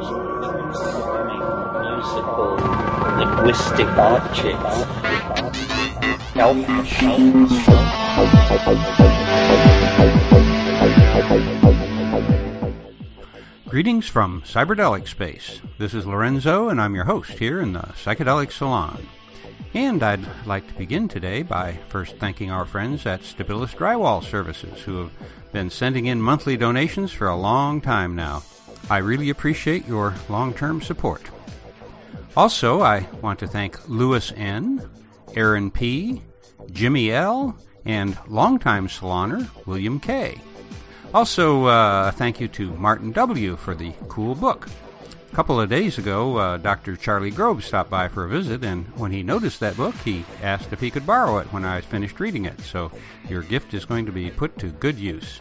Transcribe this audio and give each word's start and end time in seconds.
musical 0.00 0.16
linguistic 3.18 3.86
objects. 3.98 4.86
Greetings 13.68 14.08
from 14.08 14.40
Cyberdelic 14.42 15.06
Space. 15.06 15.60
This 15.76 15.92
is 15.92 16.06
Lorenzo, 16.06 16.70
and 16.70 16.80
I'm 16.80 16.94
your 16.94 17.04
host 17.04 17.32
here 17.32 17.60
in 17.60 17.74
the 17.74 17.80
Psychedelic 17.80 18.52
Salon. 18.52 19.06
And 19.74 20.02
I'd 20.02 20.26
like 20.46 20.66
to 20.66 20.74
begin 20.74 21.08
today 21.08 21.42
by 21.42 21.74
first 21.88 22.16
thanking 22.16 22.50
our 22.50 22.64
friends 22.64 23.04
at 23.04 23.20
Stabilis 23.20 23.76
Drywall 23.76 24.24
Services, 24.24 24.80
who 24.80 24.96
have 24.96 25.12
been 25.52 25.68
sending 25.68 26.06
in 26.06 26.22
monthly 26.22 26.56
donations 26.56 27.12
for 27.12 27.28
a 27.28 27.36
long 27.36 27.82
time 27.82 28.16
now. 28.16 28.42
I 28.90 28.98
really 28.98 29.30
appreciate 29.30 29.86
your 29.86 30.16
long 30.28 30.52
term 30.52 30.82
support. 30.82 31.22
Also, 32.36 32.82
I 32.82 33.06
want 33.22 33.38
to 33.38 33.46
thank 33.46 33.88
Lewis 33.88 34.32
N., 34.36 34.90
Aaron 35.36 35.70
P., 35.70 36.22
Jimmy 36.72 37.12
L., 37.12 37.56
and 37.84 38.18
longtime 38.26 38.88
saloner 38.88 39.48
William 39.64 40.00
K. 40.00 40.40
Also, 41.14 41.66
uh, 41.66 42.10
thank 42.10 42.40
you 42.40 42.48
to 42.48 42.72
Martin 42.72 43.12
W. 43.12 43.56
for 43.56 43.76
the 43.76 43.92
cool 44.08 44.34
book. 44.34 44.68
A 45.32 45.36
couple 45.36 45.60
of 45.60 45.68
days 45.68 45.96
ago, 45.96 46.36
uh, 46.36 46.56
Dr. 46.56 46.96
Charlie 46.96 47.30
Grove 47.30 47.64
stopped 47.64 47.90
by 47.90 48.08
for 48.08 48.24
a 48.24 48.28
visit, 48.28 48.64
and 48.64 48.86
when 48.98 49.12
he 49.12 49.22
noticed 49.22 49.60
that 49.60 49.76
book, 49.76 49.94
he 50.04 50.24
asked 50.42 50.72
if 50.72 50.80
he 50.80 50.90
could 50.90 51.06
borrow 51.06 51.38
it 51.38 51.52
when 51.52 51.64
I 51.64 51.80
finished 51.80 52.18
reading 52.18 52.44
it. 52.44 52.60
So 52.60 52.90
your 53.28 53.42
gift 53.42 53.72
is 53.72 53.84
going 53.84 54.06
to 54.06 54.12
be 54.12 54.30
put 54.30 54.58
to 54.58 54.66
good 54.66 54.98
use. 54.98 55.40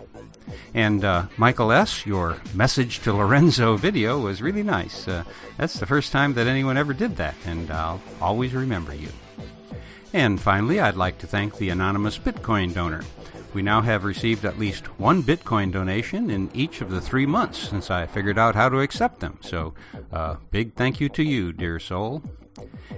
And 0.73 1.03
uh, 1.03 1.27
Michael 1.37 1.71
S., 1.71 2.05
your 2.05 2.37
message 2.53 2.99
to 3.01 3.13
Lorenzo 3.13 3.77
video 3.77 4.19
was 4.19 4.41
really 4.41 4.63
nice. 4.63 5.07
Uh, 5.07 5.23
that's 5.57 5.79
the 5.79 5.85
first 5.85 6.11
time 6.11 6.33
that 6.33 6.47
anyone 6.47 6.77
ever 6.77 6.93
did 6.93 7.17
that, 7.17 7.35
and 7.45 7.71
I'll 7.71 8.01
always 8.21 8.53
remember 8.53 8.93
you. 8.93 9.09
And 10.13 10.41
finally, 10.41 10.79
I'd 10.79 10.95
like 10.95 11.19
to 11.19 11.27
thank 11.27 11.57
the 11.57 11.69
anonymous 11.69 12.17
Bitcoin 12.17 12.73
donor. 12.73 13.03
We 13.53 13.61
now 13.61 13.81
have 13.81 14.03
received 14.03 14.45
at 14.45 14.59
least 14.59 14.99
one 14.99 15.23
Bitcoin 15.23 15.71
donation 15.71 16.29
in 16.29 16.51
each 16.53 16.81
of 16.81 16.91
the 16.91 17.01
three 17.01 17.25
months 17.25 17.57
since 17.57 17.89
I 17.89 18.05
figured 18.05 18.37
out 18.37 18.55
how 18.55 18.69
to 18.69 18.79
accept 18.79 19.19
them. 19.19 19.39
So, 19.41 19.73
uh, 20.11 20.35
big 20.51 20.75
thank 20.75 20.99
you 20.99 21.09
to 21.09 21.23
you, 21.23 21.51
dear 21.51 21.79
soul. 21.79 22.21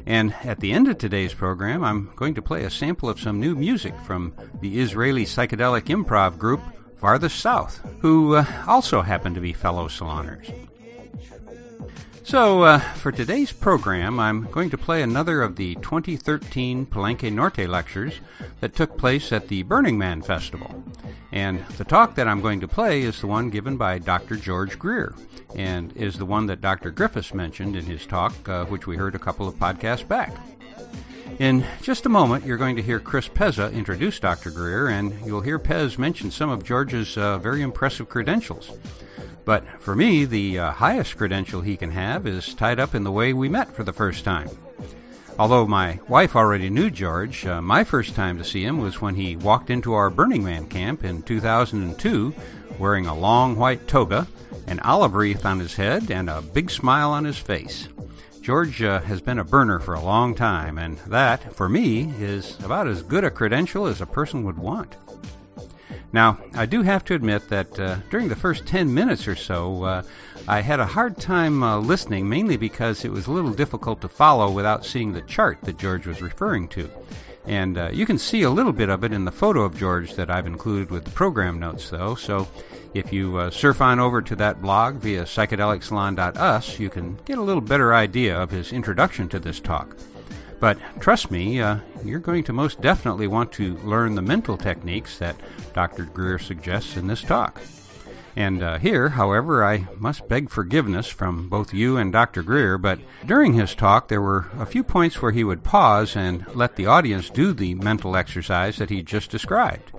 And 0.05 0.33
at 0.43 0.59
the 0.59 0.71
end 0.71 0.87
of 0.87 0.97
today's 0.97 1.33
program, 1.33 1.83
I'm 1.83 2.11
going 2.15 2.33
to 2.35 2.41
play 2.41 2.63
a 2.63 2.69
sample 2.69 3.09
of 3.09 3.19
some 3.19 3.39
new 3.39 3.55
music 3.55 3.93
from 4.05 4.33
the 4.59 4.79
Israeli 4.79 5.25
psychedelic 5.25 5.83
improv 5.83 6.37
group 6.37 6.61
Farthest 7.01 7.39
South, 7.39 7.81
who 8.01 8.35
uh, 8.35 8.45
also 8.67 9.01
happen 9.01 9.33
to 9.33 9.41
be 9.41 9.53
fellow 9.53 9.87
saloners. 9.87 10.53
So, 12.23 12.61
uh, 12.61 12.77
for 12.77 13.11
today's 13.11 13.51
program, 13.51 14.19
I'm 14.19 14.43
going 14.51 14.69
to 14.69 14.77
play 14.77 15.01
another 15.01 15.41
of 15.41 15.55
the 15.55 15.73
2013 15.81 16.85
Palenque 16.85 17.33
Norte 17.33 17.67
lectures 17.67 18.19
that 18.59 18.75
took 18.75 18.99
place 18.99 19.31
at 19.31 19.47
the 19.47 19.63
Burning 19.63 19.97
Man 19.97 20.21
Festival. 20.21 20.83
And 21.31 21.65
the 21.79 21.85
talk 21.85 22.13
that 22.15 22.27
I'm 22.27 22.39
going 22.39 22.59
to 22.59 22.67
play 22.67 23.01
is 23.01 23.19
the 23.19 23.25
one 23.25 23.49
given 23.49 23.77
by 23.77 23.97
Dr. 23.97 24.35
George 24.35 24.77
Greer, 24.77 25.15
and 25.55 25.97
is 25.97 26.19
the 26.19 26.25
one 26.27 26.45
that 26.45 26.61
Dr. 26.61 26.91
Griffiths 26.91 27.33
mentioned 27.33 27.75
in 27.75 27.85
his 27.85 28.05
talk, 28.05 28.47
uh, 28.47 28.65
which 28.65 28.85
we 28.85 28.95
heard 28.95 29.15
a 29.15 29.19
couple 29.19 29.47
of 29.47 29.55
podcasts 29.55 30.07
back. 30.07 30.37
In 31.39 31.65
just 31.81 32.05
a 32.05 32.09
moment, 32.09 32.45
you're 32.45 32.57
going 32.57 32.75
to 32.75 32.81
hear 32.81 32.99
Chris 32.99 33.27
Pezza 33.27 33.73
introduce 33.73 34.19
Dr. 34.19 34.51
Greer, 34.51 34.87
and 34.87 35.13
you'll 35.25 35.41
hear 35.41 35.57
Pez 35.57 35.97
mention 35.97 36.31
some 36.31 36.49
of 36.49 36.63
George's 36.63 37.17
uh, 37.17 37.37
very 37.37 37.61
impressive 37.61 38.09
credentials. 38.09 38.71
But 39.43 39.67
for 39.81 39.95
me, 39.95 40.25
the 40.25 40.59
uh, 40.59 40.71
highest 40.71 41.17
credential 41.17 41.61
he 41.61 41.77
can 41.77 41.91
have 41.91 42.27
is 42.27 42.53
tied 42.53 42.79
up 42.79 42.93
in 42.93 43.03
the 43.03 43.11
way 43.11 43.33
we 43.33 43.49
met 43.49 43.73
for 43.73 43.83
the 43.83 43.93
first 43.93 44.23
time. 44.23 44.49
Although 45.39 45.65
my 45.65 45.99
wife 46.07 46.35
already 46.35 46.69
knew 46.69 46.91
George, 46.91 47.45
uh, 47.45 47.61
my 47.61 47.83
first 47.83 48.13
time 48.13 48.37
to 48.37 48.43
see 48.43 48.63
him 48.63 48.77
was 48.77 49.01
when 49.01 49.15
he 49.15 49.35
walked 49.35 49.69
into 49.69 49.93
our 49.93 50.09
Burning 50.09 50.43
Man 50.43 50.67
camp 50.67 51.03
in 51.03 51.23
2002 51.23 52.35
wearing 52.77 53.05
a 53.05 53.15
long 53.15 53.55
white 53.55 53.87
toga, 53.87 54.27
an 54.67 54.79
olive 54.81 55.13
wreath 55.13 55.45
on 55.45 55.59
his 55.59 55.75
head, 55.75 56.11
and 56.11 56.29
a 56.29 56.41
big 56.41 56.69
smile 56.69 57.11
on 57.11 57.25
his 57.25 57.37
face. 57.37 57.87
George 58.41 58.79
has 58.79 59.21
been 59.21 59.37
a 59.37 59.43
burner 59.43 59.79
for 59.79 59.93
a 59.93 60.03
long 60.03 60.33
time, 60.33 60.79
and 60.79 60.97
that, 60.99 61.53
for 61.53 61.69
me, 61.69 62.11
is 62.19 62.57
about 62.63 62.87
as 62.87 63.03
good 63.03 63.23
a 63.23 63.29
credential 63.29 63.85
as 63.85 64.01
a 64.01 64.05
person 64.05 64.43
would 64.43 64.57
want. 64.57 64.95
Now, 66.11 66.39
I 66.55 66.65
do 66.65 66.81
have 66.81 67.05
to 67.05 67.13
admit 67.13 67.47
that 67.49 67.79
uh, 67.79 67.97
during 68.09 68.27
the 68.27 68.35
first 68.35 68.65
10 68.65 68.93
minutes 68.93 69.27
or 69.27 69.35
so, 69.35 69.83
uh, 69.83 70.03
I 70.47 70.61
had 70.61 70.79
a 70.79 70.85
hard 70.85 71.17
time 71.17 71.63
uh, 71.63 71.77
listening, 71.77 72.27
mainly 72.27 72.57
because 72.57 73.05
it 73.05 73.11
was 73.11 73.27
a 73.27 73.31
little 73.31 73.53
difficult 73.53 74.01
to 74.01 74.09
follow 74.09 74.51
without 74.51 74.85
seeing 74.85 75.13
the 75.13 75.21
chart 75.21 75.61
that 75.61 75.77
George 75.77 76.07
was 76.07 76.21
referring 76.21 76.67
to. 76.69 76.89
And 77.45 77.77
uh, 77.77 77.89
you 77.91 78.05
can 78.05 78.17
see 78.17 78.43
a 78.43 78.49
little 78.49 78.71
bit 78.71 78.89
of 78.89 79.03
it 79.03 79.11
in 79.11 79.25
the 79.25 79.31
photo 79.31 79.61
of 79.61 79.77
George 79.77 80.13
that 80.13 80.29
I've 80.29 80.45
included 80.45 80.91
with 80.91 81.05
the 81.05 81.11
program 81.11 81.59
notes, 81.59 81.89
though. 81.89 82.15
So 82.15 82.47
if 82.93 83.11
you 83.11 83.37
uh, 83.37 83.49
surf 83.49 83.81
on 83.81 83.99
over 83.99 84.21
to 84.21 84.35
that 84.35 84.61
blog 84.61 84.95
via 84.95 85.23
psychedelicsalon.us, 85.23 86.79
you 86.79 86.89
can 86.89 87.17
get 87.25 87.37
a 87.37 87.41
little 87.41 87.61
better 87.61 87.93
idea 87.93 88.39
of 88.39 88.51
his 88.51 88.71
introduction 88.71 89.27
to 89.29 89.39
this 89.39 89.59
talk. 89.59 89.95
But 90.59 90.77
trust 90.99 91.31
me, 91.31 91.59
uh, 91.59 91.77
you're 92.05 92.19
going 92.19 92.43
to 92.43 92.53
most 92.53 92.81
definitely 92.81 93.25
want 93.25 93.51
to 93.53 93.77
learn 93.77 94.13
the 94.13 94.21
mental 94.21 94.57
techniques 94.57 95.17
that 95.17 95.35
Dr. 95.73 96.03
Greer 96.03 96.37
suggests 96.37 96.95
in 96.95 97.07
this 97.07 97.23
talk. 97.23 97.59
And 98.35 98.63
uh, 98.63 98.77
here, 98.79 99.09
however, 99.09 99.63
I 99.63 99.87
must 99.97 100.27
beg 100.27 100.49
forgiveness 100.49 101.07
from 101.07 101.49
both 101.49 101.73
you 101.73 101.97
and 101.97 102.13
Dr. 102.13 102.43
Greer, 102.43 102.77
but 102.77 102.99
during 103.25 103.53
his 103.53 103.75
talk 103.75 104.07
there 104.07 104.21
were 104.21 104.47
a 104.57 104.65
few 104.65 104.83
points 104.83 105.21
where 105.21 105.31
he 105.31 105.43
would 105.43 105.63
pause 105.63 106.15
and 106.15 106.45
let 106.55 106.75
the 106.75 106.85
audience 106.85 107.29
do 107.29 107.53
the 107.53 107.75
mental 107.75 108.15
exercise 108.15 108.77
that 108.77 108.89
he 108.89 109.03
just 109.03 109.31
described. 109.31 109.91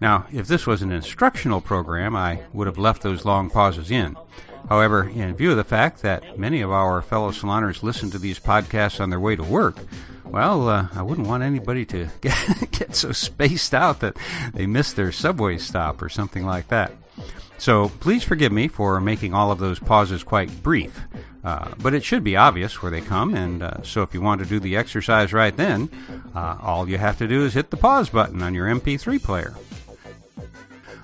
Now, 0.00 0.26
if 0.32 0.46
this 0.46 0.66
was 0.66 0.82
an 0.82 0.92
instructional 0.92 1.60
program, 1.60 2.14
I 2.14 2.42
would 2.52 2.68
have 2.68 2.78
left 2.78 3.02
those 3.02 3.24
long 3.24 3.50
pauses 3.50 3.90
in. 3.90 4.16
However, 4.68 5.08
in 5.08 5.34
view 5.34 5.52
of 5.52 5.56
the 5.56 5.64
fact 5.64 6.02
that 6.02 6.38
many 6.38 6.60
of 6.60 6.70
our 6.70 7.02
fellow 7.02 7.32
saloners 7.32 7.82
listen 7.82 8.10
to 8.10 8.18
these 8.18 8.38
podcasts 8.38 9.00
on 9.00 9.10
their 9.10 9.18
way 9.18 9.34
to 9.34 9.42
work, 9.42 9.76
well, 10.24 10.68
uh, 10.68 10.88
I 10.94 11.02
wouldn't 11.02 11.26
want 11.26 11.42
anybody 11.42 11.84
to 11.86 12.08
get, 12.20 12.70
get 12.70 12.94
so 12.94 13.12
spaced 13.12 13.74
out 13.74 14.00
that 14.00 14.16
they 14.52 14.66
miss 14.66 14.92
their 14.92 15.10
subway 15.10 15.58
stop 15.58 16.02
or 16.02 16.08
something 16.08 16.44
like 16.44 16.68
that. 16.68 16.92
So 17.58 17.88
please 18.00 18.22
forgive 18.22 18.52
me 18.52 18.68
for 18.68 19.00
making 19.00 19.34
all 19.34 19.50
of 19.50 19.58
those 19.58 19.78
pauses 19.78 20.22
quite 20.22 20.62
brief. 20.62 21.00
Uh, 21.44 21.70
but 21.78 21.94
it 21.94 22.04
should 22.04 22.24
be 22.24 22.36
obvious 22.36 22.82
where 22.82 22.90
they 22.90 23.00
come, 23.00 23.34
and 23.34 23.62
uh, 23.62 23.82
so 23.82 24.02
if 24.02 24.12
you 24.12 24.20
want 24.20 24.40
to 24.40 24.46
do 24.46 24.58
the 24.58 24.76
exercise 24.76 25.32
right 25.32 25.56
then, 25.56 25.88
uh, 26.34 26.58
all 26.60 26.88
you 26.88 26.98
have 26.98 27.16
to 27.18 27.28
do 27.28 27.44
is 27.44 27.54
hit 27.54 27.70
the 27.70 27.76
pause 27.76 28.10
button 28.10 28.42
on 28.42 28.54
your 28.54 28.66
MP3 28.66 29.22
player. 29.22 29.54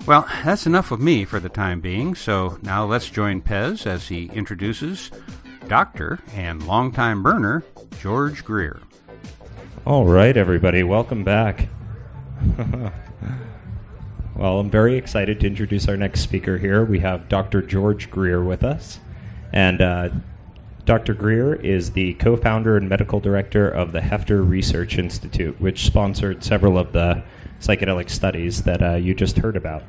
Well, 0.05 0.27
that's 0.43 0.67
enough 0.67 0.91
of 0.91 0.99
me 0.99 1.25
for 1.25 1.39
the 1.39 1.49
time 1.49 1.79
being, 1.79 2.15
so 2.15 2.59
now 2.61 2.85
let's 2.85 3.09
join 3.09 3.41
Pez 3.41 3.87
as 3.87 4.07
he 4.07 4.25
introduces 4.33 5.09
Doctor 5.67 6.19
and 6.35 6.67
longtime 6.67 7.23
burner 7.23 7.63
George 7.99 8.45
Greer. 8.45 8.81
All 9.85 10.05
right, 10.05 10.35
everybody, 10.37 10.83
welcome 10.83 11.23
back. 11.23 11.69
well, 14.35 14.59
I'm 14.59 14.69
very 14.69 14.97
excited 14.97 15.39
to 15.39 15.47
introduce 15.47 15.87
our 15.87 15.95
next 15.95 16.19
speaker 16.19 16.57
here. 16.57 16.83
We 16.83 16.99
have 16.99 17.29
Dr. 17.29 17.61
George 17.61 18.11
Greer 18.11 18.43
with 18.43 18.63
us. 18.63 18.99
And 19.53 19.81
uh, 19.81 20.09
Dr. 20.83 21.13
Greer 21.13 21.55
is 21.55 21.91
the 21.91 22.15
co 22.15 22.35
founder 22.35 22.75
and 22.75 22.89
medical 22.89 23.21
director 23.21 23.69
of 23.69 23.93
the 23.93 24.01
Heffter 24.01 24.47
Research 24.47 24.97
Institute, 24.97 25.59
which 25.61 25.85
sponsored 25.85 26.43
several 26.43 26.77
of 26.77 26.91
the 26.91 27.23
psychedelic 27.61 28.09
studies 28.09 28.63
that 28.63 28.83
uh, 28.83 28.95
you 28.95 29.13
just 29.13 29.37
heard 29.37 29.55
about. 29.55 29.83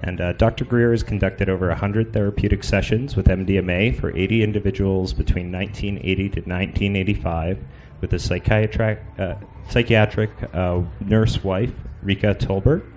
And 0.00 0.20
uh, 0.20 0.32
Dr. 0.34 0.64
Greer 0.64 0.92
has 0.92 1.02
conducted 1.02 1.48
over 1.48 1.68
100 1.68 2.12
therapeutic 2.12 2.64
sessions 2.64 3.16
with 3.16 3.26
MDMA 3.26 3.98
for 3.98 4.16
80 4.16 4.42
individuals 4.42 5.12
between 5.12 5.50
1980 5.50 6.16
to 6.16 6.40
1985 6.40 7.58
with 8.00 8.12
a 8.12 8.18
psychiatric, 8.18 9.02
uh, 9.18 9.34
psychiatric 9.68 10.30
uh, 10.54 10.82
nurse 11.00 11.42
wife, 11.42 11.72
Requa 12.04 12.34
Tolbert. 12.36 12.91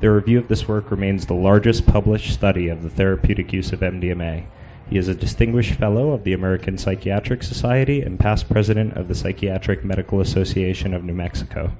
The 0.00 0.10
review 0.10 0.38
of 0.38 0.48
this 0.48 0.66
work 0.66 0.90
remains 0.90 1.26
the 1.26 1.34
largest 1.34 1.86
published 1.86 2.32
study 2.32 2.68
of 2.68 2.82
the 2.82 2.88
therapeutic 2.88 3.52
use 3.52 3.70
of 3.70 3.80
MDMA. 3.80 4.46
He 4.88 4.96
is 4.96 5.08
a 5.08 5.14
distinguished 5.14 5.74
fellow 5.74 6.12
of 6.12 6.24
the 6.24 6.32
American 6.32 6.78
Psychiatric 6.78 7.42
Society 7.42 8.00
and 8.00 8.18
past 8.18 8.48
president 8.48 8.94
of 8.94 9.08
the 9.08 9.14
Psychiatric 9.14 9.84
Medical 9.84 10.22
Association 10.22 10.94
of 10.94 11.04
New 11.04 11.12
Mexico. 11.12 11.72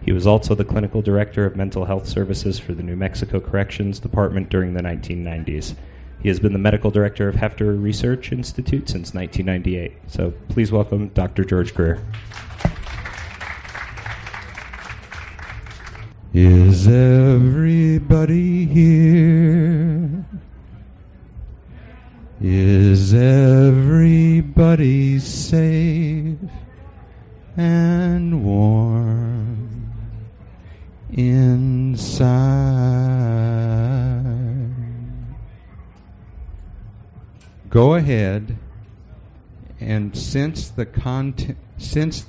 He 0.00 0.12
was 0.12 0.26
also 0.26 0.54
the 0.54 0.64
clinical 0.64 1.02
director 1.02 1.44
of 1.44 1.56
mental 1.56 1.84
health 1.84 2.08
services 2.08 2.58
for 2.58 2.72
the 2.72 2.82
New 2.82 2.96
Mexico 2.96 3.38
Corrections 3.38 4.00
Department 4.00 4.48
during 4.48 4.72
the 4.72 4.82
1990s. 4.82 5.74
He 6.22 6.28
has 6.28 6.40
been 6.40 6.54
the 6.54 6.58
medical 6.58 6.90
director 6.90 7.28
of 7.28 7.34
Heffter 7.34 7.80
Research 7.80 8.32
Institute 8.32 8.88
since 8.88 9.12
1998. 9.12 9.92
So 10.06 10.32
please 10.48 10.72
welcome 10.72 11.08
Dr. 11.08 11.44
George 11.44 11.74
Greer. 11.74 12.02
Is 16.34 16.86
everybody 16.86 18.66
here? 18.66 20.26
Is 22.42 23.14
everybody 23.14 24.68
safe 25.20 26.36
and 27.56 28.44
warm 28.44 29.90
inside? 31.10 32.28
Go 37.70 37.94
ahead 37.94 38.58
and 39.80 40.14
sense 40.14 40.68
the 40.68 40.84
content, 40.84 41.56
sense 41.78 42.26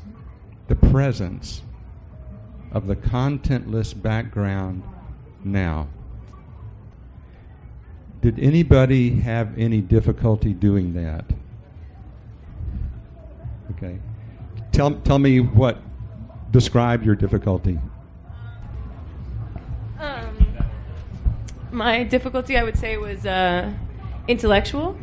the 0.69 0.75
presence 0.75 1.63
of 2.71 2.87
the 2.87 2.95
contentless 2.95 3.99
background 3.99 4.83
now. 5.43 5.87
Did 8.21 8.39
anybody 8.39 9.11
have 9.21 9.57
any 9.57 9.81
difficulty 9.81 10.53
doing 10.53 10.93
that? 10.93 11.25
Okay. 13.71 13.97
Tell, 14.71 14.95
tell 14.95 15.19
me 15.19 15.39
what, 15.39 15.77
describe 16.51 17.03
your 17.03 17.15
difficulty. 17.15 17.79
Um, 19.99 20.57
my 21.71 22.03
difficulty, 22.03 22.57
I 22.57 22.63
would 22.63 22.77
say, 22.77 22.97
was 22.97 23.25
uh, 23.25 23.71
intellectual. 24.27 24.97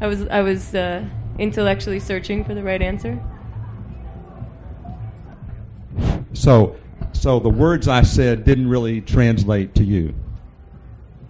I 0.00 0.06
was 0.08 0.26
I 0.28 0.42
was 0.42 0.74
uh, 0.74 1.04
intellectually 1.38 2.00
searching 2.00 2.44
for 2.44 2.54
the 2.54 2.62
right 2.62 2.82
answer. 2.82 3.22
So, 6.36 6.76
so 7.12 7.40
the 7.40 7.48
words 7.48 7.88
I 7.88 8.02
said 8.02 8.44
didn't 8.44 8.68
really 8.68 9.00
translate 9.00 9.74
to 9.76 9.84
you 9.84 10.14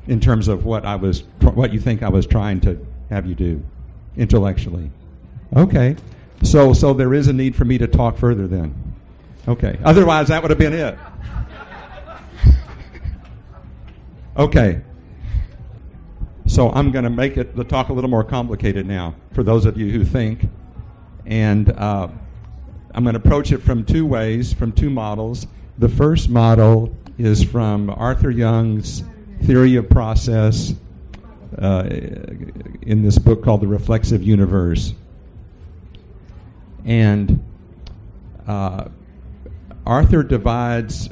in 0.08 0.20
terms 0.20 0.48
of 0.48 0.64
what 0.64 0.84
I 0.84 0.96
was, 0.96 1.22
what 1.40 1.72
you 1.72 1.80
think 1.80 2.02
I 2.02 2.08
was 2.08 2.26
trying 2.26 2.60
to 2.62 2.84
have 3.08 3.24
you 3.24 3.36
do 3.36 3.62
intellectually. 4.16 4.90
Okay. 5.56 5.96
So, 6.42 6.72
so 6.72 6.92
there 6.92 7.14
is 7.14 7.28
a 7.28 7.32
need 7.32 7.54
for 7.54 7.64
me 7.64 7.78
to 7.78 7.86
talk 7.86 8.18
further 8.18 8.48
then. 8.48 8.74
Okay. 9.46 9.78
Otherwise, 9.84 10.28
that 10.28 10.42
would 10.42 10.50
have 10.50 10.58
been 10.58 10.72
it. 10.72 10.98
Okay. 14.36 14.82
So 16.46 16.70
I'm 16.72 16.90
going 16.90 17.04
to 17.04 17.10
make 17.10 17.36
it 17.36 17.54
the 17.54 17.64
talk 17.64 17.90
a 17.90 17.92
little 17.92 18.10
more 18.10 18.24
complicated 18.24 18.86
now 18.86 19.14
for 19.32 19.44
those 19.44 19.66
of 19.66 19.78
you 19.78 19.90
who 19.90 20.04
think, 20.04 20.48
and 21.24 21.70
uh, 21.70 22.08
I'm 22.96 23.04
going 23.04 23.12
to 23.12 23.20
approach 23.20 23.52
it 23.52 23.58
from 23.58 23.84
two 23.84 24.06
ways, 24.06 24.54
from 24.54 24.72
two 24.72 24.88
models. 24.88 25.46
The 25.76 25.88
first 25.88 26.30
model 26.30 26.96
is 27.18 27.44
from 27.44 27.90
Arthur 27.90 28.30
Young's 28.30 29.04
theory 29.42 29.76
of 29.76 29.90
process 29.90 30.72
uh, 31.58 31.84
in 31.90 33.02
this 33.02 33.18
book 33.18 33.44
called 33.44 33.60
The 33.60 33.66
Reflexive 33.66 34.22
Universe. 34.22 34.94
And 36.86 37.44
uh, 38.46 38.88
Arthur 39.84 40.22
divides 40.22 41.10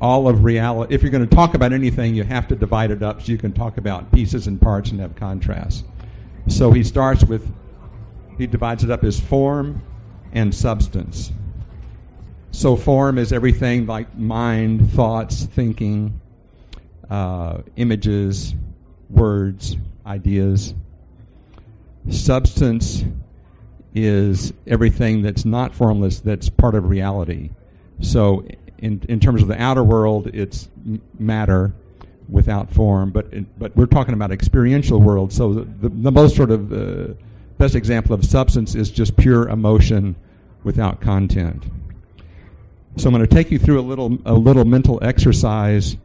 all 0.00 0.28
of 0.28 0.44
reality. 0.44 0.94
If 0.94 1.02
you're 1.02 1.10
going 1.10 1.28
to 1.28 1.34
talk 1.34 1.54
about 1.54 1.72
anything, 1.72 2.14
you 2.14 2.22
have 2.22 2.46
to 2.46 2.54
divide 2.54 2.92
it 2.92 3.02
up 3.02 3.22
so 3.22 3.32
you 3.32 3.38
can 3.38 3.52
talk 3.52 3.78
about 3.78 4.12
pieces 4.12 4.46
and 4.46 4.62
parts 4.62 4.92
and 4.92 5.00
have 5.00 5.16
contrast. 5.16 5.84
So 6.46 6.70
he 6.70 6.84
starts 6.84 7.24
with, 7.24 7.52
he 8.38 8.46
divides 8.46 8.84
it 8.84 8.90
up 8.92 9.02
as 9.02 9.18
form 9.18 9.82
and 10.36 10.54
substance. 10.54 11.32
So 12.50 12.76
form 12.76 13.16
is 13.16 13.32
everything 13.32 13.86
like 13.86 14.16
mind, 14.16 14.92
thoughts, 14.92 15.46
thinking, 15.46 16.20
uh, 17.08 17.62
images, 17.76 18.54
words, 19.08 19.76
ideas. 20.04 20.74
Substance 22.10 23.02
is 23.94 24.52
everything 24.66 25.22
that's 25.22 25.46
not 25.46 25.74
formless, 25.74 26.20
that's 26.20 26.50
part 26.50 26.74
of 26.74 26.90
reality. 26.90 27.50
So, 28.02 28.46
in, 28.78 29.02
in 29.08 29.20
terms 29.20 29.40
of 29.40 29.48
the 29.48 29.60
outer 29.60 29.82
world, 29.82 30.26
it's 30.34 30.68
matter 31.18 31.72
without 32.28 32.70
form, 32.70 33.10
but 33.10 33.32
it, 33.32 33.58
but 33.58 33.74
we're 33.74 33.86
talking 33.86 34.12
about 34.12 34.30
experiential 34.32 35.00
world. 35.00 35.32
So 35.32 35.54
the, 35.54 35.60
the, 35.62 35.88
the 35.88 36.12
most 36.12 36.36
sort 36.36 36.50
of 36.50 36.72
uh, 36.72 37.14
best 37.56 37.74
example 37.74 38.12
of 38.12 38.22
substance 38.22 38.74
is 38.74 38.90
just 38.90 39.16
pure 39.16 39.48
emotion 39.48 40.14
without 40.66 41.00
content. 41.00 41.64
So 42.96 43.08
I'm 43.08 43.14
going 43.14 43.24
to 43.24 43.32
take 43.34 43.50
you 43.52 43.58
through 43.58 43.78
a 43.78 43.86
little 43.86 44.18
a 44.26 44.34
little 44.34 44.64
mental 44.64 44.98
exercise 45.00 45.96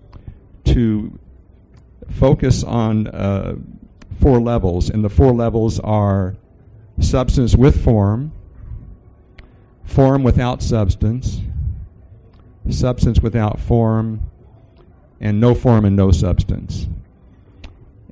to 0.66 1.20
focus 2.12 2.64
on 2.64 3.08
uh, 3.08 3.56
four 4.20 4.40
levels, 4.40 4.90
and 4.90 5.04
the 5.04 5.10
four 5.10 5.34
levels 5.34 5.80
are 5.80 6.36
substance 7.00 7.56
with 7.56 7.84
form, 7.84 8.32
form 9.84 10.22
without 10.22 10.62
substance, 10.62 11.42
substance 12.70 13.20
without 13.20 13.60
form, 13.60 14.30
and 15.20 15.42
no 15.42 15.56
form 15.56 15.86
and 15.86 15.96
no 15.96 16.12
substance. 16.12 16.88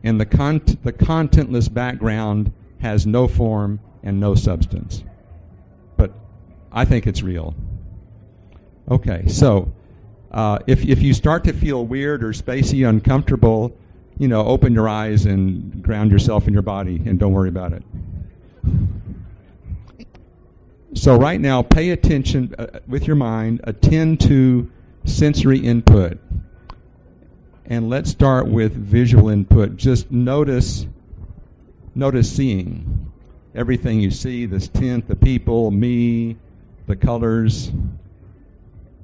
And 0.03 0.19
the, 0.19 0.25
cont- 0.25 0.81
the 0.83 0.93
contentless 0.93 1.71
background 1.71 2.53
has 2.79 3.05
no 3.05 3.27
form 3.27 3.81
and 4.01 4.19
no 4.19 4.33
substance. 4.33 5.03
I 6.71 6.85
think 6.85 7.07
it's 7.07 7.21
real. 7.21 7.55
Okay, 8.89 9.27
so 9.27 9.71
uh, 10.31 10.59
if, 10.67 10.83
if 10.85 11.01
you 11.01 11.13
start 11.13 11.43
to 11.45 11.53
feel 11.53 11.85
weird 11.85 12.23
or 12.23 12.33
spacey, 12.33 12.87
uncomfortable, 12.87 13.75
you 14.17 14.27
know, 14.27 14.45
open 14.45 14.73
your 14.73 14.89
eyes 14.89 15.25
and 15.25 15.81
ground 15.81 16.11
yourself 16.11 16.47
in 16.47 16.53
your 16.53 16.61
body 16.61 17.01
and 17.05 17.19
don't 17.19 17.33
worry 17.33 17.49
about 17.49 17.73
it. 17.73 17.83
So, 20.93 21.15
right 21.15 21.39
now, 21.39 21.61
pay 21.61 21.91
attention 21.91 22.53
uh, 22.57 22.79
with 22.87 23.05
your 23.05 23.15
mind, 23.15 23.61
attend 23.63 24.19
to 24.21 24.69
sensory 25.05 25.59
input. 25.59 26.19
And 27.65 27.89
let's 27.89 28.09
start 28.09 28.47
with 28.47 28.73
visual 28.73 29.29
input. 29.29 29.77
Just 29.77 30.09
notice, 30.11 30.87
notice 31.93 32.31
seeing. 32.31 33.11
Everything 33.53 33.99
you 33.99 34.09
see, 34.09 34.47
this 34.47 34.67
tent, 34.67 35.07
the 35.07 35.15
people, 35.15 35.69
me, 35.69 36.37
the 36.89 36.95
colors, 36.95 37.71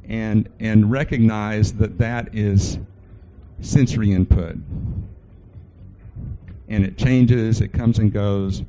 and, 0.10 0.50
and 0.60 0.90
recognize 0.90 1.72
that 1.74 2.00
that 2.00 2.34
is 2.34 2.80
sensory 3.62 4.12
input. 4.12 4.58
And 6.68 6.84
it 6.84 6.98
changes, 6.98 7.62
it 7.62 7.74
comes 7.74 8.00
and 8.00 8.12
goes. 8.12 8.64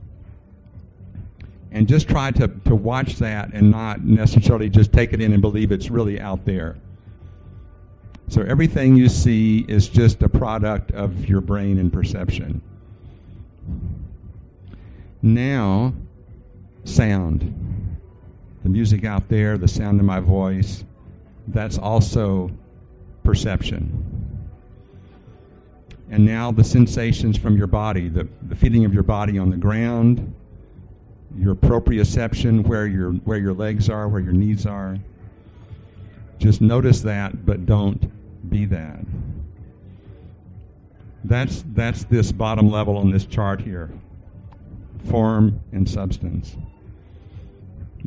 And 1.73 1.88
just 1.88 2.08
try 2.08 2.30
to, 2.32 2.49
to 2.66 2.75
watch 2.75 3.16
that 3.16 3.54
and 3.54 3.70
not 3.70 4.04
necessarily 4.04 4.68
just 4.68 4.92
take 4.92 5.14
it 5.14 5.23
in 5.23 5.32
and 5.32 5.40
believe 5.40 5.73
it's 5.73 5.90
really 5.90 6.20
out 6.20 6.44
there. 6.44 6.76
So 8.28 8.42
everything 8.42 8.96
you 8.96 9.08
see 9.08 9.64
is 9.66 9.88
just 9.88 10.23
a 10.23 10.28
product 10.28 10.92
of 10.92 11.26
your 11.26 11.40
brain 11.40 11.78
and 11.78 11.90
perception. 11.90 12.61
Now, 15.23 15.94
sound. 16.85 17.65
The 18.66 18.73
music 18.73 19.04
out 19.04 19.28
there, 19.28 19.56
the 19.56 19.68
sound 19.68 20.00
of 20.00 20.06
my 20.06 20.18
voice, 20.18 20.85
that's 21.46 21.78
also 21.78 22.50
perception. 23.23 24.04
And 26.11 26.26
now 26.26 26.50
the 26.50 26.64
sensations 26.64 27.38
from 27.38 27.56
your 27.56 27.68
body, 27.68 28.08
the, 28.08 28.26
the 28.49 28.56
feeling 28.56 28.85
of 28.85 28.92
your 28.92 29.04
body 29.04 29.38
on 29.38 29.50
the 29.50 29.56
ground, 29.56 30.35
your 31.38 31.54
proprioception, 31.54 32.66
where 32.66 32.88
your, 32.88 33.12
where 33.12 33.38
your 33.38 33.52
legs 33.52 33.88
are, 33.88 34.08
where 34.08 34.20
your 34.20 34.32
knees 34.32 34.66
are. 34.66 34.99
Just 36.38 36.61
notice 36.61 37.02
that, 37.02 37.46
but 37.46 37.66
don't 37.66 38.50
be 38.50 38.64
that. 38.64 38.99
That's, 41.23 41.62
that's 41.68 42.02
this 42.02 42.32
bottom 42.32 42.68
level 42.68 42.96
on 42.96 43.12
this 43.12 43.26
chart 43.26 43.61
here 43.61 43.92
form 45.04 45.61
and 45.70 45.88
substance. 45.88 46.56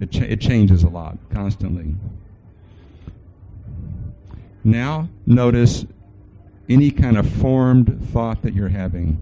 It, 0.02 0.16
it 0.16 0.42
changes 0.42 0.84
a 0.84 0.90
lot 0.90 1.18
constantly. 1.32 1.96
Now, 4.64 5.10
notice 5.26 5.86
any 6.68 6.92
kind 6.92 7.18
of 7.18 7.30
formed 7.30 8.10
thought 8.12 8.42
that 8.44 8.54
you're 8.54 8.70
having, 8.70 9.20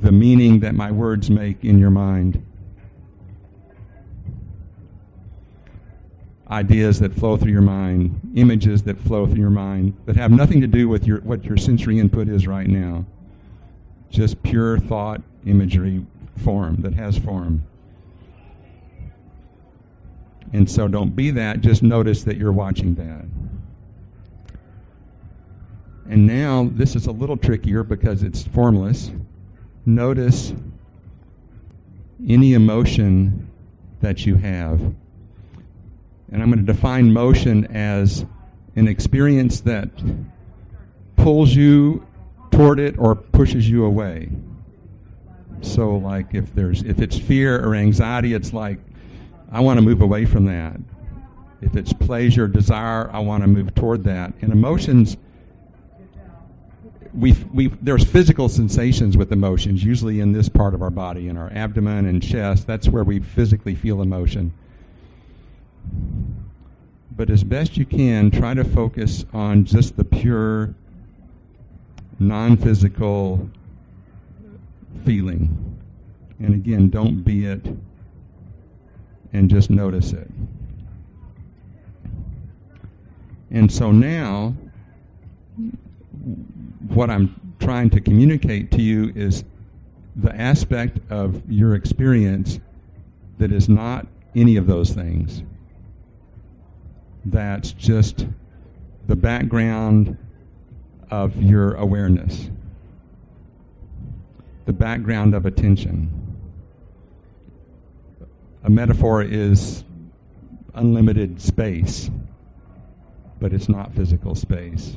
the 0.00 0.12
meaning 0.12 0.60
that 0.60 0.74
my 0.74 0.90
words 0.90 1.30
make 1.30 1.64
in 1.64 1.78
your 1.78 1.90
mind, 1.90 2.42
ideas 6.48 7.00
that 7.00 7.12
flow 7.12 7.36
through 7.36 7.52
your 7.52 7.60
mind, 7.60 8.18
images 8.36 8.82
that 8.84 8.98
flow 9.00 9.26
through 9.26 9.40
your 9.40 9.50
mind 9.50 9.94
that 10.06 10.16
have 10.16 10.30
nothing 10.30 10.60
to 10.60 10.66
do 10.66 10.88
with 10.88 11.06
your, 11.06 11.20
what 11.20 11.44
your 11.44 11.56
sensory 11.56 11.98
input 11.98 12.28
is 12.28 12.46
right 12.46 12.68
now. 12.68 13.04
Just 14.10 14.42
pure 14.42 14.78
thought, 14.78 15.20
imagery, 15.44 16.06
form 16.44 16.76
that 16.82 16.94
has 16.94 17.18
form. 17.18 17.62
And 20.52 20.70
so 20.70 20.88
don't 20.88 21.14
be 21.14 21.30
that, 21.32 21.60
just 21.60 21.82
notice 21.82 22.24
that 22.24 22.36
you're 22.36 22.52
watching 22.52 22.94
that. 22.94 23.24
And 26.08 26.26
now 26.26 26.70
this 26.72 26.94
is 26.94 27.06
a 27.06 27.12
little 27.12 27.36
trickier 27.36 27.82
because 27.82 28.22
it's 28.22 28.42
formless. 28.44 29.10
notice 29.84 30.52
any 32.28 32.54
emotion 32.54 33.48
that 34.00 34.26
you 34.26 34.36
have. 34.36 34.80
And 36.32 36.42
I'm 36.42 36.50
going 36.50 36.64
to 36.64 36.72
define 36.72 37.12
motion 37.12 37.66
as 37.66 38.24
an 38.74 38.88
experience 38.88 39.60
that 39.60 39.88
pulls 41.16 41.54
you 41.54 42.06
toward 42.50 42.80
it 42.80 42.98
or 42.98 43.14
pushes 43.14 43.68
you 43.68 43.84
away. 43.84 44.30
So 45.62 45.96
like 45.96 46.34
if 46.34 46.54
there's 46.54 46.82
if 46.82 47.00
it's 47.00 47.18
fear 47.18 47.64
or 47.64 47.74
anxiety, 47.74 48.34
it's 48.34 48.52
like 48.52 48.78
I 49.52 49.60
want 49.60 49.78
to 49.78 49.82
move 49.82 50.02
away 50.02 50.24
from 50.24 50.44
that. 50.46 50.76
If 51.62 51.76
it's 51.76 51.92
pleasure, 51.92 52.46
desire, 52.48 53.10
I 53.12 53.20
want 53.20 53.42
to 53.42 53.46
move 53.46 53.74
toward 53.74 54.04
that. 54.04 54.32
And 54.40 54.52
emotions 54.52 55.16
we 57.16 57.32
we 57.52 57.68
there's 57.80 58.04
physical 58.04 58.48
sensations 58.48 59.16
with 59.16 59.32
emotions, 59.32 59.82
usually 59.82 60.20
in 60.20 60.32
this 60.32 60.48
part 60.48 60.74
of 60.74 60.82
our 60.82 60.90
body, 60.90 61.28
in 61.28 61.36
our 61.36 61.50
abdomen 61.52 62.06
and 62.06 62.22
chest. 62.22 62.66
That's 62.66 62.88
where 62.88 63.04
we 63.04 63.20
physically 63.20 63.74
feel 63.74 64.02
emotion. 64.02 64.52
But 67.16 67.30
as 67.30 67.42
best 67.42 67.78
you 67.78 67.86
can, 67.86 68.30
try 68.30 68.52
to 68.52 68.64
focus 68.64 69.24
on 69.32 69.64
just 69.64 69.96
the 69.96 70.04
pure, 70.04 70.74
non 72.18 72.58
physical 72.58 73.48
feeling. 75.04 75.78
And 76.38 76.52
again, 76.52 76.90
don't 76.90 77.22
be 77.22 77.46
it 77.46 77.64
and 79.36 79.50
just 79.50 79.68
notice 79.68 80.12
it. 80.14 80.30
And 83.50 83.70
so 83.70 83.92
now, 83.92 84.54
what 86.88 87.10
I'm 87.10 87.54
trying 87.60 87.90
to 87.90 88.00
communicate 88.00 88.70
to 88.72 88.82
you 88.82 89.12
is 89.14 89.44
the 90.16 90.34
aspect 90.34 90.98
of 91.10 91.42
your 91.50 91.74
experience 91.74 92.60
that 93.38 93.52
is 93.52 93.68
not 93.68 94.06
any 94.34 94.56
of 94.56 94.66
those 94.66 94.90
things. 94.90 95.42
That's 97.26 97.72
just 97.72 98.26
the 99.06 99.16
background 99.16 100.16
of 101.10 101.40
your 101.42 101.74
awareness, 101.74 102.48
the 104.64 104.72
background 104.72 105.34
of 105.34 105.44
attention. 105.44 106.25
A 108.66 108.70
metaphor 108.70 109.22
is 109.22 109.84
unlimited 110.74 111.40
space, 111.40 112.10
but 113.40 113.52
it's 113.52 113.68
not 113.68 113.94
physical 113.94 114.34
space. 114.34 114.96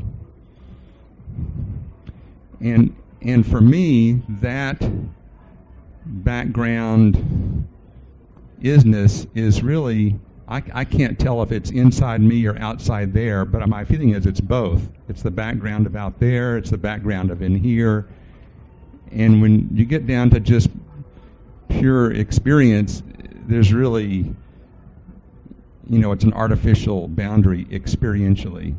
And 2.62 2.96
and 3.22 3.46
for 3.46 3.62
me, 3.62 4.24
that 4.42 4.82
background 6.04 7.68
isness 8.64 9.28
is 9.36 9.62
really 9.62 10.20
I, 10.48 10.64
I 10.74 10.84
can't 10.84 11.20
tell 11.20 11.44
if 11.44 11.52
it's 11.52 11.70
inside 11.70 12.22
me 12.22 12.48
or 12.48 12.58
outside 12.58 13.14
there, 13.14 13.46
but 13.46 13.70
my 13.70 13.86
feeling 13.86 14.16
is 14.16 14.26
it's 14.26 14.42
both. 14.42 14.90
It's 15.08 15.22
the 15.22 15.30
background 15.30 15.86
of 15.86 15.96
out 15.96 16.20
there, 16.20 16.58
it's 16.58 16.72
the 16.72 16.78
background 16.78 17.30
of 17.30 17.44
in 17.44 17.56
here. 17.56 18.08
And 19.12 19.44
when 19.44 19.70
you 19.72 19.86
get 19.86 20.08
down 20.08 20.32
to 20.32 20.40
just 20.40 20.70
pure 21.68 22.14
experience, 22.14 23.04
there's 23.50 23.74
really, 23.74 24.34
you 25.90 26.00
know, 26.00 26.12
it's 26.12 26.24
an 26.24 26.34
artificial 26.34 27.08
boundary 27.08 27.66
experientially. 27.66 28.76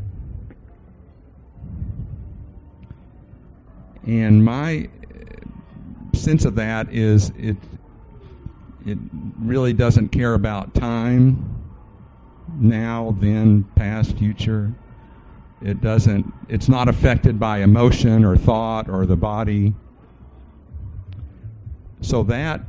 And 4.07 4.45
my 4.45 4.89
uh, 5.13 6.17
sense 6.17 6.45
of 6.45 6.55
that 6.55 6.93
is 6.93 7.31
it 7.31 7.57
it 8.87 8.97
really 9.39 9.75
doesn't 9.75 10.09
care 10.09 10.33
about 10.35 10.73
time, 10.73 11.45
now, 12.59 13.15
then, 13.21 13.65
past, 13.75 14.17
future. 14.17 14.73
It 15.61 15.83
doesn't. 15.83 16.33
It's 16.49 16.69
not 16.69 16.89
affected 16.89 17.39
by 17.39 17.59
emotion 17.59 18.25
or 18.25 18.37
thought 18.37 18.89
or 18.89 19.05
the 19.05 19.17
body. 19.17 19.75
So 22.01 22.23
that 22.23 22.63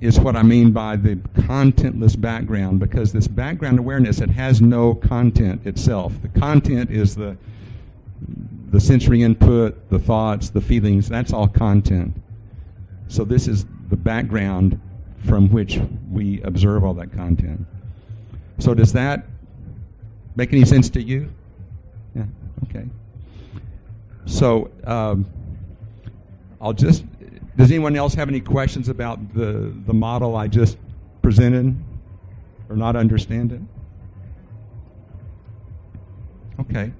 is 0.00 0.20
what 0.20 0.36
I 0.36 0.42
mean 0.42 0.70
by 0.70 0.96
the 0.96 1.16
contentless 1.34 2.20
background, 2.20 2.78
because 2.78 3.12
this 3.12 3.26
background 3.26 3.78
awareness 3.78 4.20
it 4.20 4.30
has 4.30 4.60
no 4.60 4.94
content 4.94 5.66
itself. 5.66 6.12
The 6.22 6.28
content 6.28 6.90
is 6.90 7.16
the 7.16 7.36
the 8.70 8.80
sensory 8.80 9.22
input, 9.22 9.88
the 9.90 9.98
thoughts, 9.98 10.50
the 10.50 10.60
feelings, 10.60 11.08
that's 11.08 11.32
all 11.32 11.48
content. 11.48 12.14
So 13.08 13.24
this 13.24 13.48
is 13.48 13.64
the 13.88 13.96
background 13.96 14.78
from 15.26 15.48
which 15.48 15.80
we 16.10 16.42
observe 16.42 16.84
all 16.84 16.94
that 16.94 17.12
content. 17.12 17.66
So 18.58 18.74
does 18.74 18.92
that 18.92 19.24
make 20.36 20.52
any 20.52 20.64
sense 20.64 20.90
to 20.90 21.02
you? 21.02 21.32
Yeah, 22.14 22.24
okay. 22.64 22.86
So 24.26 24.70
um, 24.84 25.26
I'll 26.60 26.74
just, 26.74 27.04
does 27.58 27.72
anyone 27.72 27.96
else 27.96 28.14
have 28.14 28.28
any 28.28 28.40
questions 28.40 28.88
about 28.88 29.34
the, 29.34 29.74
the 29.84 29.92
model 29.92 30.36
I 30.36 30.46
just 30.46 30.78
presented 31.22 31.76
or 32.68 32.76
not 32.76 32.94
understand 32.94 33.50
it? 33.52 33.60
Okay. 36.60 36.92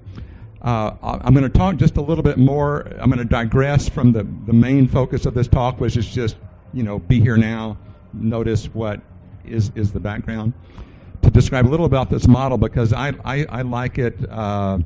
Uh, 0.61 0.91
I'm 1.01 1.33
going 1.33 1.49
to 1.49 1.57
talk 1.57 1.77
just 1.77 1.95
a 1.95 2.01
little 2.01 2.23
bit 2.23 2.37
more. 2.37 2.81
I'm 2.99 3.09
going 3.09 3.19
to 3.19 3.25
digress 3.25 3.87
from 3.87 4.11
the, 4.11 4.27
the 4.45 4.51
main 4.51 4.85
focus 4.85 5.25
of 5.25 5.33
this 5.33 5.47
talk, 5.47 5.79
which 5.79 5.95
is 5.95 6.05
just, 6.05 6.35
you 6.73 6.83
know, 6.83 6.99
be 6.99 7.21
here 7.21 7.37
now, 7.37 7.77
notice 8.11 8.65
what 8.73 8.99
is, 9.45 9.71
is 9.75 9.93
the 9.93 9.99
background, 10.01 10.51
to 11.21 11.31
describe 11.31 11.67
a 11.67 11.69
little 11.69 11.85
about 11.85 12.09
this 12.09 12.27
model 12.27 12.57
because 12.57 12.91
I, 12.91 13.13
I, 13.23 13.45
I 13.45 13.61
like 13.61 13.97
it 13.97 14.17
uh, 14.29 14.79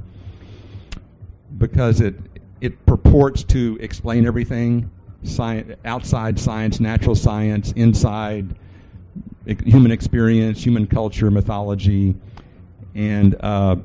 because 1.57 1.99
it, 1.99 2.13
it 2.61 2.85
purports 2.85 3.43
to 3.45 3.79
explain 3.81 4.27
everything 4.27 4.91
science, 5.23 5.75
outside 5.85 6.39
science, 6.39 6.79
natural 6.79 7.15
science, 7.15 7.71
inside 7.73 8.55
human 9.45 9.91
experience, 9.91 10.63
human 10.63 10.87
culture, 10.87 11.29
mythology, 11.29 12.15
and 12.95 13.35
uh, 13.41 13.75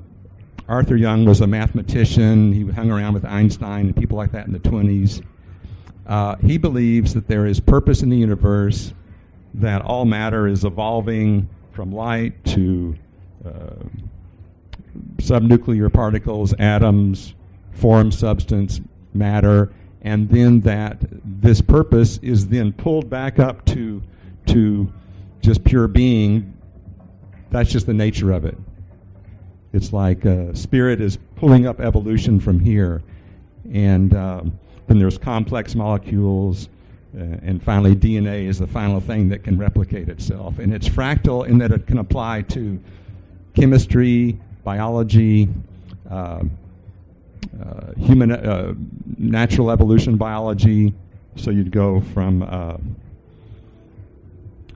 Arthur 0.69 0.97
Young 0.97 1.25
was 1.25 1.41
a 1.41 1.47
mathematician. 1.47 2.53
He 2.53 2.65
hung 2.65 2.91
around 2.91 3.15
with 3.15 3.25
Einstein 3.25 3.87
and 3.87 3.97
people 3.97 4.17
like 4.17 4.33
that 4.33 4.47
in 4.47 4.53
the 4.53 4.59
20s. 4.59 5.25
Uh, 6.07 6.37
he 6.37 6.59
believes 6.59 7.15
that 7.15 7.27
there 7.27 7.47
is 7.47 7.59
purpose 7.61 8.03
in 8.03 8.11
the 8.11 8.17
universe, 8.17 8.93
that 9.55 9.83
all 9.83 10.05
matter 10.05 10.47
is 10.47 10.65
evolving 10.65 11.49
from 11.73 11.93
light 11.93 12.45
to 12.45 12.97
uh, 13.47 13.71
subnuclear 15.17 15.93
particles, 15.93 16.55
atoms, 16.59 17.35
form, 17.73 18.11
substance, 18.11 18.81
matter, 19.15 19.73
and 20.03 20.29
then 20.29 20.61
that 20.61 20.99
this 21.25 21.61
purpose 21.61 22.19
is 22.19 22.49
then 22.49 22.73
pulled 22.73 23.11
back 23.11 23.39
up 23.39 23.65
to 23.67 24.03
to 24.47 24.93
just 25.41 25.65
pure 25.65 25.89
being. 25.89 26.55
That's 27.51 27.71
just 27.71 27.87
the 27.87 27.95
nature 27.95 28.33
of 28.33 28.45
it. 28.45 28.57
It's 29.73 29.93
like 29.93 30.25
uh, 30.25 30.55
spirit 30.55 31.01
is 31.01 31.19
pulling 31.37 31.67
up 31.67 31.81
evolution 31.81 32.41
from 32.41 32.59
here, 32.61 33.03
and 33.73 34.15
um, 34.15 34.59
then 34.87 34.99
there's 34.99 35.19
complex 35.19 35.75
molecules, 35.75 36.69
uh, 37.17 37.23
and 37.43 37.63
finally 37.63 37.95
DNA 37.95 38.47
is 38.47 38.59
the 38.59 38.67
final 38.67 39.01
thing 39.01 39.29
that 39.29 39.45
can 39.45 39.59
replicate 39.59 40.09
itself. 40.09 40.59
And 40.59 40.73
it's 40.73 40.89
fractal 40.89 41.47
in 41.47 41.59
that 41.59 41.71
it 41.73 41.87
can 41.87 41.99
apply 41.99 42.43
to 42.43 42.81
chemistry, 43.55 44.39
biology, 44.65 45.49
uh, 46.11 46.45
human 47.99 48.33
uh, 48.33 48.75
natural 49.17 49.71
evolution 49.71 50.17
biology. 50.17 50.95
So 51.37 51.51
you'd 51.51 51.71
go 51.71 52.01
from 52.01 52.43
uh, 52.43 52.77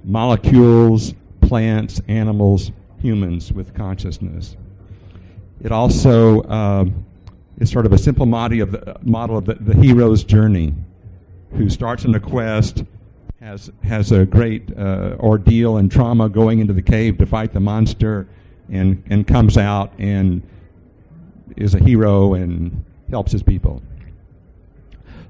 molecules, 0.04 1.14
plants, 1.40 2.00
animals, 2.08 2.70
humans 3.00 3.52
with 3.52 3.74
consciousness. 3.74 4.56
It 5.62 5.72
also 5.72 6.42
uh, 6.42 6.86
is 7.58 7.70
sort 7.70 7.86
of 7.86 7.92
a 7.92 7.98
simple 7.98 8.26
model 8.26 8.62
of 8.62 8.72
the, 8.72 8.96
model 9.02 9.38
of 9.38 9.44
the, 9.44 9.54
the 9.54 9.74
hero's 9.74 10.24
journey, 10.24 10.74
who 11.52 11.68
starts 11.68 12.04
in 12.04 12.14
a 12.14 12.20
quest, 12.20 12.84
has 13.40 13.70
has 13.82 14.12
a 14.12 14.24
great 14.24 14.76
uh, 14.76 15.16
ordeal 15.18 15.76
and 15.78 15.90
trauma 15.90 16.28
going 16.28 16.60
into 16.60 16.72
the 16.72 16.82
cave 16.82 17.18
to 17.18 17.26
fight 17.26 17.52
the 17.52 17.60
monster, 17.60 18.26
and 18.70 19.02
and 19.10 19.26
comes 19.26 19.56
out 19.58 19.92
and 19.98 20.42
is 21.56 21.74
a 21.74 21.78
hero 21.78 22.34
and 22.34 22.84
helps 23.10 23.32
his 23.32 23.42
people. 23.42 23.82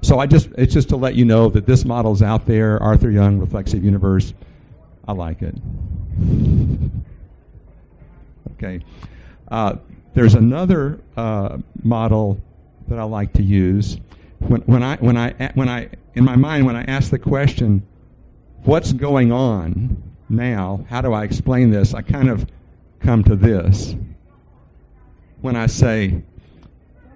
So 0.01 0.19
I 0.19 0.27
just 0.27 0.49
it's 0.57 0.73
just 0.73 0.89
to 0.89 0.97
let 0.97 1.15
you 1.15 1.23
know 1.23 1.49
that 1.49 1.65
this 1.65 1.85
model's 1.85 2.21
out 2.21 2.45
there. 2.45 2.81
Arthur 2.83 3.09
Young, 3.09 3.39
Reflexive 3.39 3.83
Universe. 3.83 4.33
I 5.07 5.13
like 5.13 5.41
it. 5.41 5.55
Okay. 8.53 8.83
Uh, 9.49 9.75
there's 10.13 10.35
another 10.35 10.99
uh, 11.17 11.57
model 11.83 12.39
that 12.87 12.99
I 12.99 13.03
like 13.03 13.33
to 13.33 13.43
use. 13.43 13.97
When, 14.39 14.61
when 14.61 14.83
I 14.83 14.97
when 14.97 15.17
I 15.17 15.51
when 15.55 15.69
I 15.69 15.89
in 16.15 16.23
my 16.23 16.35
mind, 16.35 16.65
when 16.65 16.75
I 16.75 16.83
ask 16.83 17.09
the 17.09 17.19
question, 17.19 17.85
what's 18.63 18.93
going 18.93 19.31
on 19.31 20.01
now? 20.29 20.85
How 20.89 21.01
do 21.01 21.13
I 21.13 21.23
explain 21.23 21.71
this? 21.71 21.93
I 21.93 22.01
kind 22.01 22.29
of 22.29 22.45
come 22.99 23.23
to 23.23 23.35
this. 23.35 23.95
When 25.43 25.57
I 25.57 25.67
say, 25.67 26.21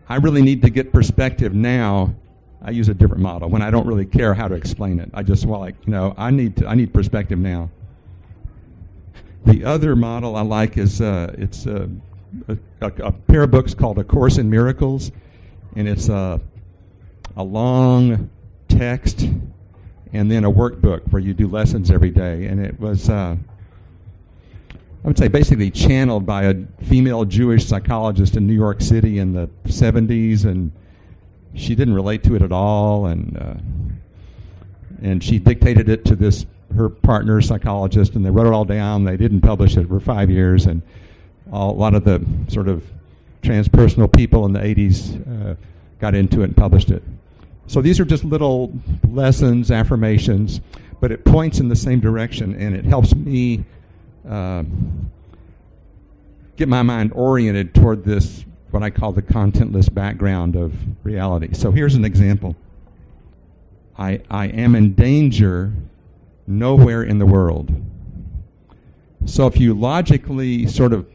I 0.09 0.17
really 0.17 0.41
need 0.41 0.61
to 0.63 0.69
get 0.69 0.91
perspective 0.91 1.53
now, 1.53 2.13
I 2.61 2.71
use 2.71 2.89
a 2.89 2.93
different 2.93 3.23
model. 3.23 3.47
When 3.47 3.61
I 3.61 3.71
don't 3.71 3.87
really 3.87 4.05
care 4.05 4.33
how 4.33 4.49
to 4.49 4.53
explain 4.53 4.99
it, 4.99 5.09
I 5.13 5.23
just, 5.23 5.45
well, 5.45 5.61
like, 5.61 5.75
you 5.85 5.93
know, 5.93 6.13
I 6.17 6.29
need, 6.29 6.57
to, 6.57 6.67
I 6.67 6.75
need 6.75 6.93
perspective 6.93 7.39
now. 7.39 7.69
The 9.45 9.63
other 9.63 9.95
model 9.95 10.35
I 10.35 10.41
like 10.41 10.77
is 10.77 10.99
uh, 10.99 11.33
it's 11.37 11.67
a, 11.67 11.89
a, 12.49 12.57
a, 12.81 13.13
pair 13.13 13.43
of 13.43 13.51
books 13.51 13.73
called 13.73 13.97
A 13.97 14.03
Course 14.03 14.39
in 14.39 14.49
Miracles, 14.49 15.13
and 15.77 15.87
it's 15.87 16.09
a, 16.09 16.41
a 17.37 17.43
long 17.43 18.29
text 18.67 19.21
and 20.11 20.29
then 20.29 20.43
a 20.43 20.51
workbook 20.51 21.09
where 21.13 21.21
you 21.21 21.33
do 21.33 21.47
lessons 21.47 21.91
every 21.91 22.11
day. 22.11 22.47
And 22.47 22.59
it 22.59 22.77
was, 22.77 23.09
uh, 23.09 23.37
I 25.07 25.09
would 25.09 25.17
say, 25.17 25.29
basically 25.29 25.71
channeled 25.71 26.25
by 26.25 26.43
a 26.43 26.55
female 26.83 27.23
Jewish 27.23 27.65
psychologist 27.65 28.35
in 28.35 28.45
New 28.45 28.53
York 28.53 28.81
City 28.81 29.19
in 29.19 29.31
the 29.31 29.49
70s, 29.63 30.43
and 30.43 30.69
she 31.53 31.75
didn't 31.75 31.93
relate 31.93 32.25
to 32.25 32.35
it 32.35 32.41
at 32.41 32.51
all, 32.51 33.05
and 33.05 33.37
uh, 33.37 33.53
and 35.01 35.23
she 35.23 35.39
dictated 35.39 35.87
it 35.87 36.03
to 36.03 36.15
this 36.17 36.45
her 36.75 36.89
partner 36.89 37.39
psychologist, 37.39 38.15
and 38.15 38.25
they 38.25 38.29
wrote 38.29 38.47
it 38.47 38.51
all 38.51 38.65
down. 38.65 39.05
They 39.05 39.15
didn't 39.15 39.39
publish 39.39 39.77
it 39.77 39.87
for 39.87 40.01
five 40.01 40.29
years, 40.29 40.65
and 40.65 40.81
all, 41.53 41.71
a 41.71 41.77
lot 41.77 41.93
of 41.93 42.03
the 42.03 42.21
sort 42.49 42.67
of 42.67 42.83
transpersonal 43.43 44.13
people 44.13 44.45
in 44.45 44.51
the 44.51 44.59
80s 44.59 45.51
uh, 45.51 45.55
got 46.01 46.15
into 46.15 46.41
it 46.41 46.45
and 46.45 46.57
published 46.57 46.91
it. 46.91 47.01
So 47.67 47.81
these 47.81 48.01
are 48.01 48.05
just 48.05 48.25
little 48.25 48.73
lessons, 49.07 49.71
affirmations, 49.71 50.59
but 50.99 51.13
it 51.13 51.23
points 51.23 51.61
in 51.61 51.69
the 51.69 51.77
same 51.77 52.01
direction, 52.01 52.53
and 52.55 52.75
it 52.75 52.83
helps 52.83 53.15
me 53.15 53.63
uh, 54.27 54.63
get 56.55 56.67
my 56.67 56.81
mind 56.81 57.11
oriented 57.13 57.73
toward 57.73 58.03
this, 58.03 58.45
what 58.71 58.83
I 58.83 58.89
call 58.89 59.11
the 59.11 59.21
contentless 59.21 59.93
background 59.93 60.55
of 60.55 60.73
reality. 61.03 61.53
So 61.53 61.71
here's 61.71 61.95
an 61.95 62.05
example 62.05 62.55
I, 63.97 64.21
I 64.29 64.47
am 64.47 64.75
in 64.75 64.93
danger 64.93 65.73
nowhere 66.45 67.03
in 67.03 67.19
the 67.19 67.25
world. 67.25 67.71
So 69.25 69.47
if 69.47 69.59
you 69.59 69.73
logically 69.73 70.67
sort 70.67 70.93
of 70.93 71.05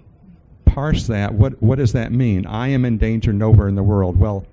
parse 0.65 1.07
that, 1.07 1.33
what, 1.33 1.61
what 1.63 1.79
does 1.79 1.93
that 1.93 2.13
mean? 2.13 2.47
I 2.47 2.69
am 2.69 2.85
in 2.85 2.99
danger 2.99 3.33
nowhere 3.33 3.69
in 3.69 3.75
the 3.75 3.83
world. 3.83 4.19
Well, 4.19 4.47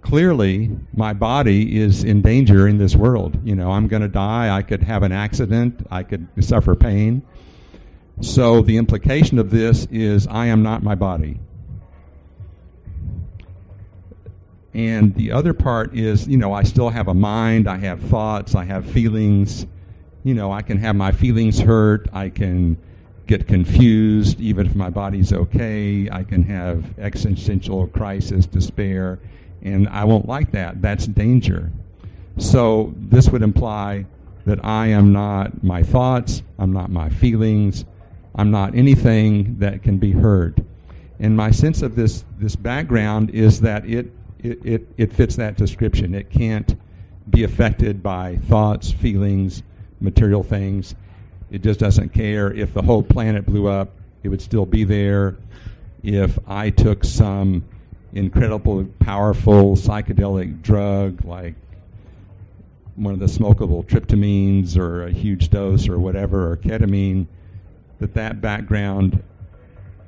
clearly 0.00 0.70
my 0.94 1.12
body 1.12 1.78
is 1.78 2.04
in 2.04 2.22
danger 2.22 2.68
in 2.68 2.78
this 2.78 2.96
world. 2.96 3.38
You 3.44 3.54
know, 3.54 3.70
I'm 3.70 3.88
going 3.88 4.02
to 4.02 4.08
die. 4.08 4.56
I 4.56 4.62
could 4.62 4.82
have 4.82 5.02
an 5.02 5.12
accident. 5.12 5.86
I 5.90 6.02
could 6.02 6.26
suffer 6.40 6.74
pain. 6.74 7.22
So 8.20 8.62
the 8.62 8.76
implication 8.76 9.38
of 9.38 9.50
this 9.50 9.86
is 9.90 10.26
I 10.26 10.46
am 10.46 10.62
not 10.62 10.82
my 10.82 10.94
body. 10.94 11.38
And 14.72 15.14
the 15.14 15.32
other 15.32 15.54
part 15.54 15.94
is, 15.96 16.28
you 16.28 16.36
know, 16.36 16.52
I 16.52 16.62
still 16.62 16.90
have 16.90 17.08
a 17.08 17.14
mind, 17.14 17.68
I 17.68 17.78
have 17.78 18.00
thoughts, 18.00 18.54
I 18.54 18.64
have 18.64 18.84
feelings. 18.84 19.66
You 20.22 20.34
know, 20.34 20.52
I 20.52 20.62
can 20.62 20.78
have 20.78 20.96
my 20.96 21.12
feelings 21.12 21.60
hurt, 21.60 22.08
I 22.12 22.30
can 22.30 22.76
get 23.26 23.46
confused 23.46 24.40
even 24.40 24.66
if 24.66 24.74
my 24.74 24.90
body's 24.90 25.32
okay, 25.32 26.08
I 26.10 26.24
can 26.24 26.42
have 26.44 26.98
existential 26.98 27.86
crisis, 27.88 28.46
despair 28.46 29.18
and 29.62 29.88
I 29.88 30.04
won't 30.04 30.28
like 30.28 30.52
that. 30.52 30.80
That's 30.80 31.06
danger. 31.06 31.72
So 32.38 32.94
this 32.96 33.28
would 33.30 33.42
imply 33.42 34.06
that 34.44 34.64
I 34.64 34.88
am 34.88 35.12
not 35.12 35.64
my 35.64 35.82
thoughts, 35.82 36.42
I'm 36.58 36.72
not 36.72 36.90
my 36.90 37.08
feelings, 37.08 37.84
I'm 38.36 38.50
not 38.50 38.74
anything 38.74 39.58
that 39.58 39.82
can 39.82 39.98
be 39.98 40.12
heard. 40.12 40.64
And 41.18 41.36
my 41.36 41.50
sense 41.50 41.82
of 41.82 41.96
this 41.96 42.24
this 42.38 42.54
background 42.54 43.30
is 43.30 43.60
that 43.62 43.86
it 43.86 44.12
it, 44.40 44.64
it, 44.64 44.88
it 44.98 45.12
fits 45.12 45.36
that 45.36 45.56
description. 45.56 46.14
It 46.14 46.30
can't 46.30 46.78
be 47.30 47.42
affected 47.42 48.02
by 48.02 48.36
thoughts, 48.48 48.92
feelings, 48.92 49.62
material 50.00 50.42
things. 50.42 50.94
It 51.50 51.62
just 51.62 51.80
doesn't 51.80 52.10
care 52.10 52.52
if 52.52 52.74
the 52.74 52.82
whole 52.82 53.02
planet 53.02 53.46
blew 53.46 53.66
up, 53.66 53.90
it 54.22 54.28
would 54.28 54.42
still 54.42 54.66
be 54.66 54.84
there. 54.84 55.36
If 56.02 56.38
I 56.46 56.70
took 56.70 57.02
some 57.04 57.64
incredible, 58.12 58.84
powerful 59.00 59.74
psychedelic 59.76 60.62
drug 60.62 61.24
like 61.24 61.54
one 62.94 63.12
of 63.12 63.20
the 63.20 63.26
smokable 63.26 63.84
tryptamines 63.84 64.76
or 64.76 65.06
a 65.06 65.10
huge 65.10 65.50
dose 65.50 65.88
or 65.88 65.98
whatever, 65.98 66.50
or 66.50 66.56
ketamine, 66.56 67.26
that 67.98 68.14
that 68.14 68.40
background 68.40 69.22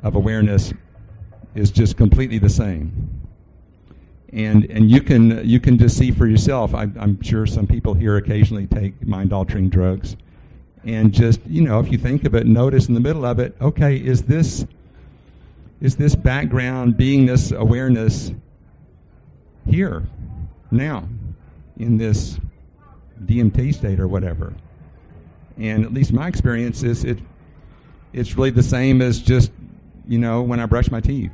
of 0.03 0.15
awareness 0.15 0.73
is 1.55 1.71
just 1.71 1.97
completely 1.97 2.39
the 2.39 2.49
same. 2.49 3.21
And 4.33 4.71
and 4.71 4.91
you 4.91 5.01
can 5.01 5.47
you 5.49 5.59
can 5.59 5.79
just 5.79 5.97
see 5.97 6.11
for 6.11 6.27
yourself. 6.27 6.75
I, 6.75 6.83
I'm 6.99 7.21
sure 7.23 7.47
some 7.47 7.67
people 7.67 7.95
here 7.95 8.17
occasionally 8.19 8.67
take 8.67 9.07
mind 9.07 9.33
altering 9.33 9.71
drugs, 9.71 10.17
and 10.85 11.13
just 11.13 11.41
you 11.47 11.63
know 11.63 11.81
if 11.81 11.91
you 11.91 11.97
think 11.97 12.25
of 12.25 12.35
it, 12.35 12.47
notice 12.47 12.89
in 12.89 12.95
the 12.95 13.01
middle 13.01 13.25
of 13.25 13.39
it. 13.39 13.57
Okay, 13.61 13.97
is 13.97 14.23
this 14.23 14.67
is 15.81 15.97
this 15.97 16.15
background, 16.15 16.95
beingness, 16.95 17.57
awareness 17.57 18.33
here, 19.67 20.03
now, 20.71 21.09
in 21.79 21.97
this 21.97 22.39
DMT 23.25 23.75
state 23.75 24.01
or 24.01 24.09
whatever. 24.09 24.53
And 25.57 25.85
at 25.85 25.93
least 25.93 26.13
my 26.13 26.29
experience 26.29 26.83
is 26.83 27.05
it 27.05 27.19
it's 28.13 28.37
really 28.37 28.51
the 28.51 28.63
same 28.63 29.03
as 29.03 29.21
just, 29.21 29.51
you 30.07 30.19
know, 30.19 30.43
when 30.43 30.61
I 30.61 30.67
brush 30.67 30.91
my 30.91 31.01
teeth. 31.01 31.33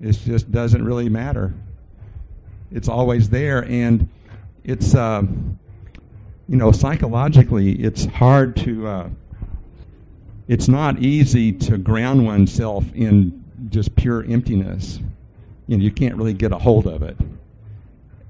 It 0.00 0.12
just 0.24 0.50
doesn't 0.52 0.84
really 0.84 1.08
matter. 1.08 1.54
It's 2.70 2.88
always 2.88 3.30
there 3.30 3.64
and 3.64 4.08
it's 4.64 4.94
uh, 4.94 5.22
you 6.48 6.56
know, 6.56 6.72
psychologically 6.72 7.72
it's 7.72 8.06
hard 8.06 8.56
to 8.56 8.86
uh, 8.86 9.08
it's 10.46 10.68
not 10.68 10.98
easy 11.00 11.52
to 11.52 11.76
ground 11.76 12.24
oneself 12.24 12.84
in 12.94 13.44
just 13.68 13.94
pure 13.96 14.24
emptiness. 14.24 15.00
You 15.66 15.76
know, 15.76 15.84
you 15.84 15.90
can't 15.90 16.16
really 16.16 16.32
get 16.32 16.52
a 16.52 16.58
hold 16.58 16.86
of 16.86 17.02
it. 17.02 17.16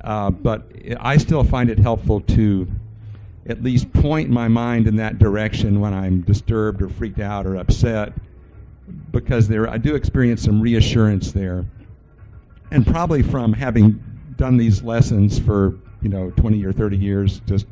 Uh, 0.03 0.31
but 0.31 0.71
I 0.99 1.17
still 1.17 1.45
find 1.45 1.71
it 1.71 1.79
helpful 1.79 2.21
to 2.21 2.67
at 3.47 3.63
least 3.63 3.93
point 3.93 4.31
my 4.31 4.49
mind 4.49 4.87
in 4.87 4.97
that 4.97 5.19
direction 5.19 5.81
when 5.81 5.95
I'm 5.95 6.21
disturbed 6.23 6.83
or 6.83 6.89
freaked 6.89 7.21
out 7.21 7.47
or 7.47 7.57
upset, 7.57 8.13
because 9.11 9.49
there 9.49 9.69
I 9.69 9.79
do 9.79 9.95
experience 9.95 10.43
some 10.43 10.61
reassurance 10.61 11.33
there, 11.33 11.65
and 12.71 12.87
probably 12.87 13.23
from 13.23 13.53
having 13.53 14.03
done 14.37 14.57
these 14.57 14.83
lessons 14.83 15.39
for 15.39 15.75
you 16.03 16.09
know 16.09 16.31
20 16.31 16.65
or 16.65 16.73
30 16.73 16.97
years, 16.97 17.41
just 17.47 17.67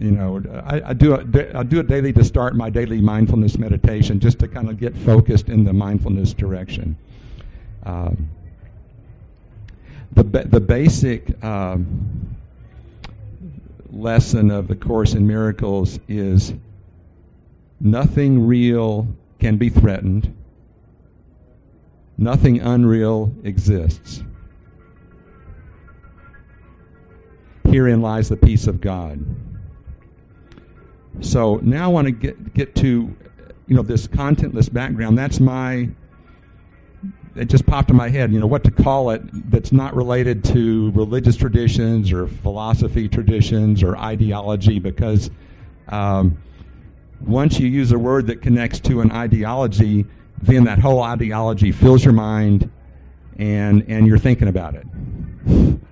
you 0.00 0.12
know, 0.12 0.42
I, 0.64 0.90
I, 0.90 0.92
do 0.94 1.12
a, 1.12 1.58
I 1.58 1.62
do 1.62 1.78
it 1.78 1.86
daily 1.86 2.10
to 2.14 2.24
start 2.24 2.56
my 2.56 2.70
daily 2.70 3.02
mindfulness 3.02 3.58
meditation, 3.58 4.18
just 4.18 4.38
to 4.38 4.48
kind 4.48 4.70
of 4.70 4.80
get 4.80 4.96
focused 4.96 5.50
in 5.50 5.62
the 5.62 5.74
mindfulness 5.74 6.32
direction. 6.32 6.96
Um, 7.84 8.30
the 10.12 10.24
the 10.24 10.60
basic 10.60 11.42
um, 11.44 12.36
lesson 13.92 14.50
of 14.50 14.68
the 14.68 14.76
Course 14.76 15.14
in 15.14 15.26
Miracles 15.26 15.98
is 16.08 16.54
nothing 17.80 18.46
real 18.46 19.08
can 19.38 19.56
be 19.56 19.68
threatened. 19.68 20.34
Nothing 22.18 22.60
unreal 22.60 23.32
exists. 23.44 24.22
Herein 27.64 28.02
lies 28.02 28.28
the 28.28 28.36
peace 28.36 28.66
of 28.66 28.80
God. 28.80 29.24
So 31.20 31.60
now 31.62 31.84
I 31.84 31.88
want 31.88 32.06
to 32.06 32.12
get 32.12 32.54
get 32.54 32.74
to 32.76 33.14
you 33.66 33.76
know 33.76 33.82
this 33.82 34.06
contentless 34.06 34.72
background. 34.72 35.16
That's 35.16 35.40
my 35.40 35.88
it 37.36 37.46
just 37.46 37.64
popped 37.66 37.90
in 37.90 37.96
my 37.96 38.08
head, 38.08 38.32
you 38.32 38.40
know, 38.40 38.46
what 38.46 38.64
to 38.64 38.70
call 38.70 39.10
it 39.10 39.22
that's 39.50 39.72
not 39.72 39.94
related 39.94 40.42
to 40.44 40.90
religious 40.92 41.36
traditions 41.36 42.12
or 42.12 42.26
philosophy 42.26 43.08
traditions 43.08 43.82
or 43.82 43.96
ideology 43.96 44.78
because 44.78 45.30
um, 45.88 46.36
once 47.26 47.60
you 47.60 47.68
use 47.68 47.92
a 47.92 47.98
word 47.98 48.26
that 48.26 48.42
connects 48.42 48.80
to 48.80 49.00
an 49.00 49.12
ideology, 49.12 50.04
then 50.42 50.64
that 50.64 50.78
whole 50.78 51.02
ideology 51.02 51.70
fills 51.70 52.04
your 52.04 52.14
mind 52.14 52.70
and 53.38 53.84
and 53.88 54.06
you're 54.06 54.18
thinking 54.18 54.48
about 54.48 54.74
it. 54.74 54.86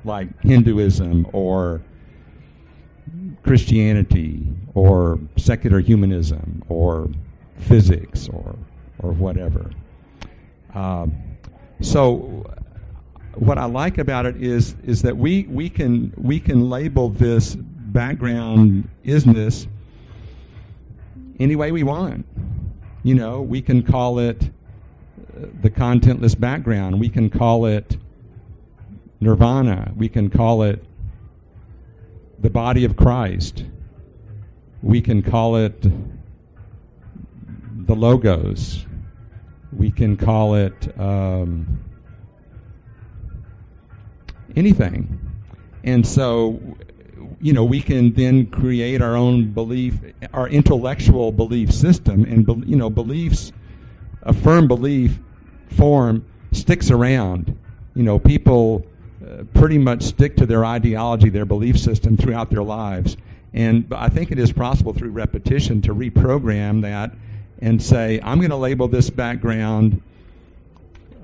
Like 0.04 0.28
Hinduism 0.42 1.28
or 1.32 1.82
Christianity 3.42 4.46
or 4.74 5.18
secular 5.36 5.80
humanism 5.80 6.62
or 6.68 7.08
physics 7.56 8.28
or 8.28 8.56
or 8.98 9.12
whatever. 9.12 9.70
Um, 10.74 11.27
so 11.80 12.44
what 13.34 13.58
I 13.58 13.66
like 13.66 13.98
about 13.98 14.26
it 14.26 14.42
is 14.42 14.74
is 14.84 15.02
that 15.02 15.16
we 15.16 15.44
we 15.44 15.70
can 15.70 16.12
we 16.16 16.40
can 16.40 16.68
label 16.68 17.08
this 17.08 17.54
background 17.56 18.88
isness 19.04 19.66
any 21.38 21.56
way 21.56 21.70
we 21.70 21.82
want. 21.84 22.26
You 23.04 23.14
know, 23.14 23.40
we 23.40 23.62
can 23.62 23.82
call 23.82 24.18
it 24.18 24.42
uh, 24.42 25.46
the 25.62 25.70
contentless 25.70 26.38
background. 26.38 26.98
We 26.98 27.08
can 27.08 27.30
call 27.30 27.66
it 27.66 27.96
nirvana. 29.20 29.92
We 29.96 30.08
can 30.08 30.30
call 30.30 30.62
it 30.62 30.84
the 32.40 32.50
body 32.50 32.84
of 32.84 32.96
Christ. 32.96 33.64
We 34.82 35.00
can 35.00 35.22
call 35.22 35.56
it 35.56 35.80
the 37.86 37.94
logos. 37.94 38.84
We 39.72 39.90
can 39.90 40.16
call 40.16 40.54
it 40.54 40.98
um, 40.98 41.84
anything. 44.56 45.18
And 45.84 46.06
so, 46.06 46.60
you 47.40 47.52
know, 47.52 47.64
we 47.64 47.80
can 47.80 48.12
then 48.14 48.46
create 48.46 49.00
our 49.00 49.16
own 49.16 49.52
belief, 49.52 49.94
our 50.32 50.48
intellectual 50.48 51.32
belief 51.32 51.72
system, 51.72 52.24
and 52.24 52.46
you 52.66 52.76
know, 52.76 52.90
beliefs, 52.90 53.52
a 54.22 54.32
firm 54.32 54.66
belief 54.68 55.18
form 55.70 56.24
sticks 56.52 56.90
around. 56.90 57.56
You 57.94 58.02
know, 58.02 58.18
people 58.18 58.84
uh, 59.26 59.44
pretty 59.54 59.78
much 59.78 60.02
stick 60.02 60.36
to 60.36 60.46
their 60.46 60.64
ideology, 60.64 61.28
their 61.28 61.44
belief 61.44 61.78
system 61.78 62.16
throughout 62.16 62.50
their 62.50 62.62
lives. 62.62 63.16
And 63.54 63.86
I 63.92 64.08
think 64.08 64.30
it 64.30 64.38
is 64.38 64.52
possible 64.52 64.92
through 64.92 65.10
repetition 65.10 65.80
to 65.82 65.94
reprogram 65.94 66.82
that 66.82 67.12
and 67.60 67.82
say, 67.82 68.20
I'm 68.22 68.38
going 68.38 68.50
to 68.50 68.56
label 68.56 68.88
this 68.88 69.10
background 69.10 70.00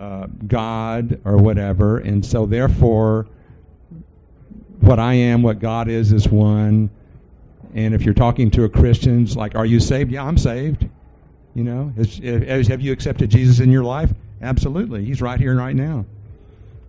uh, 0.01 0.27
God 0.47 1.21
or 1.25 1.37
whatever, 1.37 1.99
and 1.99 2.25
so 2.25 2.47
therefore, 2.47 3.27
what 4.81 4.99
I 4.99 5.15
am, 5.15 5.43
what 5.43 5.61
God 5.61 5.89
is, 5.89 6.13
is 6.13 6.29
one. 6.29 6.91
And 7.75 7.95
if 7.95 8.03
you're 8.03 8.15
talking 8.15 8.51
to 8.53 8.65
a 8.65 8.69
Christian, 8.69 9.23
it's 9.23 9.37
like, 9.37 9.55
are 9.55 9.67
you 9.67 9.81
saved? 9.81 10.11
Yeah, 10.11 10.25
I'm 10.25 10.39
saved. 10.39 10.89
You 11.55 11.65
know, 11.65 11.93
have 11.97 12.81
you 12.81 12.93
accepted 12.93 13.31
Jesus 13.31 13.61
in 13.61 13.71
your 13.71 13.85
life? 13.85 14.13
Absolutely, 14.43 15.05
He's 15.05 15.23
right 15.23 15.39
here 15.39 15.53
and 15.53 15.61
right 15.61 15.77
now. 15.77 16.05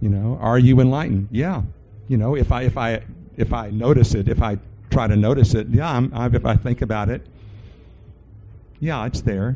You 0.01 0.09
know, 0.09 0.37
are 0.41 0.59
you 0.59 0.79
enlightened? 0.81 1.29
Yeah. 1.31 1.61
You 2.07 2.17
know, 2.17 2.35
if 2.35 2.51
I 2.51 2.63
if 2.63 2.77
I 2.77 3.01
if 3.37 3.53
I 3.53 3.69
notice 3.69 4.13
it, 4.13 4.27
if 4.27 4.41
I 4.41 4.57
try 4.89 5.07
to 5.07 5.15
notice 5.15 5.53
it, 5.53 5.67
yeah, 5.69 5.91
I'm, 5.91 6.11
I, 6.13 6.27
if 6.27 6.45
I 6.45 6.55
think 6.55 6.81
about 6.81 7.09
it, 7.09 7.25
yeah, 8.85 9.03
it's 9.07 9.21
there. 9.21 9.55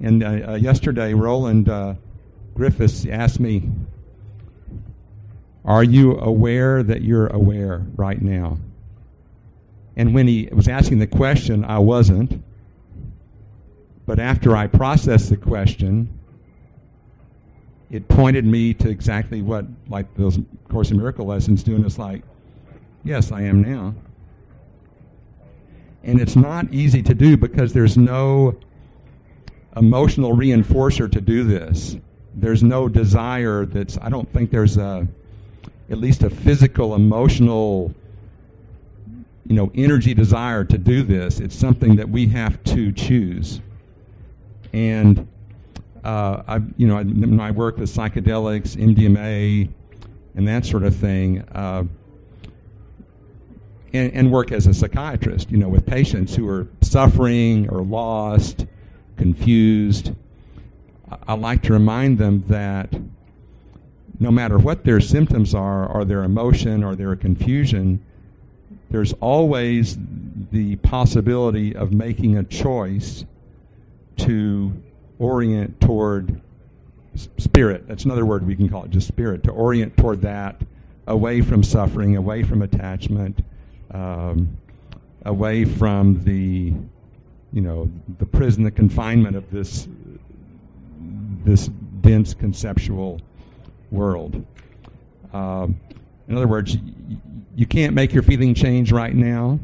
And 0.00 0.24
uh, 0.24 0.26
uh, 0.26 0.54
yesterday, 0.56 1.14
Roland 1.14 1.68
uh, 1.68 1.94
Griffiths 2.54 3.06
asked 3.06 3.38
me, 3.38 3.70
Are 5.64 5.84
you 5.84 6.18
aware 6.18 6.82
that 6.82 7.02
you're 7.02 7.28
aware 7.28 7.86
right 7.94 8.20
now? 8.20 8.58
And 9.96 10.12
when 10.12 10.26
he 10.26 10.48
was 10.50 10.66
asking 10.66 10.98
the 10.98 11.06
question, 11.06 11.64
I 11.64 11.78
wasn't. 11.78 12.42
But 14.04 14.18
after 14.18 14.56
I 14.56 14.66
processed 14.66 15.30
the 15.30 15.36
question, 15.36 16.18
it 17.88 18.08
pointed 18.08 18.44
me 18.44 18.74
to 18.74 18.88
exactly 18.90 19.42
what, 19.42 19.64
like 19.88 20.12
those 20.16 20.40
Course 20.68 20.90
in 20.90 20.96
Miracle 20.96 21.24
lessons 21.24 21.62
do, 21.62 21.76
and 21.76 21.86
it's 21.86 22.00
like, 22.00 22.22
yes, 23.04 23.30
I 23.30 23.42
am 23.42 23.62
now. 23.62 23.94
And 26.04 26.20
it's 26.20 26.36
not 26.36 26.72
easy 26.72 27.02
to 27.02 27.14
do 27.14 27.36
because 27.36 27.72
there's 27.72 27.96
no 27.96 28.56
emotional 29.76 30.36
reinforcer 30.36 31.10
to 31.10 31.20
do 31.20 31.44
this. 31.44 31.96
There's 32.34 32.62
no 32.62 32.88
desire 32.88 33.64
that's, 33.64 33.98
I 34.02 34.10
don't 34.10 34.30
think 34.32 34.50
there's 34.50 34.76
a, 34.76 35.08
at 35.90 35.98
least 35.98 36.22
a 36.22 36.30
physical, 36.30 36.94
emotional, 36.94 37.94
you 39.46 39.54
know, 39.54 39.70
energy 39.74 40.14
desire 40.14 40.64
to 40.64 40.78
do 40.78 41.02
this. 41.02 41.40
It's 41.40 41.56
something 41.56 41.96
that 41.96 42.08
we 42.08 42.26
have 42.28 42.62
to 42.64 42.92
choose. 42.92 43.60
And 44.72 45.26
uh, 46.04 46.42
I, 46.46 46.60
you 46.76 46.86
know, 46.86 46.98
I, 47.42 47.50
work 47.50 47.78
with 47.78 47.88
psychedelics, 47.94 48.76
MDMA, 48.76 49.70
and 50.34 50.48
that 50.48 50.66
sort 50.66 50.82
of 50.82 50.94
thing. 50.94 51.40
Uh, 51.52 51.84
and, 53.94 54.12
and 54.12 54.32
work 54.32 54.52
as 54.52 54.66
a 54.66 54.74
psychiatrist, 54.74 55.50
you 55.50 55.56
know, 55.56 55.68
with 55.68 55.86
patients 55.86 56.34
who 56.34 56.48
are 56.48 56.66
suffering 56.82 57.68
or 57.70 57.82
lost, 57.82 58.66
confused. 59.16 60.12
I, 61.10 61.16
I 61.28 61.34
like 61.34 61.62
to 61.62 61.72
remind 61.72 62.18
them 62.18 62.44
that 62.48 62.92
no 64.20 64.30
matter 64.30 64.58
what 64.58 64.84
their 64.84 65.00
symptoms 65.00 65.54
are, 65.54 65.86
or 65.86 66.04
their 66.04 66.24
emotion, 66.24 66.84
or 66.84 66.94
their 66.94 67.16
confusion, 67.16 68.04
there's 68.90 69.12
always 69.14 69.98
the 70.52 70.76
possibility 70.76 71.74
of 71.74 71.92
making 71.92 72.36
a 72.36 72.44
choice 72.44 73.24
to 74.16 74.72
orient 75.18 75.80
toward 75.80 76.40
spirit. 77.38 77.88
That's 77.88 78.04
another 78.04 78.24
word 78.24 78.46
we 78.46 78.54
can 78.54 78.68
call 78.68 78.84
it, 78.84 78.90
just 78.90 79.08
spirit, 79.08 79.42
to 79.44 79.50
orient 79.50 79.96
toward 79.96 80.22
that, 80.22 80.60
away 81.06 81.40
from 81.40 81.62
suffering, 81.62 82.16
away 82.16 82.42
from 82.42 82.62
attachment, 82.62 83.42
um, 83.94 84.58
away 85.24 85.64
from 85.64 86.22
the, 86.24 86.74
you 87.52 87.60
know, 87.60 87.88
the 88.18 88.26
prison, 88.26 88.64
the 88.64 88.70
confinement 88.70 89.36
of 89.36 89.50
this 89.50 89.88
this 91.44 91.68
dense 92.00 92.34
conceptual 92.34 93.20
world. 93.90 94.44
Uh, 95.32 95.68
in 96.28 96.36
other 96.36 96.48
words, 96.48 96.76
you 97.54 97.66
can't 97.66 97.94
make 97.94 98.12
your 98.12 98.22
feeling 98.22 98.54
change 98.54 98.92
right 98.92 99.14
now. 99.14 99.58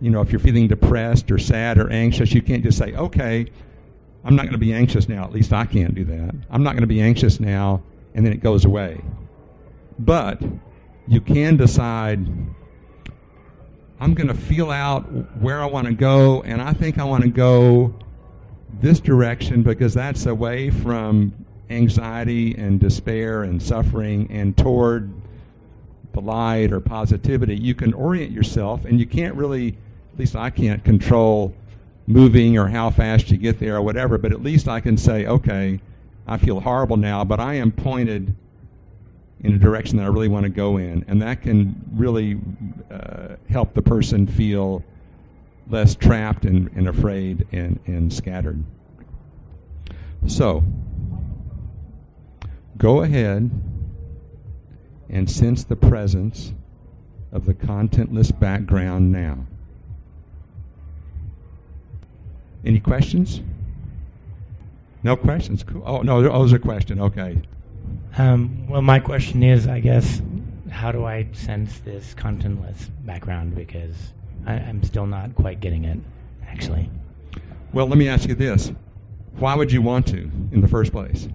You 0.00 0.10
know, 0.10 0.20
if 0.20 0.30
you're 0.30 0.38
feeling 0.38 0.68
depressed 0.68 1.30
or 1.30 1.38
sad 1.38 1.78
or 1.78 1.90
anxious, 1.90 2.32
you 2.32 2.42
can't 2.42 2.62
just 2.62 2.78
say, 2.78 2.94
okay, 2.94 3.46
I'm 4.24 4.36
not 4.36 4.42
going 4.42 4.52
to 4.52 4.58
be 4.58 4.72
anxious 4.72 5.08
now. 5.08 5.24
At 5.24 5.32
least 5.32 5.52
I 5.52 5.64
can't 5.64 5.94
do 5.94 6.04
that. 6.04 6.34
I'm 6.50 6.62
not 6.62 6.72
going 6.72 6.82
to 6.82 6.88
be 6.88 7.00
anxious 7.00 7.40
now, 7.40 7.82
and 8.14 8.24
then 8.24 8.32
it 8.32 8.40
goes 8.40 8.64
away. 8.64 9.00
But 9.98 10.40
you 11.08 11.20
can 11.20 11.56
decide 11.56 12.24
I'm 14.00 14.14
going 14.14 14.28
to 14.28 14.34
feel 14.34 14.70
out 14.70 15.02
where 15.40 15.60
I 15.60 15.66
want 15.66 15.88
to 15.88 15.94
go, 15.94 16.42
and 16.42 16.62
I 16.62 16.72
think 16.72 16.98
I 16.98 17.04
want 17.04 17.24
to 17.24 17.30
go 17.30 17.94
this 18.80 19.00
direction 19.00 19.62
because 19.62 19.92
that's 19.92 20.26
away 20.26 20.70
from 20.70 21.32
anxiety 21.70 22.54
and 22.56 22.78
despair 22.78 23.42
and 23.42 23.60
suffering 23.60 24.28
and 24.30 24.56
toward 24.56 25.12
the 26.12 26.20
light 26.20 26.72
or 26.72 26.80
positivity. 26.80 27.56
You 27.56 27.74
can 27.74 27.92
orient 27.92 28.30
yourself, 28.30 28.84
and 28.84 29.00
you 29.00 29.06
can't 29.06 29.34
really, 29.34 29.76
at 30.12 30.18
least 30.18 30.36
I 30.36 30.50
can't 30.50 30.84
control 30.84 31.54
moving 32.06 32.56
or 32.56 32.68
how 32.68 32.90
fast 32.90 33.30
you 33.30 33.36
get 33.36 33.58
there 33.58 33.76
or 33.76 33.82
whatever, 33.82 34.16
but 34.16 34.32
at 34.32 34.42
least 34.42 34.68
I 34.68 34.80
can 34.80 34.96
say, 34.96 35.26
okay, 35.26 35.80
I 36.26 36.38
feel 36.38 36.60
horrible 36.60 36.96
now, 36.96 37.24
but 37.24 37.40
I 37.40 37.54
am 37.54 37.72
pointed 37.72 38.34
in 39.40 39.54
a 39.54 39.58
direction 39.58 39.96
that 39.96 40.04
I 40.04 40.08
really 40.08 40.28
want 40.28 40.44
to 40.44 40.50
go 40.50 40.78
in. 40.78 41.04
And 41.08 41.22
that 41.22 41.42
can 41.42 41.80
really 41.92 42.40
uh, 42.90 43.36
help 43.48 43.74
the 43.74 43.82
person 43.82 44.26
feel 44.26 44.84
less 45.68 45.94
trapped 45.94 46.44
and, 46.44 46.70
and 46.74 46.88
afraid 46.88 47.46
and, 47.52 47.78
and 47.86 48.12
scattered. 48.12 48.62
So, 50.26 50.64
go 52.76 53.02
ahead 53.02 53.50
and 55.08 55.30
sense 55.30 55.64
the 55.64 55.76
presence 55.76 56.52
of 57.32 57.46
the 57.46 57.54
contentless 57.54 58.38
background 58.38 59.12
now. 59.12 59.46
Any 62.64 62.80
questions? 62.80 63.40
No 65.02 65.16
questions? 65.16 65.62
Cool. 65.62 65.82
Oh, 65.86 66.02
no, 66.02 66.18
oh, 66.30 66.40
there's 66.40 66.52
a 66.52 66.58
question. 66.58 67.00
Okay. 67.00 67.40
Um, 68.18 68.66
well, 68.66 68.82
my 68.82 68.98
question 68.98 69.44
is, 69.44 69.68
I 69.68 69.78
guess, 69.78 70.20
how 70.72 70.90
do 70.90 71.04
I 71.04 71.28
sense 71.32 71.78
this 71.78 72.14
contentless 72.14 72.90
background? 73.04 73.54
Because 73.54 73.94
I, 74.44 74.54
I'm 74.54 74.82
still 74.82 75.06
not 75.06 75.36
quite 75.36 75.60
getting 75.60 75.84
it, 75.84 76.00
actually. 76.48 76.90
Well, 77.72 77.86
let 77.86 77.96
me 77.96 78.08
ask 78.08 78.28
you 78.28 78.34
this. 78.34 78.72
Why 79.36 79.54
would 79.54 79.70
you 79.70 79.82
want 79.82 80.08
to 80.08 80.18
in 80.50 80.60
the 80.60 80.66
first 80.66 80.90
place? 80.90 81.28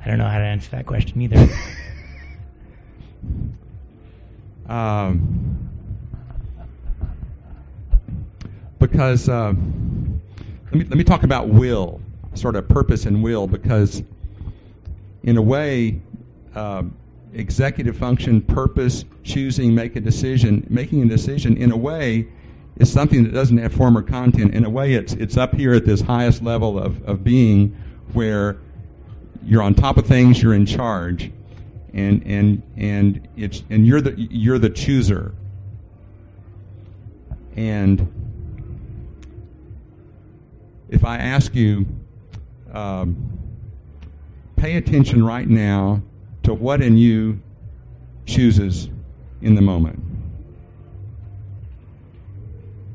I 0.00 0.08
don't 0.08 0.16
know 0.16 0.28
how 0.28 0.38
to 0.38 0.44
answer 0.44 0.70
that 0.70 0.86
question 0.86 1.20
either. 1.20 1.48
um, 4.72 5.68
because 8.78 9.28
uh, 9.28 9.52
let 10.72 10.78
me 10.78 10.84
let 10.84 10.96
me 10.96 11.04
talk 11.04 11.22
about 11.22 11.48
will, 11.48 12.00
sort 12.32 12.56
of 12.56 12.66
purpose 12.66 13.04
and 13.04 13.22
will, 13.22 13.46
because 13.46 14.02
in 15.22 15.36
a 15.36 15.42
way, 15.42 16.00
uh, 16.54 16.84
executive 17.34 17.94
function, 17.94 18.40
purpose, 18.40 19.04
choosing, 19.22 19.74
make 19.74 19.96
a 19.96 20.00
decision, 20.00 20.66
making 20.70 21.02
a 21.02 21.06
decision, 21.06 21.58
in 21.58 21.72
a 21.72 21.76
way, 21.76 22.26
is 22.76 22.90
something 22.90 23.22
that 23.22 23.34
doesn't 23.34 23.58
have 23.58 23.74
form 23.74 23.98
or 23.98 24.02
content. 24.02 24.54
In 24.54 24.64
a 24.64 24.70
way, 24.70 24.94
it's 24.94 25.12
it's 25.12 25.36
up 25.36 25.54
here 25.54 25.74
at 25.74 25.84
this 25.84 26.00
highest 26.00 26.42
level 26.42 26.78
of, 26.78 27.06
of 27.06 27.22
being 27.22 27.76
where 28.14 28.56
you're 29.44 29.62
on 29.62 29.74
top 29.74 29.98
of 29.98 30.06
things, 30.06 30.42
you're 30.42 30.54
in 30.54 30.64
charge, 30.64 31.30
and 31.92 32.22
and 32.24 32.62
and 32.78 33.28
it's 33.36 33.62
and 33.68 33.86
you're 33.86 34.00
the 34.00 34.14
you're 34.18 34.58
the 34.58 34.70
chooser. 34.70 35.34
And 37.56 38.21
if 40.92 41.06
I 41.06 41.16
ask 41.16 41.54
you, 41.54 41.86
um, 42.72 43.16
pay 44.56 44.76
attention 44.76 45.24
right 45.24 45.48
now 45.48 46.02
to 46.42 46.52
what 46.52 46.82
in 46.82 46.98
you 46.98 47.40
chooses 48.26 48.90
in 49.40 49.54
the 49.54 49.62
moment. 49.62 49.98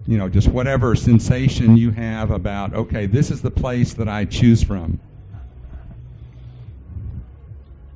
You 0.05 0.17
know, 0.17 0.29
just 0.29 0.47
whatever 0.47 0.95
sensation 0.95 1.75
you 1.75 1.89
have 1.91 2.29
about, 2.29 2.73
okay, 2.73 3.07
this 3.07 3.31
is 3.31 3.41
the 3.41 3.51
place 3.51 3.93
that 3.95 4.07
I 4.07 4.25
choose 4.25 4.63
from. 4.63 4.99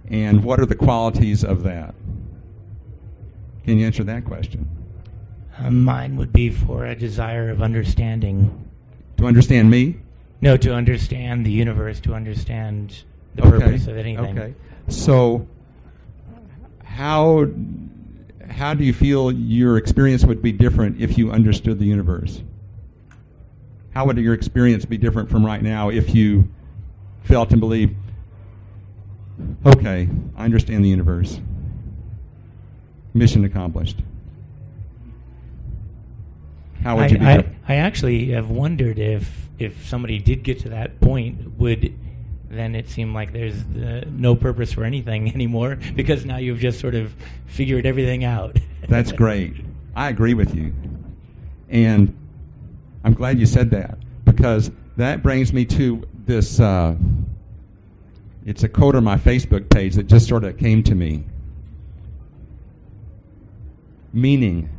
And 0.09 0.43
what 0.43 0.59
are 0.59 0.65
the 0.65 0.75
qualities 0.75 1.43
of 1.43 1.63
that? 1.63 1.93
Can 3.65 3.77
you 3.77 3.85
answer 3.85 4.03
that 4.03 4.25
question? 4.25 4.67
Uh, 5.59 5.69
mine 5.69 6.17
would 6.17 6.33
be 6.33 6.49
for 6.49 6.85
a 6.85 6.95
desire 6.95 7.49
of 7.49 7.61
understanding. 7.61 8.70
To 9.21 9.27
understand 9.27 9.69
me? 9.69 9.97
No, 10.41 10.57
to 10.57 10.73
understand 10.73 11.45
the 11.45 11.51
universe, 11.51 11.99
to 12.01 12.15
understand 12.15 13.03
the 13.35 13.43
okay. 13.43 13.51
purpose 13.51 13.85
of 13.85 13.95
anything. 13.95 14.39
Okay. 14.39 14.55
So, 14.87 15.47
how 16.83 17.47
how 18.49 18.73
do 18.73 18.83
you 18.83 18.93
feel 18.93 19.31
your 19.31 19.77
experience 19.77 20.25
would 20.25 20.41
be 20.41 20.51
different 20.51 20.99
if 20.99 21.19
you 21.19 21.31
understood 21.31 21.77
the 21.77 21.85
universe? 21.85 22.41
How 23.93 24.07
would 24.07 24.17
your 24.17 24.33
experience 24.33 24.85
be 24.85 24.97
different 24.97 25.29
from 25.29 25.45
right 25.45 25.61
now 25.61 25.89
if 25.89 26.15
you 26.15 26.49
felt 27.23 27.51
and 27.51 27.59
believed, 27.59 27.95
okay, 29.67 30.09
I 30.35 30.45
understand 30.45 30.83
the 30.83 30.89
universe. 30.89 31.39
Mission 33.13 33.45
accomplished. 33.45 34.01
How 36.83 36.95
would 36.95 37.05
I, 37.05 37.07
you 37.07 37.17
be 37.17 37.25
I, 37.25 37.37
different? 37.37 37.57
I 37.67 37.75
actually 37.75 38.31
have 38.31 38.49
wondered 38.49 38.99
if 38.99 39.49
if 39.59 39.87
somebody 39.87 40.17
did 40.17 40.43
get 40.43 40.59
to 40.59 40.69
that 40.69 40.99
point, 41.01 41.57
would 41.59 41.93
then 42.49 42.75
it 42.75 42.89
seem 42.89 43.13
like 43.13 43.31
there's 43.31 43.61
uh, 43.77 44.03
no 44.09 44.35
purpose 44.35 44.73
for 44.73 44.83
anything 44.83 45.31
anymore 45.35 45.77
because 45.95 46.25
now 46.25 46.37
you've 46.37 46.59
just 46.59 46.79
sort 46.79 46.95
of 46.95 47.13
figured 47.45 47.85
everything 47.85 48.25
out. 48.25 48.57
That's 48.89 49.11
great. 49.11 49.53
I 49.95 50.09
agree 50.09 50.33
with 50.33 50.53
you. 50.55 50.73
And 51.69 52.15
I'm 53.03 53.13
glad 53.13 53.39
you 53.39 53.45
said 53.45 53.69
that 53.71 53.97
because 54.25 54.71
that 54.97 55.23
brings 55.23 55.53
me 55.53 55.65
to 55.65 56.05
this. 56.25 56.59
Uh, 56.59 56.95
it's 58.45 58.63
a 58.63 58.69
quote 58.69 58.95
on 58.95 59.03
my 59.03 59.17
Facebook 59.17 59.69
page 59.69 59.95
that 59.95 60.07
just 60.07 60.27
sort 60.27 60.43
of 60.43 60.57
came 60.57 60.83
to 60.83 60.95
me. 60.95 61.23
Meaning, 64.13 64.69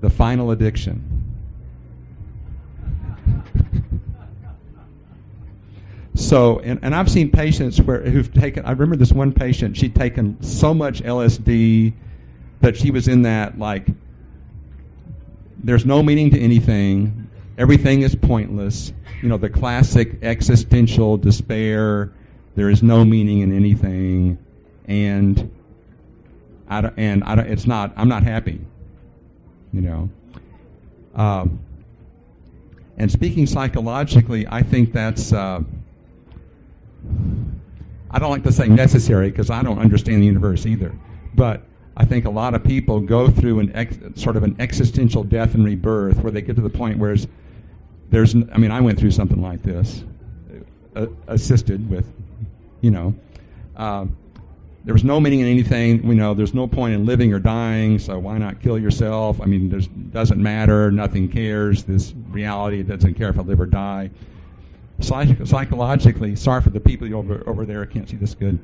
the 0.00 0.10
final 0.10 0.52
addiction. 0.52 1.15
So, 6.26 6.58
and, 6.58 6.80
and 6.82 6.92
I've 6.92 7.08
seen 7.08 7.30
patients 7.30 7.80
where 7.80 8.00
who've 8.00 8.32
taken. 8.34 8.66
I 8.66 8.72
remember 8.72 8.96
this 8.96 9.12
one 9.12 9.32
patient. 9.32 9.76
She'd 9.76 9.94
taken 9.94 10.42
so 10.42 10.74
much 10.74 11.00
LSD 11.02 11.92
that 12.62 12.76
she 12.76 12.90
was 12.90 13.06
in 13.06 13.22
that 13.22 13.60
like. 13.60 13.86
There's 15.62 15.86
no 15.86 16.02
meaning 16.02 16.30
to 16.32 16.40
anything. 16.40 17.30
Everything 17.58 18.02
is 18.02 18.16
pointless. 18.16 18.92
You 19.22 19.28
know 19.28 19.36
the 19.36 19.48
classic 19.48 20.18
existential 20.22 21.16
despair. 21.16 22.12
There 22.56 22.70
is 22.70 22.82
no 22.82 23.04
meaning 23.04 23.42
in 23.42 23.54
anything, 23.54 24.36
and 24.86 25.48
I 26.66 26.80
don't, 26.80 26.94
and 26.98 27.22
I 27.22 27.36
don't, 27.36 27.46
it's 27.46 27.68
not. 27.68 27.92
I'm 27.96 28.08
not 28.08 28.24
happy. 28.24 28.60
You 29.72 29.80
know. 29.80 30.10
Um, 31.14 31.60
and 32.96 33.12
speaking 33.12 33.46
psychologically, 33.46 34.44
I 34.48 34.64
think 34.64 34.92
that's. 34.92 35.32
Uh, 35.32 35.60
I 38.10 38.18
don't 38.18 38.30
like 38.30 38.44
to 38.44 38.52
say 38.52 38.68
necessary 38.68 39.30
because 39.30 39.50
I 39.50 39.62
don't 39.62 39.78
understand 39.78 40.22
the 40.22 40.26
universe 40.26 40.64
either. 40.64 40.94
But 41.34 41.62
I 41.96 42.04
think 42.04 42.24
a 42.24 42.30
lot 42.30 42.54
of 42.54 42.64
people 42.64 43.00
go 43.00 43.28
through 43.28 43.60
an 43.60 43.72
ex, 43.74 43.98
sort 44.14 44.36
of 44.36 44.42
an 44.42 44.56
existential 44.58 45.24
death 45.24 45.54
and 45.54 45.64
rebirth 45.64 46.18
where 46.20 46.30
they 46.30 46.42
get 46.42 46.56
to 46.56 46.62
the 46.62 46.70
point 46.70 46.98
where 46.98 47.16
there's, 48.10 48.34
I 48.34 48.58
mean, 48.58 48.70
I 48.70 48.80
went 48.80 48.98
through 48.98 49.10
something 49.10 49.42
like 49.42 49.62
this, 49.62 50.04
uh, 50.94 51.06
assisted 51.26 51.90
with, 51.90 52.10
you 52.80 52.90
know, 52.90 53.14
uh, 53.76 54.06
there 54.84 54.94
was 54.94 55.02
no 55.02 55.18
meaning 55.18 55.40
in 55.40 55.48
anything. 55.48 56.06
You 56.06 56.14
know, 56.14 56.32
there's 56.32 56.54
no 56.54 56.68
point 56.68 56.94
in 56.94 57.04
living 57.04 57.34
or 57.34 57.40
dying, 57.40 57.98
so 57.98 58.18
why 58.20 58.38
not 58.38 58.62
kill 58.62 58.78
yourself? 58.78 59.40
I 59.40 59.44
mean, 59.46 59.74
it 59.74 60.12
doesn't 60.12 60.40
matter. 60.40 60.92
Nothing 60.92 61.28
cares. 61.28 61.82
This 61.82 62.14
reality 62.28 62.84
doesn't 62.84 63.14
care 63.14 63.30
if 63.30 63.38
I 63.38 63.42
live 63.42 63.60
or 63.60 63.66
die 63.66 64.10
psych- 65.00 65.46
psychologically, 65.46 66.36
sorry 66.36 66.62
for 66.62 66.70
the 66.70 66.80
people 66.80 67.12
over, 67.14 67.42
over 67.48 67.64
there 67.64 67.84
who 67.84 67.90
can't 67.90 68.08
see 68.08 68.16
this 68.16 68.34
good. 68.34 68.58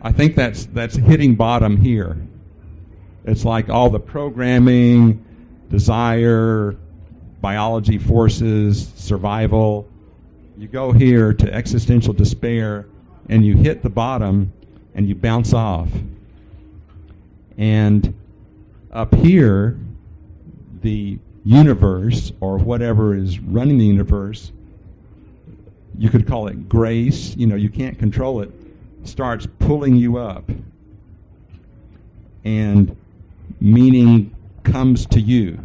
I 0.00 0.12
think 0.12 0.36
that's 0.36 0.66
that's 0.66 0.94
hitting 0.94 1.34
bottom 1.34 1.76
here. 1.76 2.16
It's 3.24 3.44
like 3.44 3.68
all 3.68 3.90
the 3.90 4.00
programming, 4.00 5.24
desire, 5.70 6.76
biology 7.40 7.98
forces, 7.98 8.92
survival. 8.96 9.88
You 10.56 10.68
go 10.68 10.92
here 10.92 11.32
to 11.34 11.52
existential 11.52 12.12
despair 12.12 12.86
and 13.28 13.44
you 13.44 13.56
hit 13.56 13.82
the 13.82 13.90
bottom 13.90 14.52
and 14.94 15.08
you 15.08 15.14
bounce 15.14 15.52
off. 15.52 15.88
And 17.56 18.14
up 18.92 19.14
here, 19.14 19.78
the 20.82 21.18
universe 21.44 22.32
or 22.40 22.58
whatever 22.58 23.14
is 23.14 23.38
running 23.40 23.78
the 23.78 23.84
universe, 23.84 24.52
you 25.98 26.10
could 26.10 26.26
call 26.26 26.46
it 26.46 26.68
grace, 26.68 27.36
you 27.36 27.46
know, 27.46 27.56
you 27.56 27.68
can't 27.68 27.98
control 27.98 28.40
it, 28.40 28.50
starts 29.04 29.46
pulling 29.58 29.96
you 29.96 30.18
up. 30.18 30.48
And 32.44 32.96
meaning 33.60 34.34
comes 34.62 35.06
to 35.06 35.20
you. 35.20 35.58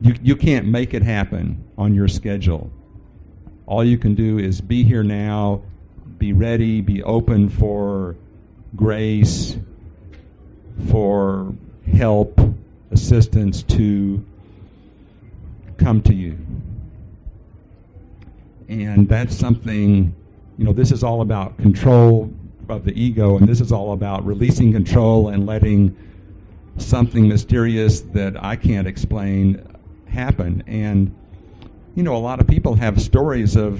You, 0.00 0.14
you 0.22 0.36
can't 0.36 0.66
make 0.66 0.94
it 0.94 1.02
happen 1.02 1.62
on 1.76 1.94
your 1.94 2.08
schedule. 2.08 2.70
All 3.66 3.84
you 3.84 3.98
can 3.98 4.14
do 4.14 4.38
is 4.38 4.60
be 4.60 4.82
here 4.82 5.02
now, 5.02 5.62
be 6.18 6.32
ready, 6.32 6.80
be 6.80 7.02
open 7.02 7.48
for 7.48 8.16
grace, 8.76 9.56
for 10.88 11.54
help, 11.92 12.40
assistance 12.90 13.62
to 13.62 14.24
come 15.84 16.00
to 16.00 16.14
you. 16.14 16.38
And 18.70 19.06
that's 19.06 19.36
something, 19.36 20.14
you 20.56 20.64
know, 20.64 20.72
this 20.72 20.90
is 20.90 21.04
all 21.04 21.20
about 21.20 21.58
control 21.58 22.32
of 22.70 22.86
the 22.86 22.98
ego, 22.98 23.36
and 23.36 23.46
this 23.46 23.60
is 23.60 23.70
all 23.70 23.92
about 23.92 24.24
releasing 24.24 24.72
control 24.72 25.28
and 25.28 25.44
letting 25.44 25.94
something 26.78 27.28
mysterious 27.28 28.00
that 28.00 28.42
I 28.42 28.56
can't 28.56 28.88
explain 28.88 29.62
happen. 30.08 30.64
And, 30.66 31.14
you 31.94 32.02
know, 32.02 32.16
a 32.16 32.24
lot 32.30 32.40
of 32.40 32.46
people 32.46 32.74
have 32.76 33.02
stories 33.02 33.54
of, 33.54 33.78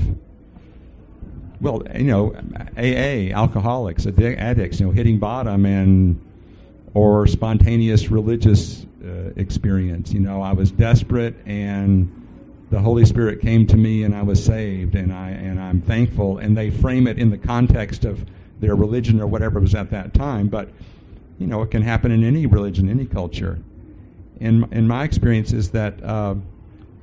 well, 1.62 1.82
you 1.94 2.04
know, 2.04 2.34
AA, 2.76 3.34
alcoholics, 3.34 4.06
addicts, 4.06 4.78
you 4.78 4.86
know, 4.86 4.92
hitting 4.92 5.18
bottom 5.18 5.64
and, 5.64 6.20
or 6.92 7.26
spontaneous 7.26 8.10
religious 8.10 8.84
uh, 9.04 9.32
experience. 9.36 10.12
You 10.12 10.20
know, 10.20 10.40
I 10.40 10.52
was 10.52 10.70
desperate 10.70 11.34
and 11.46 12.10
the 12.70 12.80
Holy 12.80 13.04
Spirit 13.04 13.40
came 13.40 13.66
to 13.66 13.76
me 13.76 14.02
and 14.02 14.14
I 14.14 14.22
was 14.22 14.42
saved 14.42 14.94
and 14.94 15.12
I 15.12 15.30
and 15.30 15.60
I'm 15.60 15.80
thankful. 15.80 16.38
And 16.38 16.56
they 16.56 16.70
frame 16.70 17.06
it 17.06 17.18
in 17.18 17.30
the 17.30 17.38
context 17.38 18.04
of 18.04 18.24
their 18.60 18.74
religion 18.74 19.20
or 19.20 19.26
whatever 19.26 19.60
was 19.60 19.74
at 19.74 19.90
that 19.90 20.14
time. 20.14 20.48
But 20.48 20.70
you 21.38 21.46
know 21.46 21.62
it 21.62 21.70
can 21.70 21.82
happen 21.82 22.10
in 22.10 22.24
any 22.24 22.46
religion 22.46 22.88
any 22.88 23.06
culture. 23.06 23.58
In 24.40 24.66
in 24.72 24.88
my 24.88 25.04
experience 25.04 25.52
is 25.52 25.70
that 25.70 26.02
uh, 26.02 26.34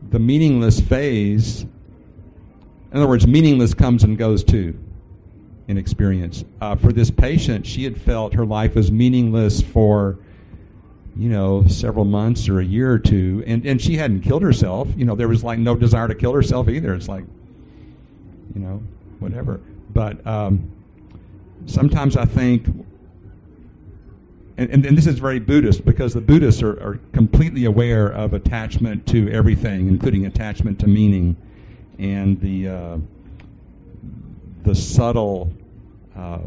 the 0.09 0.19
meaningless 0.19 0.79
phase 0.79 1.61
in 1.61 2.97
other 2.97 3.07
words 3.07 3.27
meaningless 3.27 3.73
comes 3.73 4.03
and 4.03 4.17
goes 4.17 4.43
too 4.43 4.77
in 5.67 5.77
experience. 5.77 6.43
Uh, 6.59 6.75
for 6.75 6.91
this 6.91 7.11
patient 7.11 7.65
she 7.65 7.83
had 7.83 7.99
felt 7.99 8.33
her 8.33 8.45
life 8.45 8.75
was 8.75 8.91
meaningless 8.91 9.61
for 9.61 10.17
you 11.15 11.29
know, 11.29 11.65
several 11.67 12.05
months 12.05 12.47
or 12.47 12.59
a 12.59 12.65
year 12.65 12.91
or 12.91 12.99
two, 12.99 13.43
and 13.45 13.65
and 13.65 13.81
she 13.81 13.97
hadn't 13.97 14.21
killed 14.21 14.43
herself. 14.43 14.87
You 14.95 15.05
know, 15.05 15.15
there 15.15 15.27
was 15.27 15.43
like 15.43 15.59
no 15.59 15.75
desire 15.75 16.07
to 16.07 16.15
kill 16.15 16.33
herself 16.33 16.69
either. 16.69 16.93
It's 16.93 17.09
like, 17.09 17.25
you 18.55 18.61
know, 18.61 18.81
whatever. 19.19 19.59
But 19.93 20.25
um, 20.25 20.71
sometimes 21.65 22.15
I 22.15 22.25
think 22.25 22.65
and, 24.61 24.69
and, 24.69 24.85
and 24.85 24.97
this 24.97 25.07
is 25.07 25.17
very 25.17 25.39
Buddhist 25.39 25.85
because 25.85 26.13
the 26.13 26.21
Buddhists 26.21 26.61
are, 26.61 26.79
are 26.81 26.99
completely 27.13 27.65
aware 27.65 28.09
of 28.09 28.35
attachment 28.35 29.07
to 29.07 29.27
everything, 29.31 29.87
including 29.87 30.27
attachment 30.27 30.79
to 30.81 30.87
meaning, 30.87 31.35
and 31.97 32.39
the 32.41 32.67
uh, 32.67 32.97
the 34.63 34.75
subtle. 34.75 35.51
Uh, 36.15 36.39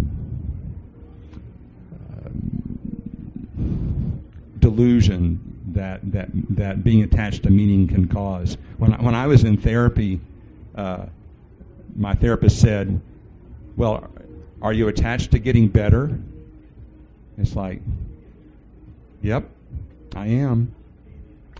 delusion 4.65 5.39
that, 5.73 6.01
that, 6.11 6.29
that 6.33 6.83
being 6.83 7.03
attached 7.03 7.43
to 7.43 7.51
meaning 7.51 7.87
can 7.87 8.09
cause. 8.09 8.57
When 8.79 8.95
I, 8.95 9.03
when 9.03 9.15
I 9.15 9.27
was 9.27 9.45
in 9.45 9.59
therapy, 9.59 10.21
uh, 10.75 11.05
my 11.95 12.15
therapist 12.15 12.61
said, 12.61 12.99
Well, 13.77 14.11
are 14.63 14.73
you 14.73 14.89
attached 14.89 15.33
to 15.33 15.39
getting 15.39 15.69
better? 15.69 16.19
It's 17.37 17.55
like, 17.55 17.83
Yep, 19.21 19.51
I 20.17 20.29
am. 20.29 20.75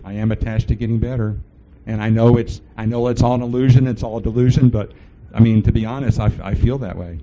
I 0.03 0.13
am 0.13 0.31
attached 0.31 0.67
to 0.69 0.75
getting 0.75 0.97
better. 0.97 1.37
And 1.85 2.01
I 2.01 2.09
know 2.09 2.37
it's 2.37 2.61
I 2.75 2.85
know 2.85 3.07
it's 3.09 3.21
all 3.21 3.35
an 3.35 3.43
illusion, 3.43 3.85
it's 3.85 4.01
all 4.01 4.17
a 4.17 4.21
delusion, 4.21 4.69
but 4.69 4.93
I 5.31 5.39
mean, 5.41 5.61
to 5.61 5.71
be 5.71 5.85
honest, 5.85 6.19
I, 6.19 6.31
I 6.41 6.55
feel 6.55 6.79
that 6.79 6.97
way. 6.97 7.19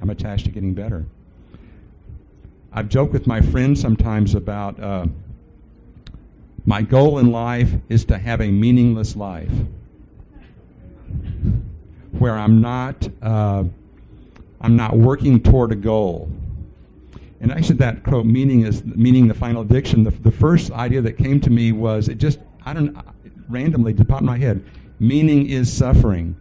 I'm 0.00 0.10
attached 0.10 0.44
to 0.44 0.52
getting 0.52 0.72
better. 0.72 1.04
I've 2.76 2.90
joked 2.90 3.14
with 3.14 3.26
my 3.26 3.40
friends 3.40 3.80
sometimes 3.80 4.34
about 4.34 4.78
uh, 4.78 5.06
my 6.66 6.82
goal 6.82 7.18
in 7.18 7.30
life 7.30 7.72
is 7.88 8.04
to 8.04 8.18
have 8.18 8.42
a 8.42 8.50
meaningless 8.50 9.16
life 9.16 9.50
where 12.18 12.34
I'm 12.34 12.60
not 12.60 13.08
uh, 13.22 13.64
I'm 14.60 14.76
not 14.76 14.94
working 14.98 15.42
toward 15.42 15.72
a 15.72 15.74
goal. 15.74 16.30
And 17.40 17.50
actually, 17.50 17.76
that 17.76 18.04
quote 18.04 18.26
meaning 18.26 18.66
is 18.66 18.84
meaning 18.84 19.26
the 19.26 19.34
final 19.34 19.62
addiction. 19.62 20.04
The, 20.04 20.10
the 20.10 20.30
first 20.30 20.70
idea 20.70 21.00
that 21.00 21.16
came 21.16 21.40
to 21.40 21.50
me 21.50 21.72
was 21.72 22.10
it 22.10 22.18
just 22.18 22.40
I 22.66 22.74
don't 22.74 22.94
randomly 23.48 23.94
to 23.94 24.04
pop 24.04 24.20
in 24.20 24.26
my 24.26 24.36
head. 24.36 24.62
Meaning 25.00 25.48
is 25.48 25.72
suffering 25.72 26.36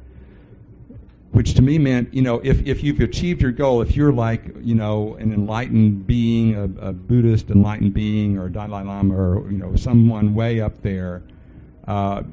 which 1.36 1.54
to 1.54 1.62
me 1.62 1.78
meant, 1.78 2.14
you 2.14 2.22
know, 2.22 2.40
if, 2.46 2.66
if 2.66 2.82
you've 2.82 3.02
achieved 3.02 3.42
your 3.42 3.52
goal, 3.52 3.82
if 3.82 3.94
you're 3.94 4.14
like, 4.14 4.56
you 4.62 4.74
know, 4.74 5.16
an 5.16 5.34
enlightened 5.34 6.08
being, 6.08 6.56
a, 6.56 6.64
a 6.88 6.94
Buddhist 6.94 7.50
enlightened 7.50 7.94
being, 7.94 8.38
or 8.38 8.48
Dalai 8.48 8.84
Lama, 8.86 9.14
or, 9.14 9.52
you 9.52 9.58
know, 9.58 9.76
someone 9.76 10.34
way 10.34 10.62
up 10.62 10.82
there, 10.82 11.24
uh, 11.90 12.24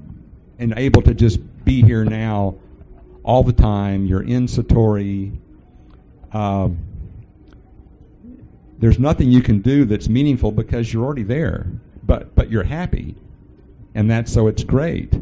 and 0.60 0.72
able 0.76 1.02
to 1.02 1.14
just 1.14 1.40
be 1.64 1.82
here 1.82 2.04
now 2.04 2.54
all 3.24 3.42
the 3.42 3.52
time, 3.52 4.06
you're 4.06 4.22
in 4.22 4.46
Satori, 4.46 5.36
uh, 6.30 6.68
there's 8.78 9.00
nothing 9.00 9.32
you 9.32 9.42
can 9.42 9.62
do 9.62 9.84
that's 9.84 10.08
meaningful 10.08 10.52
because 10.52 10.92
you're 10.92 11.04
already 11.04 11.24
there, 11.24 11.66
but, 12.04 12.32
but 12.36 12.52
you're 12.52 12.62
happy. 12.62 13.16
And 13.96 14.08
that's 14.08 14.32
so 14.32 14.46
it's 14.46 14.62
great. 14.62 15.12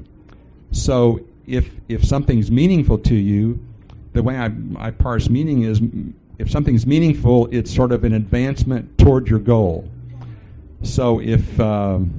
So 0.71 1.21
if, 1.47 1.71
if 1.89 2.05
something's 2.05 2.51
meaningful 2.51 2.99
to 2.99 3.15
you, 3.15 3.59
the 4.13 4.23
way 4.23 4.37
I, 4.37 4.51
I 4.79 4.91
parse 4.91 5.29
meaning 5.29 5.63
is 5.63 5.81
if 6.39 6.51
something's 6.51 6.87
meaningful, 6.87 7.49
it's 7.53 7.75
sort 7.75 7.93
of 7.93 8.05
an 8.05 8.15
advancement 8.15 8.97
toward 8.99 9.29
your 9.29 9.39
goal. 9.39 9.89
So 10.83 11.21
if 11.21 11.61
um, 11.61 12.11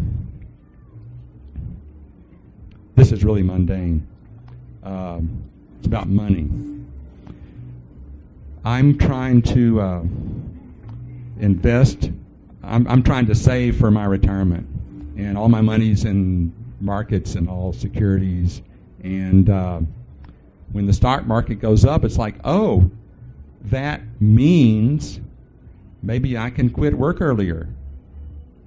this 2.95 3.11
is 3.11 3.23
really 3.23 3.41
mundane, 3.41 4.07
um, 4.83 5.43
it's 5.79 5.87
about 5.87 6.07
money. 6.07 6.49
I'm 8.63 8.97
trying 8.97 9.41
to 9.43 9.81
uh, 9.81 10.03
invest. 11.39 12.11
I'm, 12.63 12.87
I'm 12.87 13.01
trying 13.01 13.25
to 13.25 13.33
save 13.33 13.77
for 13.77 13.89
my 13.89 14.05
retirement, 14.05 14.67
and 15.17 15.35
all 15.35 15.49
my 15.49 15.61
money's 15.61 16.05
in 16.05 16.53
markets 16.79 17.33
and 17.33 17.49
all 17.49 17.73
securities, 17.73 18.61
and 19.03 19.49
uh, 19.49 19.81
when 20.71 20.85
the 20.85 20.93
stock 20.93 21.25
market 21.25 21.55
goes 21.55 21.85
up, 21.85 22.03
it's 22.03 22.17
like, 22.17 22.35
oh, 22.43 22.89
that 23.65 24.01
means 24.19 25.19
maybe 26.01 26.37
I 26.37 26.49
can 26.49 26.69
quit 26.69 26.97
work 26.97 27.21
earlier 27.21 27.67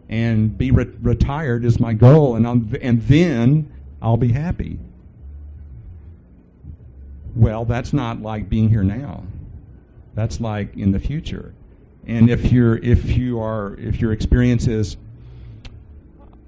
and 0.09 0.57
be 0.57 0.71
re- 0.71 0.93
retired 1.03 1.65
is 1.65 1.81
my 1.81 1.93
goal, 1.93 2.37
and, 2.37 2.47
I'm, 2.47 2.77
and 2.83 3.03
then 3.03 3.73
I'll 4.03 4.17
be 4.17 4.33
happy. 4.33 4.79
Well, 7.35 7.65
that's 7.65 7.93
not 7.93 8.23
like 8.23 8.49
being 8.49 8.69
here 8.69 8.85
now. 8.85 9.25
That's 10.15 10.41
like 10.41 10.77
in 10.77 10.93
the 10.93 11.01
future. 11.01 11.55
And 12.07 12.31
if 12.31 12.53
you're 12.53 12.77
if 12.77 13.17
you 13.17 13.41
are 13.41 13.75
if 13.79 14.01
your 14.01 14.13
experience 14.13 14.67
is 14.67 14.97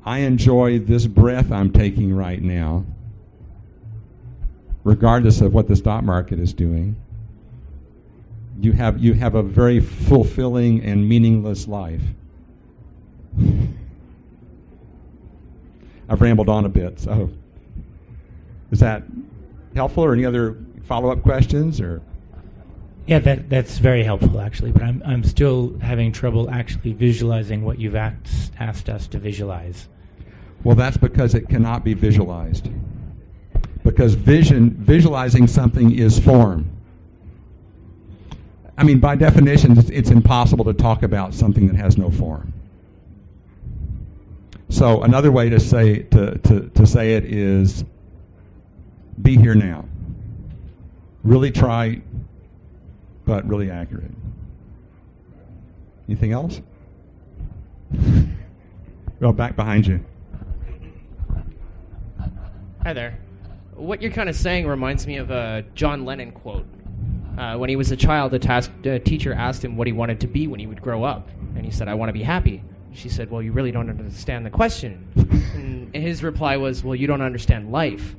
I 0.05 0.19
enjoy 0.19 0.79
this 0.79 1.07
breath 1.07 1.51
I'm 1.51 1.73
taking 1.73 2.15
right 2.15 2.41
now, 2.41 2.85
regardless 4.87 5.41
of 5.41 5.53
what 5.53 5.67
the 5.67 5.75
stock 5.75 6.05
market 6.05 6.39
is 6.39 6.53
doing. 6.55 6.95
You 8.61 8.71
have, 8.73 9.03
you 9.03 9.15
have 9.15 9.35
a 9.35 9.43
very 9.43 9.81
fulfilling 9.81 10.81
and 10.85 11.09
meaningless 11.09 11.67
life. 11.67 12.03
I've 16.09 16.21
rambled 16.21 16.49
on 16.49 16.65
a 16.65 16.69
bit, 16.69 17.01
so 17.01 17.29
is 18.71 18.79
that 18.79 19.03
helpful 19.75 20.05
or 20.05 20.13
any 20.13 20.25
other 20.25 20.57
follow 20.85 21.11
up 21.11 21.21
questions 21.23 21.81
or 21.81 22.01
yeah, 23.09 23.19
that 23.21 23.51
that's 23.51 23.79
very 23.79 24.05
helpful 24.05 24.41
actually, 24.41 24.71
but 24.71 24.83
I'm 24.83 25.03
I'm 25.05 25.25
still 25.25 25.77
having 25.81 26.13
trouble 26.13 26.49
actually 26.49 26.93
visualizing 26.93 27.65
what 27.65 27.81
you've 27.81 27.97
asked, 27.97 28.53
asked 28.59 28.89
us 28.89 29.09
to 29.09 29.19
visualize. 29.19 29.89
Well, 30.63 30.77
that's 30.77 30.97
because 30.97 31.35
it 31.35 31.49
cannot 31.49 31.85
be 31.85 31.95
visualized 31.95 32.69
because 33.97 34.13
vision, 34.13 34.69
visualizing 34.73 35.47
something 35.47 35.99
is 35.99 36.19
form. 36.19 36.71
I 38.77 38.85
mean, 38.85 39.01
by 39.01 39.17
definition, 39.17 39.79
it's, 39.79 39.89
it's 39.89 40.11
impossible 40.11 40.67
to 40.67 40.75
talk 40.75 41.03
about 41.03 41.33
something 41.33 41.67
that 41.69 41.77
has 41.77 41.97
no 41.97 42.11
form. 42.11 42.53
So 44.69 45.03
another 45.03 45.33
way 45.33 45.49
to 45.49 45.59
say 45.59 46.01
to, 46.01 46.37
to, 46.37 46.69
to 46.69 46.87
say 46.87 47.15
it 47.15 47.25
is 47.25 47.87
be 49.23 49.39
here 49.39 49.55
now. 49.55 49.87
Really 51.25 51.51
trite, 51.51 52.03
but 53.25 53.49
really 53.49 53.71
accurate. 53.71 54.13
Anything 56.07 56.33
else? 56.33 56.61
Well, 59.19 59.33
back 59.33 59.57
behind 59.57 59.87
you. 59.87 60.05
Hi 62.83 62.93
there 62.93 63.17
what 63.77 64.03
you're 64.03 64.13
kind 64.13 64.29
of 64.29 64.37
saying 64.37 64.67
reminds 64.67 65.07
me 65.07 65.17
of 65.17 65.31
a 65.31 65.65
John 65.75 66.05
Lennon 66.05 66.33
quote. 66.33 66.67
Uh, 67.39 67.57
when 67.57 67.69
he 67.69 67.77
was 67.77 67.91
a 67.91 67.97
child, 67.97 68.33
a, 68.33 68.39
task, 68.39 68.71
a 68.85 68.99
teacher 68.99 69.35
asked 69.35 69.63
him 69.63 69.77
what 69.77 69.87
he 69.87 69.93
wanted 69.93 70.21
to 70.21 70.27
be 70.27 70.47
when 70.47 70.59
he 70.59 70.67
would 70.67 70.81
grow 70.81 71.05
up, 71.05 71.29
and 71.55 71.65
he 71.67 71.71
said, 71.71 71.87
"I 71.87 71.95
want 71.95 72.09
to 72.09 72.15
be 72.15 72.23
happy." 72.23 72.63
She 72.95 73.11
said, 73.11 73.31
"Well, 73.31 73.43
you 73.43 73.53
really 73.53 73.73
don't 73.73 73.91
understand 73.91 74.47
the 74.47 74.51
question." 74.51 75.07
and 75.55 75.95
his 75.95 76.23
reply 76.23 76.57
was, 76.57 76.83
"Well, 76.83 76.95
you 76.95 77.07
don't 77.07 77.21
understand 77.21 77.71
life." 77.71 78.17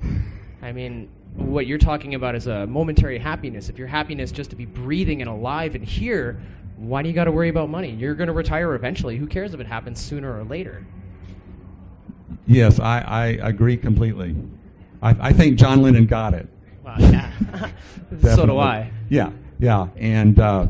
I 0.61 0.71
mean, 0.71 1.09
what 1.33 1.65
you're 1.65 1.79
talking 1.79 2.13
about 2.13 2.35
is 2.35 2.45
a 2.45 2.67
momentary 2.67 3.17
happiness. 3.17 3.69
If 3.69 3.79
your 3.79 3.87
happiness 3.87 4.31
just 4.31 4.51
to 4.51 4.55
be 4.55 4.65
breathing 4.65 5.21
and 5.21 5.29
alive 5.29 5.73
and 5.73 5.83
here, 5.83 6.39
why 6.77 7.01
do 7.01 7.09
you 7.09 7.15
got 7.15 7.25
to 7.25 7.31
worry 7.31 7.49
about 7.49 7.69
money? 7.69 7.91
You're 7.91 8.15
going 8.15 8.27
to 8.27 8.33
retire 8.33 8.75
eventually. 8.75 9.17
Who 9.17 9.25
cares 9.25 9.53
if 9.55 9.59
it 9.59 9.67
happens 9.67 9.99
sooner 9.99 10.37
or 10.37 10.43
later? 10.43 10.85
Yes, 12.45 12.79
I, 12.79 13.01
I 13.01 13.25
agree 13.47 13.77
completely. 13.77 14.35
I, 15.01 15.15
I 15.29 15.33
think 15.33 15.57
John 15.57 15.81
Lennon 15.81 16.05
got 16.05 16.33
it. 16.33 16.47
Wow, 16.83 16.95
yeah. 16.99 17.31
so 18.21 18.45
do 18.45 18.57
I. 18.57 18.91
Yeah, 19.09 19.31
yeah, 19.59 19.87
and 19.97 20.39
uh, 20.39 20.67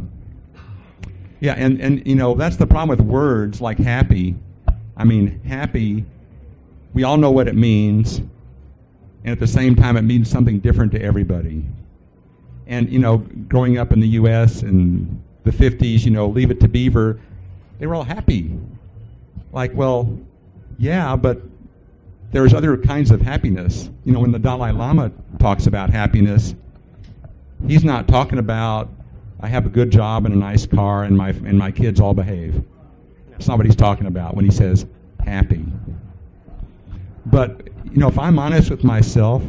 yeah, 1.39 1.53
and 1.53 1.79
and 1.79 2.05
you 2.05 2.15
know 2.15 2.35
that's 2.35 2.55
the 2.55 2.67
problem 2.67 2.89
with 2.89 3.01
words 3.01 3.61
like 3.61 3.77
happy. 3.77 4.35
I 4.95 5.03
mean, 5.03 5.39
happy. 5.43 6.05
We 6.93 7.03
all 7.03 7.17
know 7.17 7.31
what 7.31 7.47
it 7.47 7.55
means, 7.55 8.17
and 8.17 9.27
at 9.27 9.39
the 9.39 9.47
same 9.47 9.75
time, 9.75 9.97
it 9.97 10.01
means 10.01 10.29
something 10.29 10.59
different 10.59 10.91
to 10.93 11.01
everybody. 11.01 11.63
And 12.65 12.89
you 12.89 12.99
know, 12.99 13.17
growing 13.47 13.77
up 13.77 13.93
in 13.93 13.99
the 13.99 14.07
U.S. 14.09 14.63
in 14.63 15.21
the 15.43 15.51
'50s, 15.51 16.03
you 16.03 16.11
know, 16.11 16.27
Leave 16.27 16.51
It 16.51 16.59
to 16.61 16.67
Beaver, 16.67 17.19
they 17.79 17.87
were 17.87 17.95
all 17.95 18.03
happy. 18.03 18.57
Like, 19.51 19.73
well, 19.73 20.17
yeah, 20.77 21.15
but 21.15 21.41
there's 22.31 22.53
other 22.53 22.77
kinds 22.77 23.11
of 23.11 23.21
happiness. 23.21 23.89
You 24.03 24.11
know, 24.13 24.19
when 24.19 24.31
the 24.31 24.39
Dalai 24.39 24.71
Lama 24.71 25.11
talks 25.39 25.67
about 25.67 25.89
happiness, 25.89 26.55
he's 27.67 27.83
not 27.83 28.07
talking 28.07 28.39
about 28.39 28.89
I 29.39 29.47
have 29.47 29.65
a 29.65 29.69
good 29.69 29.91
job 29.91 30.25
and 30.25 30.33
a 30.33 30.37
nice 30.37 30.65
car 30.65 31.03
and 31.03 31.15
my 31.15 31.29
and 31.29 31.57
my 31.57 31.71
kids 31.71 31.99
all 31.99 32.13
behave. 32.13 32.63
That's 33.29 33.47
not 33.47 33.57
what 33.57 33.65
he's 33.65 33.75
talking 33.75 34.07
about 34.07 34.35
when 34.35 34.45
he 34.45 34.51
says 34.51 34.85
happy. 35.23 35.65
But 37.27 37.67
you 37.85 37.97
know, 37.97 38.07
if 38.07 38.17
I'm 38.17 38.39
honest 38.39 38.69
with 38.69 38.83
myself, 38.83 39.43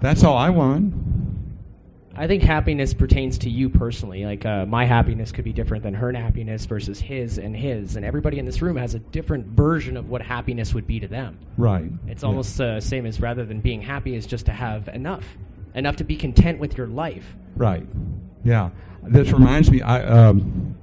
that's 0.00 0.24
all 0.24 0.36
I 0.36 0.50
want. 0.50 0.94
I 2.14 2.26
think 2.26 2.42
happiness 2.42 2.92
pertains 2.92 3.38
to 3.38 3.50
you 3.50 3.70
personally. 3.70 4.24
Like 4.24 4.44
uh, 4.44 4.66
my 4.66 4.84
happiness 4.84 5.32
could 5.32 5.44
be 5.44 5.52
different 5.52 5.82
than 5.82 5.94
her 5.94 6.12
happiness 6.12 6.66
versus 6.66 7.00
his 7.00 7.38
and 7.38 7.56
his, 7.56 7.96
and 7.96 8.04
everybody 8.04 8.38
in 8.38 8.44
this 8.44 8.60
room 8.60 8.76
has 8.76 8.94
a 8.94 8.98
different 8.98 9.46
version 9.46 9.96
of 9.96 10.10
what 10.10 10.20
happiness 10.20 10.74
would 10.74 10.86
be 10.86 11.00
to 11.00 11.08
them. 11.08 11.38
Right. 11.56 11.90
It's 12.06 12.22
almost 12.22 12.58
the 12.58 12.80
same 12.80 13.06
as 13.06 13.20
rather 13.20 13.44
than 13.44 13.60
being 13.60 13.80
happy 13.80 14.14
is 14.14 14.26
just 14.26 14.46
to 14.46 14.52
have 14.52 14.88
enough, 14.88 15.24
enough 15.74 15.96
to 15.96 16.04
be 16.04 16.16
content 16.16 16.58
with 16.58 16.76
your 16.76 16.86
life. 16.86 17.24
Right. 17.56 17.86
Yeah. 18.44 18.70
This 19.04 19.32
reminds 19.32 19.70
me. 19.70 19.80
I 19.82 20.02
um, 20.04 20.76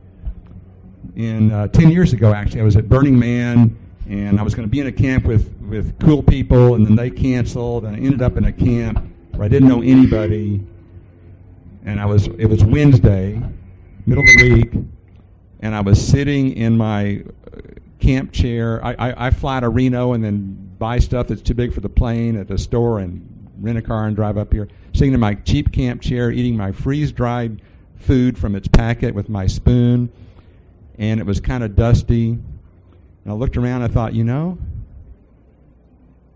in 1.16 1.52
uh, 1.52 1.68
ten 1.68 1.90
years 1.90 2.14
ago, 2.14 2.34
actually, 2.34 2.62
I 2.62 2.64
was 2.64 2.76
at 2.76 2.90
Burning 2.90 3.18
Man, 3.18 3.78
and 4.10 4.40
I 4.40 4.44
was 4.44 4.56
going 4.56 4.68
to 4.68 4.72
be 4.72 4.80
in 4.80 4.88
a 4.88 4.92
camp 4.92 5.26
with 5.26 5.54
with 5.62 5.98
cool 6.00 6.24
people, 6.24 6.76
and 6.76 6.86
then 6.86 6.96
they 6.96 7.12
canceled, 7.12 7.86
and 7.86 7.96
I 7.96 8.00
ended 8.00 8.22
up 8.22 8.36
in 8.36 8.46
a 8.46 8.52
camp 8.52 9.06
where 9.36 9.46
I 9.46 9.48
didn't 9.48 9.70
know 9.70 9.82
anybody, 9.82 10.66
and 11.86 12.00
I 12.00 12.06
was 12.06 12.28
it 12.28 12.46
was 12.46 12.64
Wednesday, 12.64 13.42
middle 14.06 14.24
of 14.24 14.30
the 14.38 14.54
week, 14.54 14.74
and 15.62 15.76
I 15.76 15.82
was 15.82 16.06
sitting 16.06 16.54
in 16.54 16.78
my 16.78 17.24
uh, 17.54 17.60
camp 18.00 18.32
chair. 18.32 18.84
I, 18.86 18.94
I, 18.94 19.28
I 19.28 19.32
fly 19.32 19.60
to 19.60 19.70
Reno 19.70 20.14
and 20.14 20.24
then 20.24 20.72
buy 20.78 21.00
stuff 21.00 21.28
that's 21.28 21.42
too 21.42 21.54
big 21.54 21.74
for 21.74 21.82
the 21.82 21.90
plane 21.90 22.38
at 22.38 22.48
the 22.48 22.58
store 22.58 23.00
and 23.00 23.52
rent 23.60 23.78
a 23.78 23.82
car 23.82 24.06
and 24.08 24.16
drive 24.16 24.38
up 24.38 24.54
here. 24.54 24.68
Sitting 24.94 25.14
in 25.14 25.20
my 25.20 25.36
cheap 25.36 25.72
camp 25.72 26.02
chair, 26.02 26.32
eating 26.32 26.56
my 26.56 26.72
freeze 26.72 27.12
dried 27.12 27.62
food 27.96 28.38
from 28.38 28.56
its 28.56 28.68
packet 28.68 29.14
with 29.14 29.30
my 29.30 29.46
spoon, 29.46 30.12
and 30.98 31.20
it 31.20 31.26
was 31.26 31.40
kind 31.40 31.64
of 31.64 31.76
dusty. 31.76 32.30
And 32.30 32.42
I 33.28 33.34
looked 33.34 33.58
around. 33.58 33.84
I 33.84 33.88
thought, 33.88 34.14
you 34.14 34.24
know, 34.24 34.58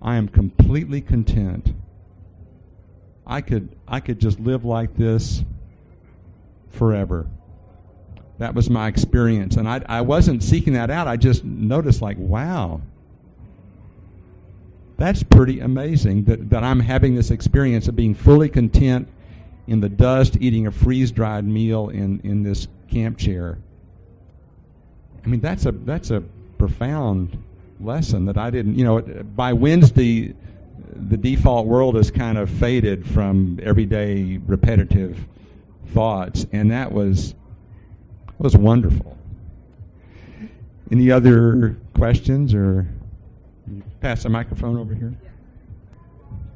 I 0.01 0.15
am 0.15 0.27
completely 0.27 1.01
content. 1.01 1.73
I 3.25 3.41
could 3.41 3.69
I 3.87 3.99
could 3.99 4.19
just 4.19 4.39
live 4.39 4.65
like 4.65 4.95
this 4.95 5.43
forever. 6.69 7.27
That 8.39 8.55
was 8.55 8.69
my 8.69 8.87
experience, 8.87 9.55
and 9.57 9.67
I 9.67 9.81
I 9.87 10.01
wasn't 10.01 10.43
seeking 10.43 10.73
that 10.73 10.89
out. 10.89 11.07
I 11.07 11.17
just 11.17 11.43
noticed, 11.43 12.01
like, 12.01 12.17
wow, 12.17 12.81
that's 14.97 15.23
pretty 15.23 15.59
amazing 15.59 16.25
that, 16.25 16.49
that 16.49 16.63
I'm 16.63 16.79
having 16.79 17.15
this 17.15 17.31
experience 17.31 17.87
of 17.87 17.95
being 17.95 18.13
fully 18.13 18.49
content 18.49 19.07
in 19.67 19.79
the 19.79 19.89
dust, 19.89 20.37
eating 20.39 20.67
a 20.67 20.71
freeze 20.71 21.11
dried 21.11 21.45
meal 21.45 21.89
in, 21.89 22.19
in 22.23 22.43
this 22.43 22.67
camp 22.89 23.17
chair. 23.17 23.57
I 25.23 25.27
mean, 25.27 25.39
that's 25.39 25.65
a 25.65 25.71
that's 25.71 26.11
a 26.11 26.21
profound 26.57 27.41
lesson 27.79 28.25
that 28.25 28.37
I 28.37 28.49
didn't. 28.49 28.77
You 28.77 28.83
know, 28.83 29.01
by 29.01 29.53
Wednesday, 29.53 30.35
the 30.95 31.17
default 31.17 31.67
world 31.67 31.95
has 31.95 32.11
kind 32.11 32.37
of 32.37 32.49
faded 32.49 33.05
from 33.05 33.59
everyday 33.63 34.37
repetitive 34.45 35.19
thoughts, 35.93 36.45
and 36.51 36.71
that 36.71 36.91
was 36.91 37.35
was 38.39 38.57
wonderful. 38.57 39.17
Any 40.91 41.11
other 41.11 41.77
questions 41.93 42.53
or 42.53 42.87
pass 44.01 44.23
the 44.23 44.29
microphone 44.29 44.77
over 44.77 44.93
here? 44.93 45.13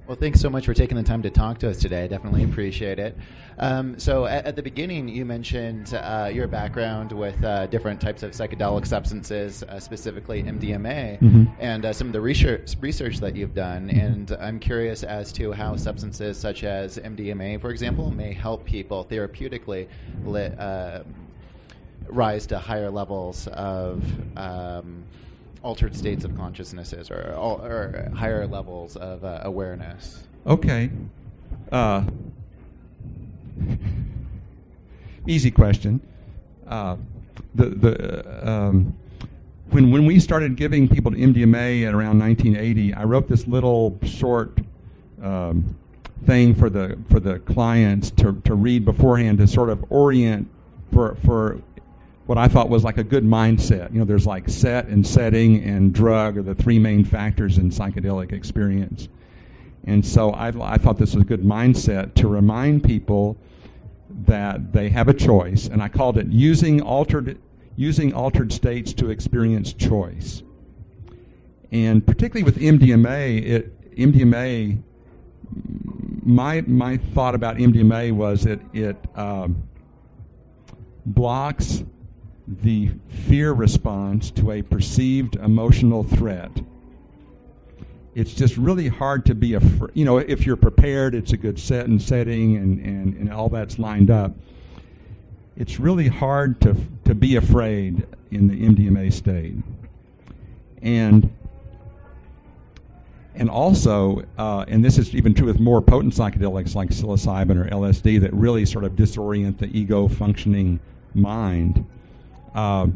Well, 0.07 0.15
thanks 0.15 0.39
so 0.39 0.49
much 0.49 0.65
for 0.65 0.73
taking 0.73 0.95
the 0.95 1.03
time 1.03 1.21
to 1.23 1.29
talk 1.29 1.57
to 1.59 1.69
us 1.69 1.75
today. 1.79 2.05
I 2.05 2.07
definitely 2.07 2.45
appreciate 2.45 2.97
it. 2.97 3.17
Um, 3.59 3.99
so, 3.99 4.25
at, 4.25 4.45
at 4.45 4.55
the 4.55 4.63
beginning, 4.63 5.09
you 5.09 5.25
mentioned 5.25 5.93
uh, 5.93 6.29
your 6.33 6.47
background 6.47 7.11
with 7.11 7.43
uh, 7.43 7.67
different 7.67 7.99
types 7.99 8.23
of 8.23 8.31
psychedelic 8.31 8.87
substances, 8.87 9.63
uh, 9.63 9.81
specifically 9.81 10.43
MDMA, 10.43 11.19
Mhm. 11.19 11.51
and 11.59 11.83
uh, 11.83 11.91
some 11.91 12.07
of 12.07 12.13
the 12.13 12.21
research, 12.21 12.75
research 12.79 13.17
that 13.17 13.35
you've 13.35 13.53
done. 13.53 13.89
And 13.89 14.31
I'm 14.39 14.59
curious 14.59 15.03
as 15.03 15.33
to 15.33 15.51
how 15.51 15.75
substances 15.75 16.37
such 16.37 16.63
as 16.63 16.97
MDMA, 16.97 17.59
for 17.59 17.69
example, 17.71 18.09
may 18.09 18.31
help 18.31 18.63
people 18.63 19.05
therapeutically 19.11 19.87
uh, 20.57 20.99
rise 22.07 22.45
to 22.47 22.59
higher 22.59 22.89
levels 22.89 23.47
of. 23.47 24.05
Um, 24.37 25.03
altered 25.67 25.93
states 25.93 26.23
of 26.23 26.33
consciousnesses 26.37 27.11
or, 27.11 27.33
or 27.33 28.09
higher 28.15 28.47
levels 28.47 28.95
of 28.95 29.25
uh, 29.25 29.41
awareness. 29.43 30.23
Okay. 30.45 30.89
Uh, 31.73 32.05
easy 35.27 35.51
question. 35.51 35.99
Uh, 36.67 36.95
the 37.53 37.65
the 37.65 38.49
um, 38.49 38.95
when 39.71 39.91
when 39.91 40.05
we 40.05 40.21
started 40.21 40.55
giving 40.55 40.87
people 40.87 41.11
MDMA 41.11 41.85
at 41.85 41.93
around 41.93 42.17
1980, 42.17 42.93
I 42.93 43.03
wrote 43.03 43.27
this 43.27 43.45
little 43.45 43.99
short 44.03 44.57
um, 45.21 45.75
thing 46.25 46.55
for 46.55 46.69
the 46.69 46.97
for 47.09 47.19
the 47.19 47.39
clients 47.39 48.09
to 48.11 48.41
to 48.45 48.55
read 48.55 48.85
beforehand 48.85 49.39
to 49.39 49.47
sort 49.47 49.69
of 49.69 49.83
orient 49.89 50.49
for 50.93 51.17
for 51.25 51.61
what 52.27 52.37
I 52.37 52.49
thought 52.49 52.69
was 52.69 52.83
like 52.83 52.97
a 52.97 53.03
good 53.03 53.23
mindset. 53.23 53.91
You 53.91 53.99
know, 53.99 54.05
there's 54.05 54.27
like 54.27 54.49
set 54.49 54.87
and 54.87 55.07
setting 55.07 55.63
and 55.63 55.93
drug 55.93 56.37
are 56.37 56.43
the 56.43 56.53
three 56.53 56.77
main 56.77 57.05
factors 57.05 57.57
in 57.57 57.69
psychedelic 57.69 58.33
experience. 58.33 59.07
And 59.85 60.05
so 60.05 60.31
I, 60.31 60.49
I 60.73 60.77
thought 60.77 60.97
this 60.97 61.15
was 61.15 61.23
a 61.23 61.25
good 61.25 61.43
mindset 61.43 62.13
to 62.15 62.27
remind 62.27 62.83
people 62.83 63.37
that 64.25 64.73
they 64.73 64.89
have 64.89 65.07
a 65.07 65.13
choice, 65.13 65.67
and 65.67 65.81
I 65.81 65.87
called 65.87 66.17
it 66.17 66.27
using 66.27 66.81
altered 66.81 67.39
using 67.77 68.13
altered 68.13 68.51
states 68.51 68.91
to 68.93 69.09
experience 69.09 69.71
choice. 69.71 70.43
And 71.71 72.05
particularly 72.05 72.43
with 72.43 72.57
MDMA, 72.57 73.45
it 73.45 73.95
MDMA. 73.95 74.81
My 76.23 76.61
my 76.67 76.97
thought 76.97 77.35
about 77.35 77.55
MDMA 77.55 78.11
was 78.11 78.45
it 78.45 78.59
it 78.73 78.97
um, 79.15 79.63
blocks 81.05 81.83
the 82.47 82.89
fear 83.27 83.51
response 83.51 84.31
to 84.31 84.51
a 84.51 84.61
perceived 84.61 85.35
emotional 85.35 86.03
threat. 86.03 86.51
It's 88.15 88.33
just 88.33 88.57
really 88.57 88.87
hard 88.87 89.25
to 89.27 89.35
be 89.35 89.53
afraid. 89.53 89.91
you 89.93 90.05
know, 90.05 90.17
if 90.17 90.45
you're 90.45 90.55
prepared, 90.55 91.13
it's 91.13 91.33
a 91.33 91.37
good 91.37 91.59
set 91.59 91.87
and 91.87 92.01
setting 92.01 92.55
and, 92.55 92.79
and, 92.79 93.13
and 93.15 93.31
all 93.31 93.49
that's 93.49 93.77
lined 93.77 94.09
up. 94.09 94.33
It's 95.55 95.79
really 95.79 96.07
hard 96.07 96.59
to, 96.61 96.75
to 97.05 97.13
be 97.13 97.35
afraid 97.35 98.07
in 98.31 98.47
the 98.47 98.55
MDMA 98.55 99.11
state. 99.11 99.55
And 100.81 101.31
and 103.35 103.51
also, 103.51 104.23
uh, 104.39 104.65
and 104.67 104.83
this 104.83 104.97
is 104.97 105.13
even 105.13 105.35
true 105.35 105.45
with 105.45 105.59
more 105.59 105.79
potent 105.79 106.13
psychedelics 106.15 106.73
like 106.73 106.89
psilocybin 106.89 107.55
or 107.55 107.69
LSD 107.69 108.19
that 108.21 108.33
really 108.33 108.65
sort 108.65 108.83
of 108.83 108.93
disorient 108.93 109.59
the 109.59 109.67
ego 109.77 110.07
functioning 110.07 110.79
mind. 111.13 111.85
Uh, 112.57 112.87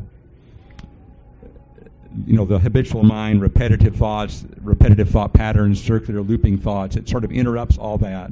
you 2.26 2.34
know, 2.36 2.45
the 2.45 2.57
habitual 2.57 3.03
mind, 3.03 3.43
repetitive 3.43 3.95
thoughts, 3.95 4.43
repetitive 4.59 5.07
thought 5.07 5.34
patterns, 5.34 5.82
circular 5.82 6.22
looping 6.22 6.57
thoughts, 6.57 6.95
it 6.95 7.07
sort 7.07 7.24
of 7.24 7.32
interrupts 7.32 7.78
all 7.78 7.99
that. 7.99 8.32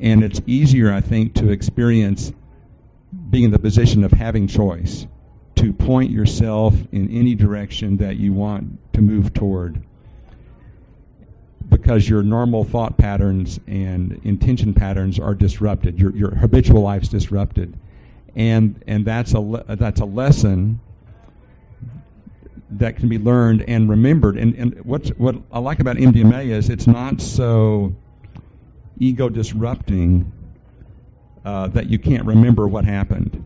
And 0.00 0.24
it's 0.24 0.40
easier, 0.48 0.92
I 0.92 1.00
think, 1.00 1.32
to 1.34 1.50
experience 1.50 2.32
being 3.30 3.44
in 3.44 3.50
the 3.52 3.58
position 3.58 4.02
of 4.02 4.10
having 4.10 4.48
choice, 4.48 5.06
to 5.54 5.72
point 5.72 6.10
yourself 6.10 6.74
in 6.90 7.08
any 7.08 7.36
direction 7.36 7.96
that 7.98 8.16
you 8.16 8.32
want 8.32 8.76
to 8.94 9.00
move 9.00 9.32
toward. 9.32 9.80
Because 11.68 12.08
your 12.08 12.24
normal 12.24 12.64
thought 12.64 12.98
patterns 12.98 13.60
and 13.68 14.20
intention 14.24 14.74
patterns 14.74 15.20
are 15.20 15.36
disrupted, 15.36 16.00
your, 16.00 16.10
your 16.16 16.34
habitual 16.34 16.82
life's 16.82 17.08
disrupted. 17.08 17.78
And, 18.36 18.82
and 18.86 19.04
that's, 19.04 19.32
a 19.32 19.40
le- 19.40 19.76
that's 19.76 20.00
a 20.00 20.04
lesson 20.04 20.80
that 22.70 22.96
can 22.96 23.08
be 23.08 23.18
learned 23.18 23.64
and 23.68 23.88
remembered. 23.88 24.36
And, 24.36 24.54
and 24.54 24.84
what 24.84 25.12
I 25.52 25.58
like 25.58 25.80
about 25.80 25.96
MDMA 25.96 26.46
is 26.46 26.70
it's 26.70 26.86
not 26.86 27.20
so 27.20 27.94
ego 28.98 29.28
disrupting 29.28 30.30
uh, 31.44 31.68
that 31.68 31.88
you 31.88 31.98
can't 31.98 32.24
remember 32.24 32.66
what 32.66 32.84
happened. 32.84 33.44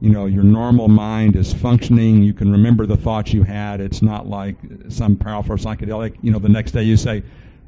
You 0.00 0.10
know, 0.10 0.26
your 0.26 0.42
normal 0.42 0.88
mind 0.88 1.36
is 1.36 1.52
functioning. 1.52 2.22
You 2.22 2.32
can 2.32 2.50
remember 2.50 2.86
the 2.86 2.96
thoughts 2.96 3.32
you 3.32 3.42
had. 3.42 3.80
It's 3.80 4.00
not 4.00 4.26
like 4.26 4.56
some 4.88 5.16
powerful 5.16 5.56
psychedelic. 5.56 6.16
You 6.22 6.32
know, 6.32 6.38
the 6.38 6.48
next 6.48 6.72
day 6.72 6.82
you 6.82 6.96
say, 6.96 7.22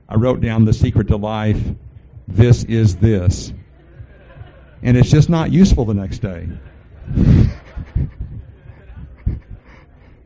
I 0.09 0.16
wrote 0.16 0.40
down 0.40 0.64
the 0.64 0.72
secret 0.72 1.09
to 1.09 1.16
life. 1.16 1.61
This 2.26 2.64
is 2.64 2.96
this. 2.96 3.53
And 4.83 4.97
it's 4.97 5.11
just 5.11 5.28
not 5.28 5.53
useful 5.53 5.85
the 5.85 5.95
next 5.95 6.18
day. 6.18 6.49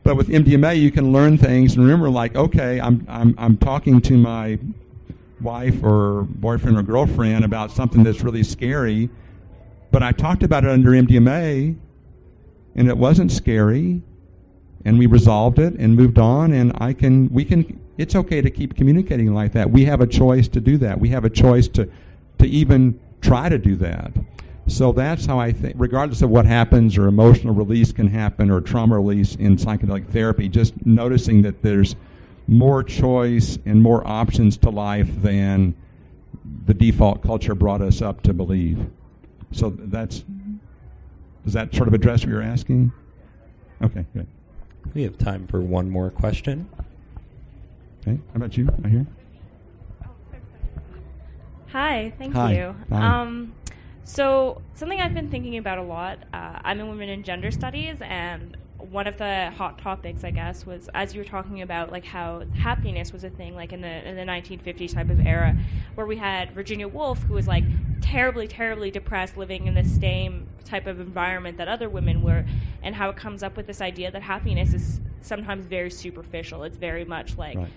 But 0.07 0.15
with 0.15 0.29
MDMA, 0.29 0.79
you 0.79 0.89
can 0.89 1.11
learn 1.11 1.37
things 1.37 1.73
and 1.75 1.83
remember, 1.83 2.09
like, 2.09 2.33
okay, 2.37 2.79
I'm, 2.79 3.05
I'm, 3.09 3.35
I'm 3.37 3.57
talking 3.57 3.99
to 4.03 4.17
my 4.17 4.57
wife 5.41 5.83
or 5.83 6.23
boyfriend 6.29 6.77
or 6.77 6.81
girlfriend 6.81 7.43
about 7.43 7.71
something 7.71 8.03
that's 8.03 8.21
really 8.21 8.43
scary, 8.43 9.09
but 9.91 10.03
I 10.03 10.13
talked 10.13 10.43
about 10.43 10.63
it 10.63 10.69
under 10.69 10.91
MDMA 10.91 11.75
and 12.75 12.87
it 12.87 12.97
wasn't 12.97 13.33
scary 13.33 14.01
and 14.85 14.97
we 14.97 15.07
resolved 15.07 15.59
it 15.59 15.73
and 15.73 15.95
moved 15.95 16.19
on 16.19 16.53
and 16.53 16.71
I 16.77 16.93
can, 16.93 17.27
we 17.27 17.43
can, 17.43 17.77
it's 17.97 18.15
okay 18.15 18.39
to 18.41 18.49
keep 18.49 18.75
communicating 18.75 19.33
like 19.33 19.51
that. 19.53 19.69
We 19.69 19.83
have 19.85 19.99
a 19.99 20.07
choice 20.07 20.47
to 20.47 20.61
do 20.61 20.77
that. 20.77 20.99
We 20.99 21.09
have 21.09 21.25
a 21.25 21.29
choice 21.29 21.67
to, 21.69 21.89
to 22.39 22.47
even 22.47 22.97
try 23.19 23.49
to 23.49 23.57
do 23.57 23.75
that. 23.75 24.13
So 24.67 24.91
that's 24.91 25.25
how 25.25 25.39
I 25.39 25.53
think, 25.53 25.75
regardless 25.77 26.21
of 26.21 26.29
what 26.29 26.45
happens 26.45 26.97
or 26.97 27.07
emotional 27.07 27.53
release 27.53 27.93
can 27.93 28.07
happen 28.07 28.51
or 28.51 28.59
trauma 28.59 28.95
release 28.99 29.35
in 29.35 29.55
psychedelic 29.55 30.09
therapy, 30.09 30.49
just 30.49 30.73
noticing 30.85 31.41
that 31.43 31.61
there's 31.61 31.95
more 32.47 32.83
choice 32.83 33.57
and 33.65 33.81
more 33.81 34.05
options 34.05 34.57
to 34.57 34.69
life 34.69 35.09
than 35.21 35.73
the 36.65 36.73
default 36.73 37.23
culture 37.23 37.55
brought 37.55 37.81
us 37.81 38.01
up 38.01 38.21
to 38.23 38.33
believe. 38.33 38.89
So 39.51 39.69
that's, 39.69 40.25
does 41.45 41.53
that 41.53 41.73
sort 41.73 41.87
of 41.87 41.93
address 41.93 42.21
what 42.21 42.29
you're 42.29 42.41
asking? 42.41 42.91
Okay, 43.81 44.05
good. 44.13 44.27
We 44.93 45.03
have 45.03 45.17
time 45.17 45.47
for 45.47 45.61
one 45.61 45.89
more 45.89 46.09
question. 46.09 46.69
Okay, 48.01 48.19
how 48.33 48.35
about 48.35 48.57
you? 48.57 48.69
I 48.83 48.87
hear. 48.89 49.07
Hi, 51.67 52.13
thank 52.17 52.33
Hi. 52.33 52.53
you. 52.53 52.75
Hi. 52.91 53.21
Um, 53.21 53.53
so 54.07 54.61
something 54.73 55.01
I've 55.01 55.13
been 55.13 55.29
thinking 55.29 55.57
about 55.57 55.79
a 55.79 55.83
lot. 55.83 56.19
Uh, 56.33 56.59
I'm 56.63 56.79
in 56.79 56.87
women 56.87 57.09
and 57.09 57.25
gender 57.25 57.51
studies, 57.51 57.97
and 58.01 58.55
one 58.77 59.05
of 59.05 59.17
the 59.17 59.51
hot 59.57 59.79
topics, 59.79 60.23
I 60.23 60.31
guess, 60.31 60.65
was 60.65 60.89
as 60.93 61.13
you 61.13 61.19
were 61.19 61.27
talking 61.27 61.61
about 61.61 61.91
like 61.91 62.05
how 62.05 62.43
happiness 62.55 63.11
was 63.11 63.25
a 63.25 63.29
thing, 63.29 63.53
like 63.53 63.73
in 63.73 63.81
the 63.81 64.07
in 64.07 64.15
the 64.15 64.23
1950s 64.23 64.93
type 64.93 65.09
of 65.09 65.19
era, 65.27 65.57
where 65.95 66.07
we 66.07 66.15
had 66.15 66.53
Virginia 66.53 66.87
Woolf, 66.87 67.21
who 67.23 67.33
was 67.33 67.49
like 67.49 67.65
terribly, 67.99 68.47
terribly 68.47 68.91
depressed, 68.91 69.35
living 69.35 69.67
in 69.67 69.73
the 69.73 69.83
same 69.83 70.47
type 70.63 70.87
of 70.87 71.01
environment 71.01 71.57
that 71.57 71.67
other 71.67 71.89
women 71.89 72.21
were, 72.23 72.45
and 72.81 72.95
how 72.95 73.09
it 73.09 73.17
comes 73.17 73.43
up 73.43 73.57
with 73.57 73.67
this 73.67 73.81
idea 73.81 74.09
that 74.09 74.21
happiness 74.21 74.73
is 74.73 75.01
sometimes 75.21 75.65
very 75.65 75.91
superficial. 75.91 76.63
It's 76.63 76.77
very 76.77 77.03
much 77.03 77.37
like 77.37 77.57
Right. 77.57 77.67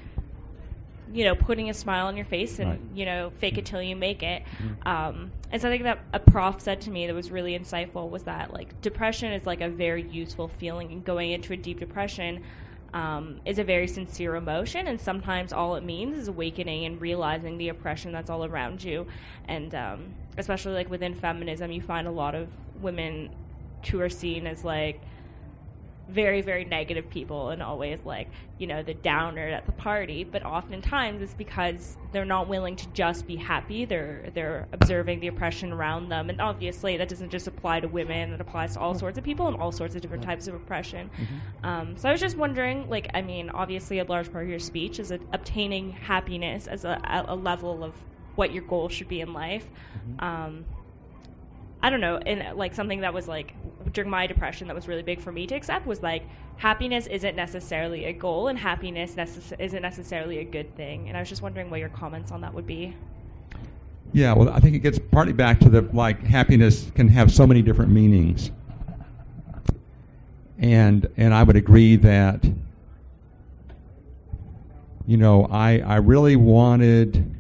You 1.13 1.25
know, 1.25 1.35
putting 1.35 1.69
a 1.71 1.75
smile 1.75 2.07
on 2.07 2.17
your 2.17 2.25
face 2.27 2.59
and, 2.59 2.71
Right. 2.71 2.81
you 2.95 3.05
know, 3.05 3.31
fake 3.39 3.59
it 3.59 3.67
till 3.67 3.83
you 3.83 3.97
make 3.97 4.23
it. 4.23 4.43
Mhm. 4.63 4.87
Um, 4.87 5.33
and 5.51 5.61
something 5.61 5.83
that 5.83 5.99
a 6.13 6.21
prof 6.21 6.61
said 6.61 6.81
to 6.83 6.91
me 6.91 7.07
that 7.07 7.15
was 7.15 7.31
really 7.31 7.59
insightful 7.59 8.09
was 8.09 8.23
that, 8.25 8.53
like, 8.53 8.81
depression 8.81 9.33
is 9.33 9.45
like 9.47 9.61
a 9.61 9.69
very 9.69 10.03
useful 10.03 10.49
feeling, 10.49 10.93
and 10.93 11.05
going 11.05 11.33
into 11.33 11.53
a 11.53 11.57
deep 11.57 11.81
depression 11.81 12.43
um, 12.93 13.41
is 13.45 13.61
a 13.61 13.65
very 13.65 13.87
sincere 13.87 14.35
emotion. 14.35 14.89
And 14.89 15.01
sometimes 15.01 15.53
all 15.53 15.77
it 15.77 15.85
means 15.85 16.19
is 16.19 16.27
awakening 16.27 16.85
and 16.87 17.01
realizing 17.01 17.57
the 17.57 17.69
oppression 17.69 18.11
that's 18.11 18.29
all 18.29 18.45
around 18.45 18.83
you. 18.83 19.07
And 19.47 19.73
um, 19.77 20.07
especially, 20.39 20.73
like, 20.75 20.91
within 20.91 21.15
feminism, 21.15 21.71
you 21.71 21.81
find 21.83 22.09
a 22.09 22.11
lot 22.11 22.35
of 22.35 22.49
women 22.81 23.31
who 23.91 24.01
are 24.01 24.09
seen 24.09 24.45
as, 24.47 24.65
like, 24.65 25.01
very 26.11 26.43
very 26.43 26.65
negative 26.65 27.09
people 27.11 27.51
and 27.51 27.63
always 27.63 28.01
like 28.05 28.29
you 28.59 28.67
know 28.67 28.83
the 28.83 28.95
downer 28.95 29.49
at 29.49 29.67
the 29.67 29.73
party. 29.73 30.25
But 30.25 30.45
oftentimes 30.45 31.23
it's 31.23 31.35
because 31.35 31.97
they're 32.13 32.25
not 32.25 32.49
willing 32.49 32.77
to 32.77 32.87
just 32.89 33.27
be 33.27 33.37
happy. 33.37 33.85
They're 33.85 34.31
they're 34.35 34.69
observing 34.73 35.21
the 35.21 35.29
oppression 35.29 35.73
around 35.73 36.09
them. 36.09 36.31
And 36.31 36.41
obviously 36.41 36.97
that 36.97 37.09
doesn't 37.09 37.31
just 37.31 37.47
apply 37.47 37.81
to 37.81 37.89
women. 37.89 38.33
It 38.33 38.41
applies 38.41 38.75
to 38.75 38.81
all 38.81 38.95
sorts 38.95 39.19
of 39.19 39.25
people 39.25 39.47
and 39.47 39.57
all 39.57 39.73
sorts 39.73 39.95
of 39.95 40.03
different 40.03 40.23
types 40.23 40.47
of 40.49 40.55
oppression. 40.55 41.11
Um, 41.63 41.97
so 41.97 42.09
i 42.09 42.13
was 42.13 42.21
just 42.21 42.37
wondering 42.37 42.89
like 42.89 43.11
i 43.15 43.21
mean 43.21 43.51
obviously 43.51 43.99
a 43.99 44.05
large 44.05 44.33
part 44.33 44.45
of 44.45 44.51
your 44.51 44.59
speech 44.59 44.99
is 44.99 45.11
a, 45.11 45.19
obtaining 45.33 45.91
happiness 45.91 46.67
as 46.67 46.85
a, 46.85 47.01
a 47.29 47.37
level 47.37 47.85
of 47.85 47.95
what 48.37 48.53
your 48.53 48.63
goal 48.65 48.89
should 48.89 49.09
be 49.09 49.21
in 49.21 49.33
life. 49.33 49.67
Um, 50.19 50.65
I 51.83 51.91
don't 51.91 52.01
know, 52.01 52.17
and 52.17 52.57
like 52.57 52.75
something 52.75 53.01
that 53.01 53.15
was 53.15 53.27
like 53.27 53.55
during 53.93 54.11
my 54.11 54.26
depression 54.26 54.66
that 54.68 54.76
was 54.76 54.89
really 54.89 55.03
big 55.03 55.20
for 55.20 55.33
me 55.33 55.47
to 55.47 55.55
accept 55.55 55.87
was 55.87 56.03
like 56.03 56.24
happiness 56.57 57.07
isn't 57.07 57.37
necessarily 57.37 58.05
a 58.05 58.12
goal, 58.12 58.49
and 58.49 58.59
happiness 58.59 59.14
necess- 59.14 59.59
isn't 59.59 59.83
necessarily 59.83 60.39
a 60.39 60.45
good 60.45 60.74
thing. 60.76 61.09
And 61.09 61.16
I 61.16 61.20
was 61.20 61.28
just 61.28 61.43
wondering 61.43 61.70
what 61.70 61.81
your 61.81 61.89
comments 61.89 62.31
on 62.31 62.43
that 62.43 62.53
would 62.53 62.66
be. 62.66 62.95
Yeah, 64.12 64.33
well, 64.35 64.49
I 64.49 64.61
think 64.61 64.74
it 64.74 64.81
gets 64.81 64.99
partly 64.99 65.33
back 65.33 65.61
to 65.61 65.68
the 65.68 65.83
like 65.93 66.22
happiness 66.22 66.91
can 66.95 67.09
have 67.09 67.33
so 67.33 67.47
many 67.47 67.62
different 67.62 67.93
meanings, 67.93 68.51
and 70.59 71.09
and 71.16 71.33
I 71.33 71.43
would 71.43 71.57
agree 71.57 71.97
that 71.97 72.45
you 75.07 75.16
know 75.16 75.47
I 75.51 75.78
I 75.78 75.97
really 75.97 76.37
wanted 76.37 77.37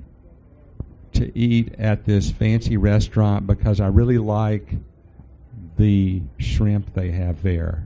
to 1.12 1.36
eat 1.36 1.74
at 1.76 2.04
this 2.04 2.30
fancy 2.30 2.76
restaurant 2.76 3.46
because 3.46 3.80
I 3.80 3.88
really 3.88 4.18
like 4.18 4.68
the 5.80 6.20
shrimp 6.38 6.92
they 6.92 7.10
have 7.10 7.42
there 7.42 7.82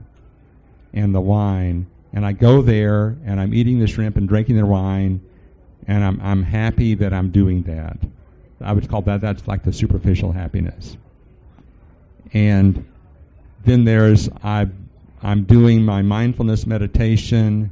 and 0.93 1.15
the 1.15 1.21
wine. 1.21 1.87
And 2.13 2.25
I 2.25 2.33
go 2.33 2.61
there 2.61 3.15
and 3.25 3.39
I'm 3.39 3.53
eating 3.53 3.79
the 3.79 3.87
shrimp 3.87 4.17
and 4.17 4.27
drinking 4.27 4.55
their 4.55 4.65
wine, 4.65 5.21
and 5.87 6.03
I'm 6.03 6.19
I'm 6.21 6.43
happy 6.43 6.93
that 6.95 7.13
I'm 7.13 7.31
doing 7.31 7.63
that. 7.63 7.97
I 8.61 8.73
would 8.73 8.89
call 8.89 9.01
that 9.03 9.21
that's 9.21 9.47
like 9.47 9.63
the 9.63 9.73
superficial 9.73 10.31
happiness. 10.31 10.97
And 12.33 12.85
then 13.63 13.85
there's 13.85 14.29
I 14.43 14.67
I'm 15.21 15.43
doing 15.43 15.83
my 15.83 16.01
mindfulness 16.01 16.65
meditation, 16.65 17.71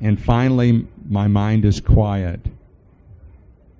and 0.00 0.20
finally 0.20 0.86
my 1.08 1.26
mind 1.28 1.64
is 1.64 1.80
quiet, 1.80 2.40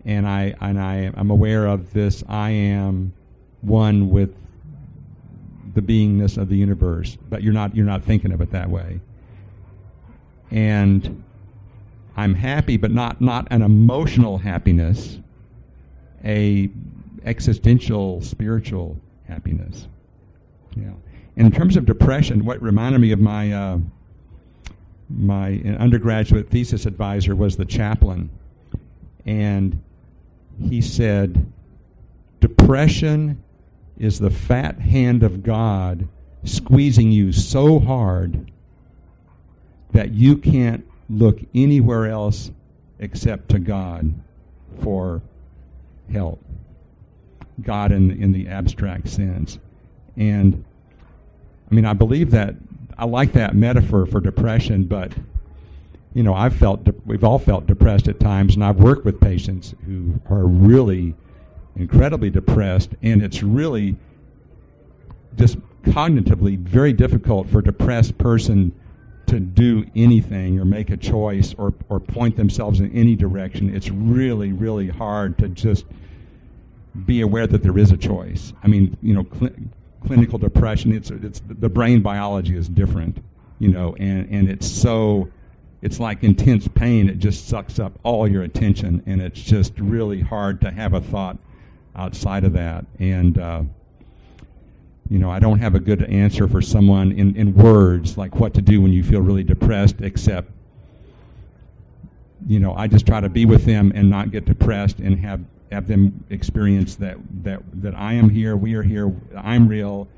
and 0.05 0.27
I 0.27 0.55
and 0.61 0.81
I 0.81 1.13
I'm 1.15 1.31
aware 1.31 1.67
of 1.67 1.93
this. 1.93 2.25
I 2.29 2.51
am 2.51 3.13
one 3.61 4.11
with 4.11 4.35
the 5.75 5.81
beingness 5.81 6.37
of 6.37 6.49
the 6.49 6.57
universe, 6.57 7.17
but 7.29 7.43
you're 7.43 7.53
not 7.53 7.75
you're 7.75 7.87
not 7.87 8.03
thinking 8.05 8.33
of 8.33 8.41
it 8.41 8.51
that 8.51 8.69
way. 8.69 9.01
And 10.51 11.23
I'm 12.17 12.35
happy, 12.35 12.77
but 12.77 12.91
not 12.91 13.21
not 13.21 13.49
an 13.51 13.63
emotional 13.63 14.39
happiness, 14.39 15.19
a 16.25 16.71
existential 17.25 18.21
spiritual 18.21 18.99
happiness. 19.27 19.87
Yeah. 20.77 20.93
In 21.37 21.51
terms 21.51 21.77
of 21.77 21.87
depression, 21.87 22.45
what 22.45 22.61
reminded 22.61 23.01
me 23.01 23.13
of 23.13 23.21
my 23.21 23.53
uh, 23.53 23.79
my 25.09 25.61
undergraduate 25.79 26.51
thesis 26.51 26.85
advisor 26.87 27.35
was 27.35 27.57
the 27.57 27.65
chaplain, 27.65 28.29
and 29.25 29.83
he 30.61 30.83
said, 30.83 31.47
"Depression 32.41 33.43
is 33.99 34.19
the 34.19 34.31
fat 34.31 34.79
hand 34.79 35.23
of 35.23 35.43
God 35.43 36.09
squeezing 36.45 37.13
you 37.13 37.33
so 37.33 37.79
hard 37.79 38.51
that 39.93 40.13
you 40.13 40.37
can't 40.37 40.85
look 41.09 41.39
anywhere 41.55 42.07
else 42.07 42.51
except 42.99 43.49
to 43.51 43.59
God 43.59 44.13
for 44.83 45.21
help. 46.11 46.43
God 47.63 47.93
in 47.93 48.11
in 48.11 48.33
the 48.33 48.49
abstract 48.49 49.09
sense, 49.09 49.59
and 50.17 50.65
I 51.71 51.75
mean 51.75 51.85
I 51.85 51.93
believe 51.93 52.31
that 52.31 52.55
I 52.97 53.05
like 53.05 53.33
that 53.35 53.55
metaphor 53.55 54.07
for 54.07 54.21
depression, 54.21 54.85
but 54.85 55.13
you 56.15 56.23
know 56.23 56.35
I've 56.35 56.57
felt 56.57 56.85
de- 56.85 56.95
we've 57.05 57.25
all 57.25 57.39
felt 57.39 57.67
depressed 57.67 58.09
at 58.09 58.19
times, 58.19 58.55
and 58.55 58.65
I've 58.65 58.81
worked 58.81 59.05
with 59.05 59.21
patients 59.21 59.75
who 59.85 60.19
are 60.31 60.45
really 60.47 61.15
incredibly 61.77 62.31
depressed, 62.31 62.91
and 63.03 63.23
it's 63.23 63.43
really 63.43 63.97
just 65.37 65.59
cognitively 65.83 66.59
very 66.59 66.93
difficult 66.93 67.49
for 67.49 67.59
a 67.61 67.65
depressed 67.65 68.17
person 68.19 68.73
to 69.27 69.41
do 69.41 69.85
anything 69.97 70.61
or 70.61 70.65
make 70.65 70.91
a 70.91 70.97
choice 70.97 71.55
or, 71.57 71.73
or 71.89 71.99
point 71.99 72.37
themselves 72.37 72.81
in 72.81 72.93
any 72.93 73.17
direction. 73.17 73.75
It's 73.75 73.89
really, 73.91 74.53
really 74.53 74.89
hard 74.89 75.39
to 75.39 75.49
just 75.49 75.87
be 77.07 77.23
aware 77.23 77.47
that 77.47 77.63
there 77.63 77.79
is 77.79 77.91
a 77.91 77.97
choice. 77.97 78.53
I 78.63 78.69
mean, 78.69 78.97
you 79.01 79.15
know, 79.15 79.27
cl- 79.39 79.55
clinical 80.07 80.39
depression, 80.39 80.93
it's, 80.93 81.11
it's 81.11 81.41
the 81.49 81.71
brain 81.71 82.03
biology 82.03 82.57
is 82.57 82.69
different, 82.69 83.25
you 83.59 83.69
know, 83.69 83.97
and, 83.99 84.29
and 84.29 84.51
it's 84.51 84.71
so, 84.71 85.31
it's 85.81 85.99
like 85.99 86.23
intense 86.23 86.69
pain. 86.69 87.09
It 87.09 87.19
just 87.19 87.49
sucks 87.49 87.79
up 87.79 87.99
all 88.03 88.29
your 88.29 88.43
attention, 88.43 89.03
and 89.07 89.23
it's 89.23 89.41
just 89.41 89.73
really 89.79 90.21
hard 90.21 90.61
to 90.61 90.71
have 90.71 90.93
a 90.93 91.01
thought 91.01 91.39
outside 91.97 92.45
of 92.45 92.53
that. 92.55 92.85
And, 92.99 93.39
uh, 93.39 93.63
you 95.11 95.19
know, 95.19 95.31
I 95.31 95.39
don't 95.39 95.59
have 95.59 95.75
a 95.75 95.81
good 95.81 96.03
answer 96.05 96.49
for 96.49 96.63
someone 96.63 97.13
in, 97.13 97.37
in 97.37 97.55
words 97.55 98.17
like 98.17 98.37
what 98.37 98.55
to 98.55 98.63
do 98.63 98.81
when 98.81 98.93
you 98.93 99.03
feel 99.03 99.21
really 99.21 99.45
depressed, 99.45 99.97
except, 100.01 100.51
you 102.47 102.59
know, 102.59 102.75
I 102.75 102.87
just 102.87 103.07
try 103.07 103.21
to 103.21 103.29
be 103.29 103.45
with 103.45 103.65
them 103.65 103.93
and 103.95 104.09
not 104.09 104.31
get 104.31 104.47
depressed 104.47 104.99
and 104.99 105.19
have, 105.21 105.41
have 105.71 105.87
them 105.87 106.25
experience 106.31 106.97
that, 106.97 107.19
that, 107.45 107.61
that 107.83 107.95
I 107.95 108.15
am 108.15 108.31
here, 108.31 108.57
we 108.57 108.75
are 108.75 108.83
here, 108.83 109.15
I'm 109.37 109.69
real, 109.69 110.09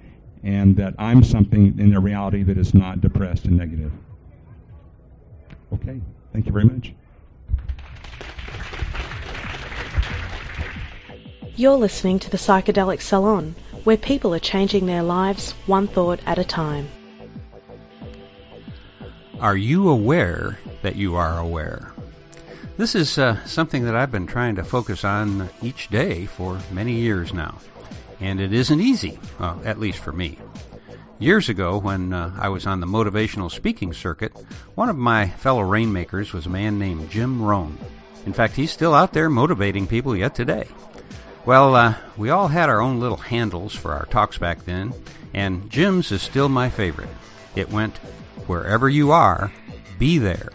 and 0.42 0.76
that 0.76 0.94
I'm 0.98 1.24
something 1.24 1.78
in 1.78 1.90
their 1.90 2.00
reality 2.00 2.42
that 2.44 2.58
is 2.58 2.74
not 2.74 3.00
depressed 3.00 3.46
and 3.46 3.56
negative. 3.56 3.92
Okay, 5.72 6.00
thank 6.32 6.46
you 6.46 6.52
very 6.52 6.64
much. 6.64 6.92
You're 11.56 11.76
listening 11.76 12.18
to 12.18 12.30
the 12.30 12.36
Psychedelic 12.36 13.00
Salon, 13.00 13.54
where 13.84 13.96
people 13.96 14.34
are 14.34 14.40
changing 14.40 14.86
their 14.86 15.04
lives 15.04 15.52
one 15.66 15.86
thought 15.86 16.18
at 16.26 16.38
a 16.38 16.44
time. 16.44 16.88
Are 19.40 19.56
you 19.56 19.88
aware 19.88 20.58
that 20.82 20.96
you 20.96 21.14
are 21.14 21.38
aware? 21.38 21.92
This 22.76 22.96
is 22.96 23.18
uh, 23.18 23.44
something 23.44 23.84
that 23.84 23.94
I've 23.94 24.10
been 24.10 24.26
trying 24.26 24.56
to 24.56 24.64
focus 24.64 25.04
on 25.04 25.48
each 25.62 25.88
day 25.90 26.26
for 26.26 26.58
many 26.72 26.94
years 26.94 27.32
now. 27.32 27.58
and 28.20 28.40
it 28.40 28.52
isn't 28.52 28.80
easy, 28.80 29.18
uh, 29.38 29.56
at 29.64 29.78
least 29.78 29.98
for 29.98 30.12
me. 30.12 30.38
Years 31.18 31.48
ago, 31.48 31.78
when 31.78 32.12
uh, 32.12 32.32
I 32.38 32.48
was 32.48 32.66
on 32.66 32.80
the 32.80 32.86
motivational 32.86 33.50
speaking 33.50 33.92
circuit, 33.92 34.32
one 34.74 34.88
of 34.88 34.96
my 34.96 35.28
fellow 35.28 35.62
rainmakers 35.62 36.32
was 36.32 36.46
a 36.46 36.50
man 36.50 36.78
named 36.78 37.10
Jim 37.10 37.42
Rohn. 37.42 37.78
In 38.26 38.32
fact, 38.32 38.56
he's 38.56 38.72
still 38.72 38.94
out 38.94 39.12
there 39.12 39.28
motivating 39.28 39.86
people 39.86 40.16
yet 40.16 40.34
today. 40.34 40.66
Well, 41.46 41.76
uh, 41.76 41.96
we 42.16 42.30
all 42.30 42.48
had 42.48 42.70
our 42.70 42.80
own 42.80 43.00
little 43.00 43.18
handles 43.18 43.74
for 43.74 43.92
our 43.92 44.06
talks 44.06 44.38
back 44.38 44.64
then, 44.64 44.94
and 45.34 45.70
Jim's 45.70 46.10
is 46.10 46.22
still 46.22 46.48
my 46.48 46.70
favorite. 46.70 47.10
It 47.54 47.70
went, 47.70 47.98
Wherever 48.46 48.88
you 48.88 49.12
are, 49.12 49.52
be 49.98 50.16
there. 50.18 50.50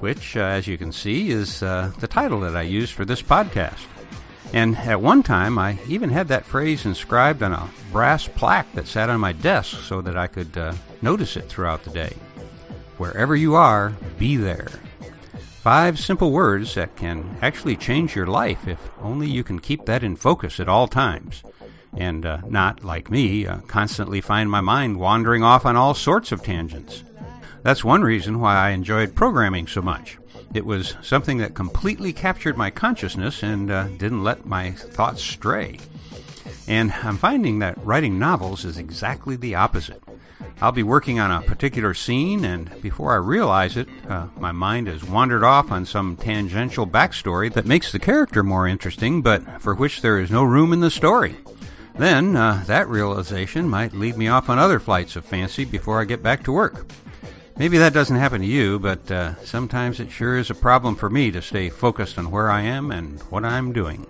Which, 0.00 0.36
uh, 0.36 0.40
as 0.40 0.66
you 0.66 0.76
can 0.76 0.90
see, 0.90 1.30
is 1.30 1.62
uh, 1.62 1.92
the 2.00 2.08
title 2.08 2.40
that 2.40 2.56
I 2.56 2.62
use 2.62 2.90
for 2.90 3.04
this 3.04 3.22
podcast. 3.22 3.86
And 4.52 4.76
at 4.76 5.00
one 5.00 5.22
time, 5.22 5.58
I 5.58 5.78
even 5.88 6.10
had 6.10 6.28
that 6.28 6.44
phrase 6.44 6.84
inscribed 6.84 7.42
on 7.42 7.52
a 7.52 7.70
brass 7.92 8.26
plaque 8.26 8.72
that 8.74 8.88
sat 8.88 9.10
on 9.10 9.20
my 9.20 9.32
desk 9.32 9.80
so 9.82 10.00
that 10.02 10.16
I 10.16 10.26
could 10.26 10.56
uh, 10.58 10.74
notice 11.02 11.36
it 11.36 11.48
throughout 11.48 11.84
the 11.84 11.90
day. 11.90 12.14
Wherever 12.98 13.34
you 13.34 13.54
are, 13.54 13.94
be 14.18 14.36
there. 14.36 14.68
Five 15.64 15.98
simple 15.98 16.30
words 16.30 16.74
that 16.74 16.94
can 16.94 17.38
actually 17.40 17.76
change 17.76 18.14
your 18.14 18.26
life 18.26 18.68
if 18.68 18.90
only 19.00 19.30
you 19.30 19.42
can 19.42 19.60
keep 19.60 19.86
that 19.86 20.04
in 20.04 20.14
focus 20.14 20.60
at 20.60 20.68
all 20.68 20.86
times. 20.86 21.42
And 21.96 22.26
uh, 22.26 22.42
not, 22.46 22.84
like 22.84 23.10
me, 23.10 23.46
uh, 23.46 23.60
constantly 23.60 24.20
find 24.20 24.50
my 24.50 24.60
mind 24.60 25.00
wandering 25.00 25.42
off 25.42 25.64
on 25.64 25.74
all 25.74 25.94
sorts 25.94 26.32
of 26.32 26.42
tangents. 26.42 27.02
That's 27.62 27.82
one 27.82 28.02
reason 28.02 28.40
why 28.40 28.56
I 28.56 28.70
enjoyed 28.72 29.14
programming 29.14 29.66
so 29.66 29.80
much. 29.80 30.18
It 30.52 30.66
was 30.66 30.96
something 31.00 31.38
that 31.38 31.54
completely 31.54 32.12
captured 32.12 32.58
my 32.58 32.68
consciousness 32.68 33.42
and 33.42 33.70
uh, 33.70 33.88
didn't 33.88 34.22
let 34.22 34.44
my 34.44 34.72
thoughts 34.72 35.22
stray. 35.22 35.78
And 36.68 36.92
I'm 36.92 37.16
finding 37.16 37.60
that 37.60 37.82
writing 37.82 38.18
novels 38.18 38.66
is 38.66 38.76
exactly 38.76 39.34
the 39.34 39.54
opposite. 39.54 40.02
I'll 40.60 40.72
be 40.72 40.82
working 40.82 41.18
on 41.18 41.30
a 41.30 41.42
particular 41.42 41.94
scene, 41.94 42.44
and 42.44 42.80
before 42.80 43.12
I 43.12 43.16
realize 43.16 43.76
it, 43.76 43.88
uh, 44.08 44.28
my 44.38 44.52
mind 44.52 44.86
has 44.86 45.04
wandered 45.04 45.44
off 45.44 45.70
on 45.70 45.84
some 45.84 46.16
tangential 46.16 46.86
backstory 46.86 47.52
that 47.52 47.66
makes 47.66 47.90
the 47.92 47.98
character 47.98 48.42
more 48.42 48.66
interesting, 48.68 49.20
but 49.20 49.60
for 49.60 49.74
which 49.74 50.00
there 50.00 50.18
is 50.18 50.30
no 50.30 50.44
room 50.44 50.72
in 50.72 50.80
the 50.80 50.90
story. 50.90 51.36
Then, 51.96 52.34
uh, 52.34 52.64
that 52.66 52.88
realization 52.88 53.68
might 53.68 53.92
lead 53.92 54.16
me 54.16 54.28
off 54.28 54.48
on 54.48 54.58
other 54.58 54.80
flights 54.80 55.16
of 55.16 55.24
fancy 55.24 55.64
before 55.64 56.00
I 56.00 56.04
get 56.04 56.22
back 56.22 56.42
to 56.44 56.52
work. 56.52 56.86
Maybe 57.56 57.78
that 57.78 57.92
doesn't 57.92 58.16
happen 58.16 58.40
to 58.40 58.46
you, 58.46 58.80
but 58.80 59.08
uh, 59.10 59.36
sometimes 59.44 60.00
it 60.00 60.10
sure 60.10 60.36
is 60.36 60.50
a 60.50 60.56
problem 60.56 60.96
for 60.96 61.08
me 61.08 61.30
to 61.30 61.40
stay 61.40 61.68
focused 61.68 62.18
on 62.18 62.32
where 62.32 62.50
I 62.50 62.62
am 62.62 62.90
and 62.90 63.20
what 63.24 63.44
I'm 63.44 63.72
doing. 63.72 64.06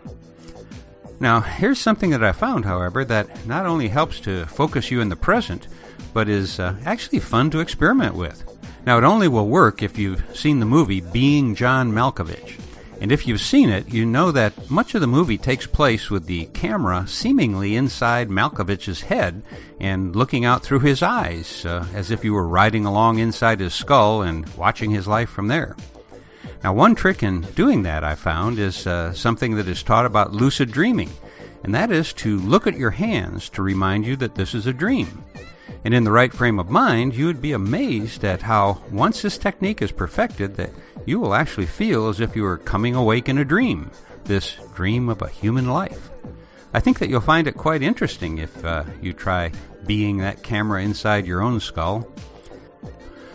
Now, 1.20 1.40
here's 1.40 1.78
something 1.78 2.10
that 2.10 2.24
I 2.24 2.32
found, 2.32 2.64
however, 2.64 3.04
that 3.04 3.46
not 3.46 3.66
only 3.66 3.88
helps 3.88 4.18
to 4.20 4.46
focus 4.46 4.90
you 4.90 5.00
in 5.00 5.10
the 5.10 5.16
present, 5.16 5.68
but 6.14 6.28
is 6.28 6.58
uh, 6.58 6.76
actually 6.86 7.18
fun 7.18 7.50
to 7.50 7.60
experiment 7.60 8.14
with. 8.14 8.42
Now, 8.86 8.96
it 8.96 9.04
only 9.04 9.28
will 9.28 9.48
work 9.48 9.82
if 9.82 9.98
you've 9.98 10.24
seen 10.36 10.60
the 10.60 10.66
movie 10.66 11.00
Being 11.00 11.54
John 11.54 11.92
Malkovich. 11.92 12.58
And 13.00 13.10
if 13.10 13.26
you've 13.26 13.40
seen 13.40 13.68
it, 13.68 13.92
you 13.92 14.06
know 14.06 14.30
that 14.30 14.70
much 14.70 14.94
of 14.94 15.00
the 15.00 15.06
movie 15.06 15.36
takes 15.36 15.66
place 15.66 16.10
with 16.10 16.26
the 16.26 16.46
camera 16.46 17.06
seemingly 17.06 17.76
inside 17.76 18.30
Malkovich's 18.30 19.02
head 19.02 19.42
and 19.80 20.14
looking 20.14 20.44
out 20.44 20.62
through 20.62 20.80
his 20.80 21.02
eyes, 21.02 21.66
uh, 21.66 21.86
as 21.92 22.10
if 22.10 22.24
you 22.24 22.32
were 22.32 22.46
riding 22.46 22.86
along 22.86 23.18
inside 23.18 23.60
his 23.60 23.74
skull 23.74 24.22
and 24.22 24.48
watching 24.54 24.90
his 24.90 25.08
life 25.08 25.28
from 25.28 25.48
there. 25.48 25.76
Now, 26.62 26.72
one 26.72 26.94
trick 26.94 27.22
in 27.22 27.42
doing 27.54 27.82
that 27.82 28.04
I 28.04 28.14
found 28.14 28.58
is 28.58 28.86
uh, 28.86 29.12
something 29.12 29.56
that 29.56 29.68
is 29.68 29.82
taught 29.82 30.06
about 30.06 30.32
lucid 30.32 30.70
dreaming, 30.70 31.10
and 31.62 31.74
that 31.74 31.90
is 31.90 32.12
to 32.14 32.38
look 32.38 32.66
at 32.66 32.78
your 32.78 32.92
hands 32.92 33.50
to 33.50 33.62
remind 33.62 34.06
you 34.06 34.16
that 34.16 34.34
this 34.34 34.54
is 34.54 34.66
a 34.66 34.72
dream. 34.72 35.24
And 35.84 35.92
in 35.92 36.04
the 36.04 36.10
right 36.12 36.32
frame 36.32 36.58
of 36.58 36.70
mind, 36.70 37.14
you 37.14 37.26
would 37.26 37.42
be 37.42 37.52
amazed 37.52 38.24
at 38.24 38.42
how, 38.42 38.82
once 38.90 39.20
this 39.20 39.36
technique 39.36 39.82
is 39.82 39.92
perfected, 39.92 40.56
that 40.56 40.70
you 41.04 41.20
will 41.20 41.34
actually 41.34 41.66
feel 41.66 42.08
as 42.08 42.20
if 42.20 42.34
you 42.34 42.42
were 42.42 42.56
coming 42.56 42.94
awake 42.94 43.28
in 43.28 43.36
a 43.36 43.44
dream, 43.44 43.90
this 44.24 44.56
dream 44.74 45.10
of 45.10 45.20
a 45.20 45.28
human 45.28 45.68
life. 45.68 46.08
I 46.72 46.80
think 46.80 46.98
that 46.98 47.10
you'll 47.10 47.20
find 47.20 47.46
it 47.46 47.56
quite 47.56 47.82
interesting 47.82 48.38
if 48.38 48.64
uh, 48.64 48.84
you 49.02 49.12
try 49.12 49.52
being 49.86 50.18
that 50.18 50.42
camera 50.42 50.82
inside 50.82 51.26
your 51.26 51.42
own 51.42 51.60
skull. 51.60 52.08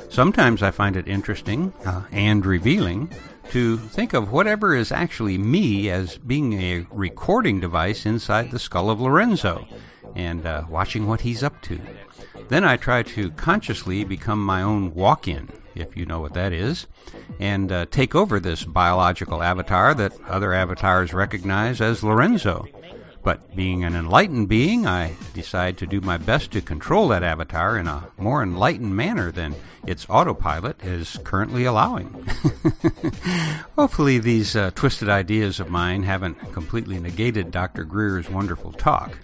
Sometimes 0.10 0.64
I 0.64 0.72
find 0.72 0.95
it 0.95 1.08
interesting 1.08 1.72
uh, 1.86 2.02
and 2.12 2.43
revealing 2.43 3.14
to 3.52 3.78
think 3.78 4.14
of 4.14 4.32
whatever 4.32 4.76
is 4.76 4.91
actually 4.91 5.38
me 5.38 5.89
as 5.89 6.18
being 6.18 6.54
a 6.54 6.88
recording 6.91 7.60
device 7.60 8.08
inside 8.08 8.50
the 8.50 8.60
skull 8.60 8.89
of 8.89 9.00
Lorenzo 9.00 9.68
and 10.16 10.45
uh, 10.45 10.64
watching 10.70 11.07
what 11.07 11.22
he's 11.22 11.43
up 11.43 11.62
to. 11.64 11.80
Then 12.49 12.64
I 12.64 12.78
try 12.78 13.03
to 13.03 13.32
consciously 13.32 14.03
become 14.03 14.43
my 14.43 14.62
own 14.62 14.93
walk 14.93 15.28
in, 15.28 15.49
if 15.76 15.95
you 15.95 16.05
know 16.05 16.20
what 16.20 16.34
that 16.34 16.51
is, 16.51 16.88
and 17.39 17.72
uh, 17.72 17.86
take 17.91 18.16
over 18.16 18.39
this 18.39 18.64
biological 18.64 19.43
avatar 19.43 19.93
that 19.93 20.20
other 20.28 20.53
avatars 20.53 21.14
recognize 21.14 21.80
as 21.80 22.03
Lorenzo. 22.03 22.68
But 23.22 23.55
being 23.55 23.84
an 23.84 23.95
enlightened 23.95 24.47
being, 24.47 24.88
I 24.88 25.16
decide 25.34 25.78
to 25.78 25.88
do 25.88 25.99
my 25.99 26.18
best 26.18 26.51
to 26.51 26.62
control 26.62 27.10
that 27.10 27.22
avatar 27.22 27.78
in 27.78 27.88
a 27.88 28.07
more 28.18 28.41
enlightened 28.41 28.95
manner 28.95 29.30
than 29.32 29.55
its 29.86 30.05
autopilot 30.10 30.82
is 30.84 31.20
currently 31.24 31.66
allowing. 31.66 32.26
Hopefully, 33.76 34.20
these 34.20 34.55
uh, 34.55 34.72
twisted 34.74 35.10
ideas 35.10 35.60
of 35.60 35.70
mine 35.70 36.03
haven't 36.03 36.53
completely 36.53 36.99
negated 36.99 37.51
Dr. 37.51 37.84
Greer's 37.84 38.30
wonderful 38.30 38.72
talk. 38.72 39.20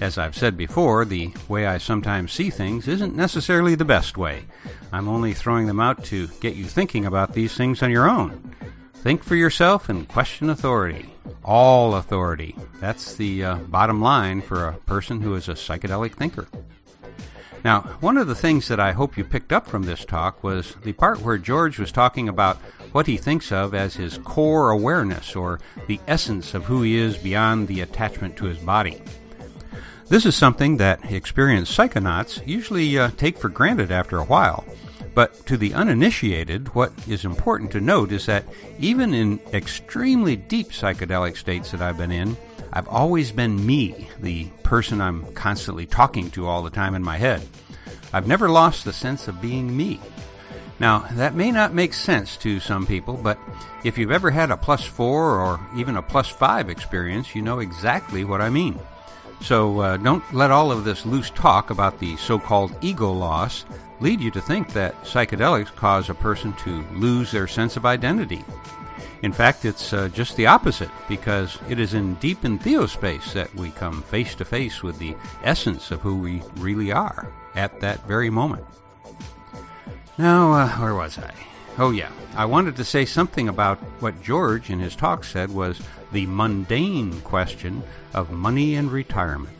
As 0.00 0.16
I've 0.16 0.36
said 0.36 0.56
before, 0.56 1.04
the 1.04 1.32
way 1.48 1.66
I 1.66 1.78
sometimes 1.78 2.32
see 2.32 2.50
things 2.50 2.88
isn't 2.88 3.16
necessarily 3.16 3.74
the 3.74 3.84
best 3.84 4.16
way. 4.16 4.44
I'm 4.92 5.08
only 5.08 5.34
throwing 5.34 5.66
them 5.66 5.80
out 5.80 6.04
to 6.04 6.28
get 6.40 6.54
you 6.54 6.64
thinking 6.64 7.04
about 7.04 7.34
these 7.34 7.54
things 7.54 7.82
on 7.82 7.90
your 7.90 8.08
own. 8.08 8.54
Think 8.94 9.22
for 9.22 9.34
yourself 9.34 9.88
and 9.88 10.06
question 10.08 10.50
authority. 10.50 11.14
All 11.44 11.94
authority. 11.94 12.54
That's 12.80 13.14
the 13.14 13.44
uh, 13.44 13.54
bottom 13.56 14.00
line 14.00 14.42
for 14.42 14.66
a 14.66 14.74
person 14.78 15.22
who 15.22 15.34
is 15.34 15.48
a 15.48 15.54
psychedelic 15.54 16.12
thinker. 16.14 16.48
Now, 17.62 17.80
one 18.00 18.16
of 18.16 18.26
the 18.26 18.34
things 18.34 18.68
that 18.68 18.80
I 18.80 18.92
hope 18.92 19.18
you 19.18 19.24
picked 19.24 19.52
up 19.52 19.66
from 19.66 19.82
this 19.82 20.04
talk 20.04 20.42
was 20.42 20.76
the 20.82 20.94
part 20.94 21.20
where 21.20 21.36
George 21.36 21.78
was 21.78 21.92
talking 21.92 22.28
about 22.28 22.56
what 22.92 23.06
he 23.06 23.16
thinks 23.18 23.52
of 23.52 23.74
as 23.74 23.94
his 23.96 24.18
core 24.18 24.70
awareness 24.70 25.36
or 25.36 25.60
the 25.86 26.00
essence 26.06 26.54
of 26.54 26.64
who 26.64 26.82
he 26.82 26.96
is 26.96 27.18
beyond 27.18 27.68
the 27.68 27.82
attachment 27.82 28.36
to 28.36 28.46
his 28.46 28.58
body. 28.58 29.00
This 30.10 30.26
is 30.26 30.34
something 30.34 30.78
that 30.78 31.12
experienced 31.12 31.78
psychonauts 31.78 32.44
usually 32.44 32.98
uh, 32.98 33.10
take 33.16 33.38
for 33.38 33.48
granted 33.48 33.92
after 33.92 34.18
a 34.18 34.24
while. 34.24 34.64
But 35.14 35.46
to 35.46 35.56
the 35.56 35.72
uninitiated, 35.72 36.74
what 36.74 36.92
is 37.06 37.24
important 37.24 37.70
to 37.70 37.80
note 37.80 38.10
is 38.10 38.26
that 38.26 38.44
even 38.80 39.14
in 39.14 39.38
extremely 39.52 40.34
deep 40.34 40.70
psychedelic 40.70 41.36
states 41.36 41.70
that 41.70 41.80
I've 41.80 41.96
been 41.96 42.10
in, 42.10 42.36
I've 42.72 42.88
always 42.88 43.30
been 43.30 43.64
me, 43.64 44.08
the 44.18 44.46
person 44.64 45.00
I'm 45.00 45.32
constantly 45.34 45.86
talking 45.86 46.28
to 46.32 46.48
all 46.48 46.64
the 46.64 46.70
time 46.70 46.96
in 46.96 47.04
my 47.04 47.16
head. 47.16 47.46
I've 48.12 48.26
never 48.26 48.48
lost 48.48 48.84
the 48.84 48.92
sense 48.92 49.28
of 49.28 49.40
being 49.40 49.76
me. 49.76 50.00
Now, 50.80 51.06
that 51.12 51.36
may 51.36 51.52
not 51.52 51.72
make 51.72 51.94
sense 51.94 52.36
to 52.38 52.58
some 52.58 52.84
people, 52.84 53.14
but 53.16 53.38
if 53.84 53.96
you've 53.96 54.10
ever 54.10 54.32
had 54.32 54.50
a 54.50 54.56
plus 54.56 54.84
four 54.84 55.38
or 55.38 55.60
even 55.76 55.96
a 55.96 56.02
plus 56.02 56.28
five 56.28 56.68
experience, 56.68 57.36
you 57.36 57.42
know 57.42 57.60
exactly 57.60 58.24
what 58.24 58.40
I 58.40 58.50
mean. 58.50 58.76
So 59.40 59.80
uh, 59.80 59.96
don't 59.96 60.22
let 60.32 60.50
all 60.50 60.70
of 60.70 60.84
this 60.84 61.06
loose 61.06 61.30
talk 61.30 61.70
about 61.70 61.98
the 61.98 62.16
so 62.16 62.38
called 62.38 62.74
ego 62.80 63.10
loss 63.10 63.64
lead 64.00 64.20
you 64.20 64.30
to 64.30 64.40
think 64.40 64.72
that 64.72 65.02
psychedelics 65.02 65.74
cause 65.74 66.08
a 66.08 66.14
person 66.14 66.52
to 66.54 66.84
lose 66.92 67.30
their 67.30 67.46
sense 67.46 67.76
of 67.76 67.84
identity. 67.86 68.44
In 69.22 69.32
fact, 69.32 69.66
it's 69.66 69.92
uh, 69.92 70.08
just 70.08 70.36
the 70.36 70.46
opposite, 70.46 70.90
because 71.06 71.58
it 71.68 71.78
is 71.78 71.92
in 71.92 72.14
deep 72.14 72.44
in 72.44 72.58
theospace 72.58 73.34
that 73.34 73.54
we 73.54 73.70
come 73.70 74.02
face 74.02 74.34
to 74.36 74.46
face 74.46 74.82
with 74.82 74.98
the 74.98 75.14
essence 75.44 75.90
of 75.90 76.00
who 76.00 76.16
we 76.16 76.42
really 76.56 76.90
are 76.90 77.30
at 77.54 77.80
that 77.80 78.06
very 78.06 78.30
moment. 78.30 78.64
Now, 80.16 80.52
uh, 80.52 80.68
where 80.78 80.94
was 80.94 81.18
I? 81.18 81.34
Oh, 81.78 81.90
yeah. 81.90 82.10
I 82.34 82.44
wanted 82.44 82.76
to 82.76 82.84
say 82.84 83.04
something 83.04 83.48
about 83.48 83.78
what 84.00 84.22
George 84.22 84.70
in 84.70 84.80
his 84.80 84.94
talk 84.94 85.24
said 85.24 85.50
was 85.50 85.80
the 86.12 86.26
mundane 86.26 87.20
question 87.22 87.82
of 88.14 88.30
money 88.30 88.74
and 88.74 88.90
retirement. 88.90 89.56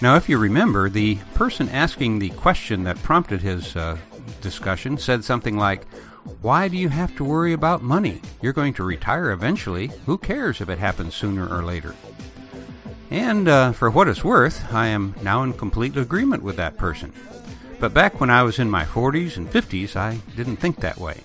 Now, 0.00 0.16
if 0.16 0.28
you 0.28 0.38
remember, 0.38 0.88
the 0.88 1.16
person 1.34 1.68
asking 1.68 2.18
the 2.18 2.30
question 2.30 2.84
that 2.84 3.02
prompted 3.02 3.40
his 3.42 3.74
uh, 3.76 3.96
discussion 4.40 4.98
said 4.98 5.24
something 5.24 5.56
like, 5.56 5.86
Why 6.42 6.68
do 6.68 6.76
you 6.76 6.88
have 6.88 7.14
to 7.16 7.24
worry 7.24 7.52
about 7.52 7.82
money? 7.82 8.20
You're 8.42 8.52
going 8.52 8.74
to 8.74 8.84
retire 8.84 9.30
eventually. 9.30 9.90
Who 10.06 10.18
cares 10.18 10.60
if 10.60 10.68
it 10.68 10.78
happens 10.78 11.14
sooner 11.14 11.48
or 11.48 11.62
later? 11.62 11.94
And 13.10 13.48
uh, 13.48 13.72
for 13.72 13.90
what 13.90 14.08
it's 14.08 14.24
worth, 14.24 14.72
I 14.72 14.88
am 14.88 15.14
now 15.22 15.42
in 15.42 15.52
complete 15.52 15.96
agreement 15.96 16.42
with 16.42 16.56
that 16.56 16.76
person. 16.76 17.12
But 17.84 17.92
back 17.92 18.18
when 18.18 18.30
I 18.30 18.42
was 18.44 18.58
in 18.58 18.70
my 18.70 18.86
40s 18.86 19.36
and 19.36 19.46
50s, 19.46 19.94
I 19.94 20.18
didn't 20.34 20.56
think 20.56 20.80
that 20.80 20.96
way. 20.96 21.20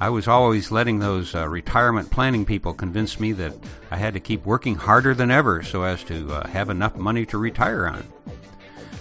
I 0.00 0.08
was 0.08 0.26
always 0.26 0.72
letting 0.72 0.98
those 0.98 1.36
uh, 1.36 1.48
retirement 1.48 2.10
planning 2.10 2.44
people 2.44 2.74
convince 2.74 3.20
me 3.20 3.30
that 3.34 3.54
I 3.92 3.96
had 3.96 4.14
to 4.14 4.18
keep 4.18 4.44
working 4.44 4.74
harder 4.74 5.14
than 5.14 5.30
ever 5.30 5.62
so 5.62 5.84
as 5.84 6.02
to 6.06 6.32
uh, 6.32 6.48
have 6.48 6.68
enough 6.68 6.96
money 6.96 7.24
to 7.26 7.38
retire 7.38 7.86
on. 7.86 8.08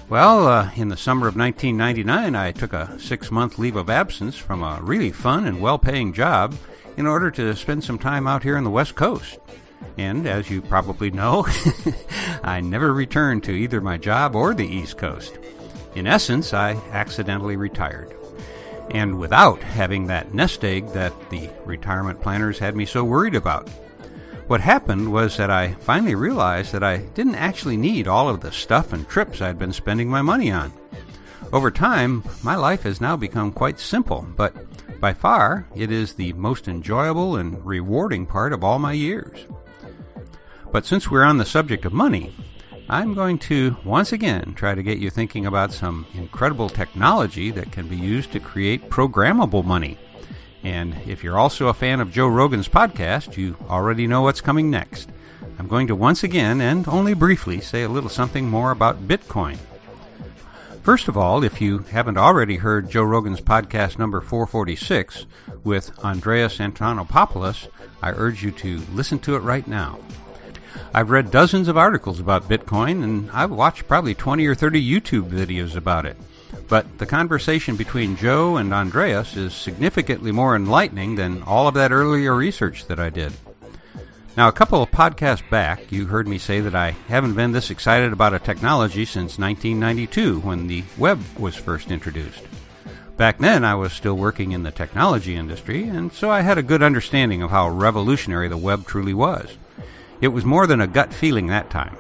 Well, 0.08 0.46
uh, 0.48 0.70
in 0.76 0.90
the 0.90 0.98
summer 0.98 1.28
of 1.28 1.36
1999, 1.36 2.36
I 2.36 2.52
took 2.52 2.74
a 2.74 3.00
six 3.00 3.32
month 3.32 3.58
leave 3.58 3.76
of 3.76 3.90
absence 3.90 4.38
from 4.38 4.62
a 4.62 4.80
really 4.80 5.12
fun 5.12 5.48
and 5.48 5.60
well 5.60 5.80
paying 5.80 6.14
job 6.14 6.54
in 6.96 7.08
order 7.08 7.32
to 7.32 7.56
spend 7.56 7.84
some 7.84 7.98
time 7.98 8.28
out 8.28 8.44
here 8.44 8.56
on 8.56 8.66
the 8.66 8.70
West 8.70 8.94
Coast. 8.94 9.40
And 9.98 10.28
as 10.28 10.52
you 10.52 10.62
probably 10.62 11.10
know, 11.10 11.48
I 12.44 12.62
never 12.62 12.94
returned 12.94 13.46
to 13.46 13.52
either 13.52 13.82
my 13.82 13.98
job 13.98 14.36
or 14.36 14.54
the 14.54 14.68
East 14.68 15.00
Coast. 15.00 15.40
In 16.00 16.08
essence, 16.08 16.54
I 16.54 16.76
accidentally 16.94 17.58
retired. 17.58 18.16
And 18.90 19.20
without 19.20 19.62
having 19.62 20.08
that 20.08 20.34
nest 20.34 20.64
egg 20.64 20.88
that 20.94 21.14
the 21.30 21.50
retirement 21.66 22.22
planners 22.22 22.58
had 22.58 22.74
me 22.74 22.86
so 22.86 23.04
worried 23.04 23.36
about. 23.36 23.68
What 24.48 24.62
happened 24.62 25.12
was 25.12 25.36
that 25.36 25.52
I 25.52 25.74
finally 25.74 26.16
realized 26.16 26.72
that 26.72 26.86
I 26.86 27.00
didn't 27.00 27.36
actually 27.36 27.76
need 27.76 28.08
all 28.08 28.30
of 28.30 28.40
the 28.40 28.54
stuff 28.54 28.94
and 28.94 29.10
trips 29.10 29.42
I'd 29.42 29.60
been 29.60 29.74
spending 29.74 30.10
my 30.10 30.22
money 30.22 30.50
on. 30.50 30.72
Over 31.52 31.70
time, 31.70 32.24
my 32.44 32.56
life 32.56 32.84
has 32.84 33.02
now 33.02 33.18
become 33.18 33.52
quite 33.52 33.78
simple, 33.78 34.26
but 34.38 34.56
by 35.02 35.12
far, 35.14 35.68
it 35.76 35.92
is 35.92 36.14
the 36.14 36.32
most 36.32 36.70
enjoyable 36.70 37.36
and 37.36 37.66
rewarding 37.66 38.26
part 38.26 38.54
of 38.54 38.64
all 38.64 38.80
my 38.80 38.94
years. 38.94 39.38
But 40.72 40.86
since 40.86 41.12
we're 41.12 41.24
on 41.26 41.40
the 41.40 41.46
subject 41.46 41.84
of 41.84 41.92
money, 41.92 42.34
I'm 42.92 43.14
going 43.14 43.38
to 43.40 43.78
once 43.86 44.12
again 44.12 44.56
try 44.56 44.74
to 44.74 44.82
get 44.82 44.98
you 44.98 45.12
thinking 45.12 45.46
about 45.46 45.72
some 45.72 46.08
incredible 46.16 46.70
technology 46.70 47.52
that 47.52 47.72
can 47.72 47.88
be 47.88 47.96
used 47.96 48.32
to 48.32 48.40
create 48.40 48.90
programmable 48.90 49.64
money. 49.64 50.00
And 50.64 50.96
if 51.06 51.24
you're 51.24 51.38
also 51.38 51.68
a 51.68 51.74
fan 51.76 52.00
of 52.00 52.12
Joe 52.12 52.28
Rogan's 52.28 52.68
podcast, 52.68 53.38
you 53.38 53.56
already 53.70 54.08
know 54.08 54.24
what's 54.24 54.42
coming 54.42 54.72
next. 54.72 55.10
I'm 55.60 55.68
going 55.68 55.86
to 55.86 55.96
once 55.96 56.24
again, 56.24 56.62
and 56.62 56.88
only 56.88 57.14
briefly, 57.14 57.62
say 57.62 57.84
a 57.84 57.90
little 57.90 58.10
something 58.10 58.50
more 58.50 58.72
about 58.72 59.08
Bitcoin. 59.08 59.60
First 60.82 61.08
of 61.08 61.16
all, 61.16 61.44
if 61.44 61.62
you 61.62 61.80
haven't 61.92 62.18
already 62.18 62.56
heard 62.56 62.90
Joe 62.90 63.04
Rogan's 63.04 63.42
podcast 63.42 64.00
number 64.00 64.20
446 64.20 65.28
with 65.64 65.98
Andreas 66.00 66.58
Antonopoulos, 66.58 67.68
I 68.02 68.14
urge 68.14 68.44
you 68.44 68.50
to 68.52 68.82
listen 68.94 69.20
to 69.20 69.36
it 69.36 69.44
right 69.44 69.68
now. 69.68 70.00
I've 70.92 71.12
read 71.12 71.30
dozens 71.30 71.68
of 71.68 71.78
articles 71.78 72.20
about 72.20 72.50
Bitcoin, 72.50 73.04
and 73.04 73.30
I've 73.32 73.52
watched 73.52 73.88
probably 73.88 74.16
20 74.16 74.48
or 74.48 74.56
30 74.56 74.84
YouTube 74.84 75.30
videos 75.30 75.76
about 75.76 76.08
it. 76.08 76.18
But 76.68 76.98
the 76.98 77.06
conversation 77.06 77.76
between 77.76 78.18
Joe 78.18 78.58
and 78.58 78.74
Andreas 78.74 79.38
is 79.38 79.54
significantly 79.54 80.32
more 80.32 80.56
enlightening 80.56 81.16
than 81.16 81.44
all 81.44 81.68
of 81.68 81.76
that 81.76 81.92
earlier 81.92 82.36
research 82.36 82.88
that 82.88 83.00
I 83.00 83.10
did. 83.12 83.34
Now, 84.36 84.48
a 84.48 84.54
couple 84.54 84.82
of 84.82 84.90
podcasts 84.90 85.48
back, 85.50 85.92
you 85.92 86.08
heard 86.08 86.28
me 86.28 86.40
say 86.40 86.60
that 86.60 86.76
I 86.76 86.92
haven't 87.08 87.36
been 87.36 87.52
this 87.52 87.70
excited 87.70 88.12
about 88.12 88.34
a 88.34 88.40
technology 88.40 89.06
since 89.06 89.38
1992 89.38 90.40
when 90.40 90.68
the 90.68 90.84
web 90.98 91.22
was 91.38 91.56
first 91.56 91.92
introduced. 91.92 92.42
Back 93.16 93.38
then, 93.38 93.64
I 93.64 93.76
was 93.76 93.94
still 93.94 94.16
working 94.16 94.54
in 94.54 94.64
the 94.64 94.72
technology 94.72 95.36
industry, 95.36 95.84
and 95.84 96.12
so 96.14 96.32
I 96.32 96.42
had 96.42 96.58
a 96.58 96.64
good 96.64 96.82
understanding 96.82 97.44
of 97.44 97.52
how 97.52 97.70
revolutionary 97.70 98.48
the 98.48 98.58
web 98.58 98.88
truly 98.88 99.14
was. 99.14 99.58
It 100.22 100.30
was 100.30 100.44
more 100.44 100.68
than 100.68 100.82
a 100.82 100.88
gut 100.88 101.14
feeling 101.14 101.48
that 101.48 101.70
time. 101.70 101.98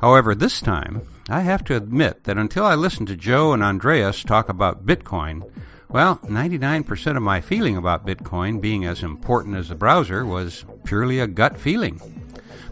However, 0.00 0.34
this 0.34 0.60
time, 0.60 1.02
I 1.28 1.40
have 1.40 1.64
to 1.64 1.76
admit 1.76 2.24
that 2.24 2.38
until 2.38 2.64
I 2.64 2.74
listened 2.74 3.08
to 3.08 3.16
Joe 3.16 3.52
and 3.52 3.62
Andreas 3.62 4.22
talk 4.22 4.48
about 4.48 4.84
Bitcoin, 4.84 5.50
well, 5.88 6.18
99% 6.18 7.16
of 7.16 7.22
my 7.22 7.40
feeling 7.40 7.76
about 7.76 8.06
Bitcoin 8.06 8.60
being 8.60 8.84
as 8.84 9.02
important 9.02 9.56
as 9.56 9.68
the 9.68 9.74
browser 9.74 10.24
was 10.24 10.64
purely 10.84 11.18
a 11.18 11.26
gut 11.26 11.58
feeling. 11.58 12.00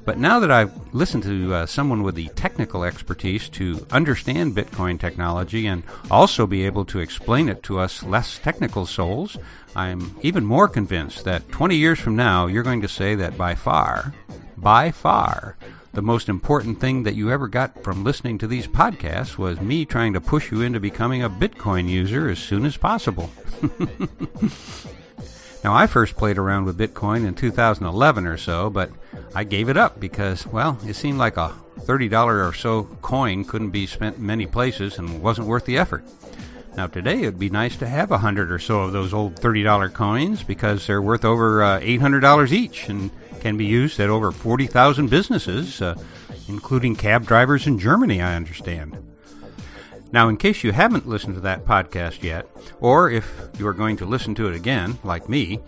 But 0.04 0.18
now 0.18 0.40
that 0.40 0.50
I've 0.50 0.72
listened 0.94 1.24
to 1.24 1.52
uh, 1.52 1.66
someone 1.66 2.02
with 2.02 2.14
the 2.14 2.28
technical 2.28 2.84
expertise 2.84 3.48
to 3.50 3.86
understand 3.90 4.56
Bitcoin 4.56 4.98
technology 4.98 5.66
and 5.66 5.82
also 6.10 6.46
be 6.46 6.64
able 6.64 6.84
to 6.86 7.00
explain 7.00 7.48
it 7.48 7.62
to 7.64 7.78
us 7.78 8.02
less 8.02 8.38
technical 8.38 8.86
souls, 8.86 9.36
I'm 9.76 10.16
even 10.22 10.46
more 10.46 10.68
convinced 10.68 11.24
that 11.24 11.48
20 11.50 11.76
years 11.76 11.98
from 11.98 12.16
now, 12.16 12.46
you're 12.46 12.62
going 12.62 12.80
to 12.80 12.88
say 12.88 13.14
that 13.16 13.36
by 13.36 13.54
far, 13.54 14.14
by 14.60 14.90
far, 14.90 15.56
the 15.92 16.02
most 16.02 16.28
important 16.28 16.80
thing 16.80 17.02
that 17.04 17.14
you 17.14 17.30
ever 17.30 17.48
got 17.48 17.82
from 17.82 18.04
listening 18.04 18.38
to 18.38 18.46
these 18.46 18.66
podcasts 18.66 19.38
was 19.38 19.60
me 19.60 19.84
trying 19.84 20.12
to 20.12 20.20
push 20.20 20.50
you 20.50 20.60
into 20.60 20.80
becoming 20.80 21.22
a 21.22 21.30
Bitcoin 21.30 21.88
user 21.88 22.28
as 22.28 22.38
soon 22.38 22.64
as 22.66 22.76
possible. 22.76 23.30
now, 25.64 25.74
I 25.74 25.86
first 25.86 26.16
played 26.16 26.38
around 26.38 26.66
with 26.66 26.78
Bitcoin 26.78 27.26
in 27.26 27.34
2011 27.34 28.26
or 28.26 28.36
so, 28.36 28.70
but 28.70 28.90
I 29.34 29.44
gave 29.44 29.68
it 29.68 29.76
up 29.76 29.98
because, 29.98 30.46
well, 30.46 30.78
it 30.86 30.94
seemed 30.94 31.18
like 31.18 31.36
a 31.36 31.54
$30 31.80 32.48
or 32.48 32.52
so 32.52 32.84
coin 33.02 33.44
couldn't 33.44 33.70
be 33.70 33.86
spent 33.86 34.18
in 34.18 34.26
many 34.26 34.46
places 34.46 34.98
and 34.98 35.22
wasn't 35.22 35.48
worth 35.48 35.64
the 35.64 35.78
effort. 35.78 36.04
Now, 36.78 36.86
today 36.86 37.22
it'd 37.22 37.40
be 37.40 37.50
nice 37.50 37.74
to 37.78 37.88
have 37.88 38.12
a 38.12 38.18
hundred 38.18 38.52
or 38.52 38.60
so 38.60 38.82
of 38.82 38.92
those 38.92 39.12
old 39.12 39.34
$30 39.34 39.92
coins 39.92 40.44
because 40.44 40.86
they're 40.86 41.02
worth 41.02 41.24
over 41.24 41.60
uh, 41.60 41.80
$800 41.80 42.52
each 42.52 42.88
and 42.88 43.10
can 43.40 43.56
be 43.56 43.64
used 43.64 43.98
at 43.98 44.08
over 44.08 44.30
40,000 44.30 45.10
businesses, 45.10 45.82
uh, 45.82 46.00
including 46.46 46.94
cab 46.94 47.26
drivers 47.26 47.66
in 47.66 47.80
Germany, 47.80 48.22
I 48.22 48.36
understand. 48.36 48.96
Now, 50.12 50.28
in 50.28 50.36
case 50.36 50.62
you 50.62 50.70
haven't 50.70 51.08
listened 51.08 51.34
to 51.34 51.40
that 51.40 51.64
podcast 51.64 52.22
yet, 52.22 52.46
or 52.78 53.10
if 53.10 53.48
you 53.58 53.66
are 53.66 53.74
going 53.74 53.96
to 53.96 54.06
listen 54.06 54.36
to 54.36 54.46
it 54.46 54.54
again, 54.54 55.00
like 55.02 55.28
me, 55.28 55.58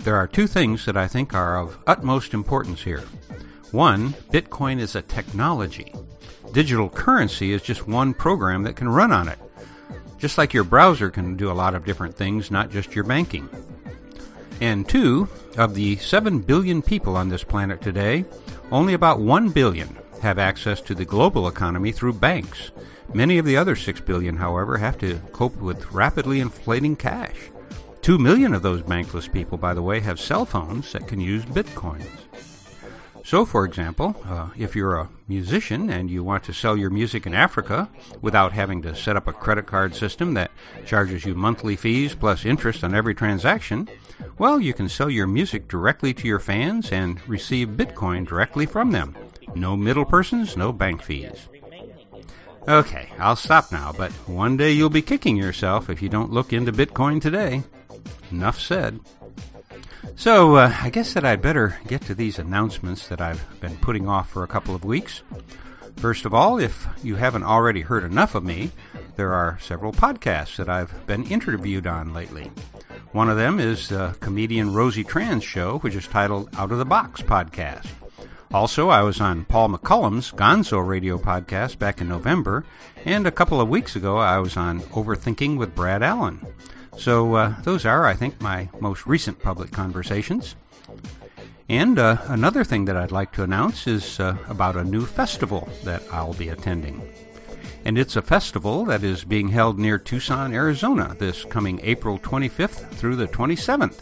there 0.00 0.16
are 0.16 0.28
two 0.28 0.46
things 0.46 0.84
that 0.84 0.94
I 0.94 1.08
think 1.08 1.32
are 1.32 1.58
of 1.58 1.78
utmost 1.86 2.34
importance 2.34 2.82
here. 2.82 3.04
One, 3.70 4.10
Bitcoin 4.30 4.78
is 4.78 4.94
a 4.94 5.00
technology. 5.00 5.94
Digital 6.52 6.90
currency 6.90 7.54
is 7.54 7.62
just 7.62 7.88
one 7.88 8.12
program 8.12 8.64
that 8.64 8.76
can 8.76 8.90
run 8.90 9.10
on 9.10 9.26
it. 9.26 9.38
Just 10.20 10.36
like 10.36 10.52
your 10.52 10.64
browser 10.64 11.10
can 11.10 11.34
do 11.34 11.50
a 11.50 11.52
lot 11.52 11.74
of 11.74 11.86
different 11.86 12.14
things, 12.14 12.50
not 12.50 12.70
just 12.70 12.94
your 12.94 13.04
banking. 13.04 13.48
And 14.60 14.86
two, 14.86 15.28
of 15.56 15.74
the 15.74 15.96
7 15.96 16.40
billion 16.40 16.82
people 16.82 17.16
on 17.16 17.30
this 17.30 17.42
planet 17.42 17.80
today, 17.80 18.26
only 18.70 18.92
about 18.92 19.18
1 19.18 19.48
billion 19.48 19.96
have 20.22 20.38
access 20.38 20.82
to 20.82 20.94
the 20.94 21.06
global 21.06 21.48
economy 21.48 21.90
through 21.90 22.12
banks. 22.12 22.70
Many 23.14 23.38
of 23.38 23.46
the 23.46 23.56
other 23.56 23.74
6 23.74 24.00
billion, 24.02 24.36
however, 24.36 24.76
have 24.76 24.98
to 24.98 25.18
cope 25.32 25.56
with 25.56 25.90
rapidly 25.90 26.40
inflating 26.40 26.96
cash. 26.96 27.50
2 28.02 28.18
million 28.18 28.54
of 28.54 28.62
those 28.62 28.82
bankless 28.82 29.30
people, 29.32 29.56
by 29.58 29.74
the 29.74 29.82
way, 29.82 30.00
have 30.00 30.20
cell 30.20 30.44
phones 30.44 30.92
that 30.92 31.08
can 31.08 31.20
use 31.20 31.44
bitcoins. 31.46 32.06
So, 33.24 33.44
for 33.44 33.64
example, 33.64 34.16
uh, 34.26 34.48
if 34.56 34.74
you're 34.74 34.96
a 34.96 35.08
musician 35.28 35.90
and 35.90 36.10
you 36.10 36.24
want 36.24 36.42
to 36.44 36.52
sell 36.52 36.76
your 36.76 36.90
music 36.90 37.26
in 37.26 37.34
Africa 37.34 37.88
without 38.20 38.52
having 38.52 38.82
to 38.82 38.94
set 38.94 39.16
up 39.16 39.28
a 39.28 39.32
credit 39.32 39.66
card 39.66 39.94
system 39.94 40.34
that 40.34 40.50
charges 40.86 41.24
you 41.24 41.34
monthly 41.34 41.76
fees 41.76 42.14
plus 42.14 42.44
interest 42.44 42.82
on 42.82 42.94
every 42.94 43.14
transaction, 43.14 43.88
well, 44.38 44.60
you 44.60 44.74
can 44.74 44.88
sell 44.88 45.10
your 45.10 45.26
music 45.26 45.68
directly 45.68 46.14
to 46.14 46.26
your 46.26 46.40
fans 46.40 46.90
and 46.92 47.26
receive 47.28 47.68
Bitcoin 47.68 48.26
directly 48.26 48.66
from 48.66 48.90
them. 48.90 49.14
No 49.54 49.76
middle 49.76 50.04
persons, 50.04 50.56
no 50.56 50.72
bank 50.72 51.02
fees. 51.02 51.48
Okay, 52.68 53.08
I'll 53.18 53.36
stop 53.36 53.72
now, 53.72 53.92
but 53.96 54.12
one 54.28 54.56
day 54.56 54.72
you'll 54.72 54.90
be 54.90 55.02
kicking 55.02 55.36
yourself 55.36 55.88
if 55.88 56.02
you 56.02 56.08
don't 56.08 56.32
look 56.32 56.52
into 56.52 56.72
Bitcoin 56.72 57.20
today. 57.20 57.62
Enough 58.30 58.60
said. 58.60 59.00
So, 60.16 60.56
uh, 60.56 60.74
I 60.82 60.90
guess 60.90 61.14
that 61.14 61.24
I'd 61.24 61.40
better 61.40 61.78
get 61.86 62.02
to 62.02 62.14
these 62.14 62.38
announcements 62.38 63.08
that 63.08 63.20
I've 63.20 63.42
been 63.60 63.76
putting 63.76 64.06
off 64.06 64.28
for 64.30 64.42
a 64.44 64.48
couple 64.48 64.74
of 64.74 64.84
weeks. 64.84 65.22
First 65.96 66.24
of 66.24 66.34
all, 66.34 66.58
if 66.58 66.86
you 67.02 67.16
haven't 67.16 67.42
already 67.44 67.80
heard 67.80 68.04
enough 68.04 68.34
of 68.34 68.44
me, 68.44 68.70
there 69.16 69.32
are 69.32 69.58
several 69.60 69.92
podcasts 69.92 70.56
that 70.56 70.68
I've 70.68 71.06
been 71.06 71.24
interviewed 71.24 71.86
on 71.86 72.12
lately. 72.12 72.50
One 73.12 73.28
of 73.30 73.36
them 73.36 73.58
is 73.58 73.90
uh, 73.90 74.14
comedian 74.20 74.72
Rosie 74.74 75.04
Tran's 75.04 75.44
show, 75.44 75.78
which 75.78 75.94
is 75.94 76.06
titled 76.06 76.50
Out 76.56 76.70
of 76.70 76.78
the 76.78 76.84
Box 76.84 77.22
Podcast. 77.22 77.86
Also, 78.52 78.88
I 78.88 79.02
was 79.02 79.20
on 79.20 79.44
Paul 79.44 79.70
McCullum's 79.70 80.32
Gonzo 80.32 80.84
Radio 80.86 81.18
podcast 81.18 81.78
back 81.78 82.00
in 82.00 82.08
November, 82.08 82.64
and 83.04 83.26
a 83.26 83.30
couple 83.30 83.60
of 83.60 83.68
weeks 83.68 83.96
ago 83.96 84.18
I 84.18 84.38
was 84.38 84.56
on 84.56 84.80
Overthinking 84.80 85.56
with 85.56 85.74
Brad 85.74 86.02
Allen. 86.02 86.44
So 86.96 87.34
uh, 87.34 87.54
those 87.62 87.86
are, 87.86 88.06
I 88.06 88.14
think, 88.14 88.40
my 88.40 88.68
most 88.80 89.06
recent 89.06 89.40
public 89.40 89.70
conversations. 89.70 90.56
And 91.68 91.98
uh, 91.98 92.16
another 92.26 92.64
thing 92.64 92.86
that 92.86 92.96
I'd 92.96 93.12
like 93.12 93.32
to 93.32 93.44
announce 93.44 93.86
is 93.86 94.18
uh, 94.18 94.36
about 94.48 94.76
a 94.76 94.84
new 94.84 95.06
festival 95.06 95.68
that 95.84 96.02
I'll 96.10 96.34
be 96.34 96.48
attending. 96.48 97.08
And 97.84 97.96
it's 97.96 98.16
a 98.16 98.22
festival 98.22 98.84
that 98.86 99.02
is 99.02 99.24
being 99.24 99.48
held 99.48 99.78
near 99.78 99.98
Tucson, 99.98 100.52
Arizona 100.52 101.14
this 101.18 101.44
coming 101.44 101.80
April 101.82 102.18
25th 102.18 102.90
through 102.90 103.16
the 103.16 103.28
27th. 103.28 104.00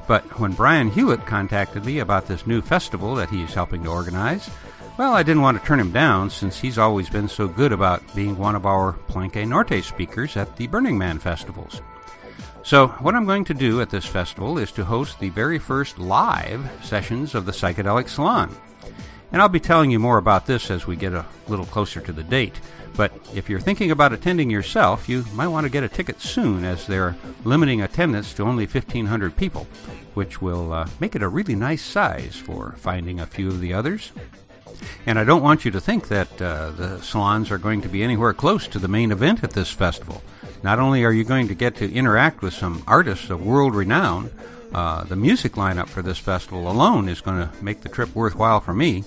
But 0.07 0.39
when 0.39 0.53
Brian 0.53 0.89
Hewitt 0.89 1.27
contacted 1.27 1.85
me 1.85 1.99
about 1.99 2.25
this 2.27 2.47
new 2.47 2.61
festival 2.61 3.13
that 3.15 3.29
he's 3.29 3.53
helping 3.53 3.83
to 3.83 3.89
organize, 3.89 4.49
well, 4.97 5.13
I 5.13 5.23
didn't 5.23 5.41
want 5.41 5.59
to 5.59 5.65
turn 5.65 5.79
him 5.79 5.91
down 5.91 6.29
since 6.29 6.59
he's 6.59 6.77
always 6.77 7.09
been 7.09 7.27
so 7.27 7.47
good 7.47 7.71
about 7.71 8.15
being 8.15 8.37
one 8.37 8.55
of 8.55 8.65
our 8.65 8.93
Palenque 9.07 9.47
Norte 9.47 9.83
speakers 9.83 10.37
at 10.37 10.55
the 10.55 10.67
Burning 10.67 10.97
Man 10.97 11.19
festivals. 11.19 11.81
So, 12.61 12.87
what 12.87 13.15
I'm 13.15 13.25
going 13.25 13.43
to 13.45 13.53
do 13.53 13.81
at 13.81 13.89
this 13.89 14.05
festival 14.05 14.57
is 14.57 14.71
to 14.73 14.85
host 14.85 15.19
the 15.19 15.29
very 15.29 15.59
first 15.59 15.99
live 15.99 16.71
sessions 16.83 17.35
of 17.35 17.45
the 17.45 17.51
Psychedelic 17.51 18.07
Salon. 18.07 18.55
And 19.31 19.41
I'll 19.41 19.49
be 19.49 19.59
telling 19.59 19.89
you 19.89 19.97
more 19.97 20.19
about 20.19 20.45
this 20.45 20.69
as 20.69 20.85
we 20.85 20.95
get 20.95 21.13
a 21.13 21.25
little 21.47 21.65
closer 21.65 21.99
to 21.99 22.13
the 22.13 22.23
date. 22.23 22.61
But 22.95 23.11
if 23.33 23.49
you're 23.49 23.59
thinking 23.59 23.89
about 23.89 24.13
attending 24.13 24.51
yourself, 24.51 25.09
you 25.09 25.25
might 25.33 25.47
want 25.47 25.65
to 25.65 25.71
get 25.71 25.83
a 25.83 25.89
ticket 25.89 26.21
soon 26.21 26.63
as 26.63 26.85
they're 26.85 27.17
limiting 27.43 27.81
attendance 27.81 28.31
to 28.35 28.43
only 28.43 28.67
1,500 28.67 29.35
people, 29.35 29.67
which 30.13 30.39
will 30.39 30.71
uh, 30.71 30.87
make 30.99 31.15
it 31.15 31.23
a 31.23 31.27
really 31.27 31.55
nice 31.55 31.81
size 31.81 32.35
for 32.35 32.75
finding 32.77 33.19
a 33.19 33.25
few 33.25 33.47
of 33.47 33.59
the 33.59 33.73
others. 33.73 34.11
And 35.05 35.19
I 35.19 35.23
don't 35.23 35.43
want 35.43 35.65
you 35.65 35.71
to 35.71 35.81
think 35.81 36.07
that 36.07 36.41
uh, 36.41 36.71
the 36.71 37.01
salons 37.01 37.51
are 37.51 37.57
going 37.57 37.81
to 37.81 37.89
be 37.89 38.03
anywhere 38.03 38.33
close 38.33 38.67
to 38.67 38.79
the 38.79 38.87
main 38.87 39.11
event 39.11 39.43
at 39.43 39.51
this 39.51 39.71
festival. 39.71 40.23
Not 40.63 40.79
only 40.79 41.03
are 41.03 41.11
you 41.11 41.23
going 41.23 41.49
to 41.49 41.55
get 41.55 41.75
to 41.77 41.93
interact 41.93 42.41
with 42.41 42.53
some 42.53 42.83
artists 42.87 43.29
of 43.29 43.45
world 43.45 43.75
renown, 43.75 44.31
uh, 44.73 45.03
the 45.03 45.15
music 45.15 45.53
lineup 45.53 45.87
for 45.87 46.01
this 46.01 46.17
festival 46.17 46.71
alone 46.71 47.09
is 47.09 47.21
going 47.21 47.47
to 47.47 47.63
make 47.63 47.81
the 47.81 47.89
trip 47.89 48.15
worthwhile 48.15 48.61
for 48.61 48.73
me. 48.73 49.03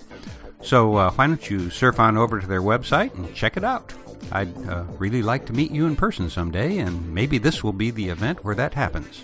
So 0.62 0.96
uh, 0.96 1.10
why 1.12 1.26
don't 1.26 1.50
you 1.50 1.70
surf 1.70 1.98
on 1.98 2.16
over 2.16 2.40
to 2.40 2.46
their 2.46 2.62
website 2.62 3.14
and 3.14 3.34
check 3.34 3.56
it 3.56 3.64
out? 3.64 3.94
I'd 4.32 4.68
uh, 4.68 4.84
really 4.98 5.22
like 5.22 5.46
to 5.46 5.52
meet 5.52 5.70
you 5.70 5.86
in 5.86 5.96
person 5.96 6.30
someday, 6.30 6.78
and 6.78 7.14
maybe 7.14 7.38
this 7.38 7.62
will 7.62 7.72
be 7.72 7.90
the 7.90 8.08
event 8.08 8.44
where 8.44 8.54
that 8.54 8.74
happens. 8.74 9.22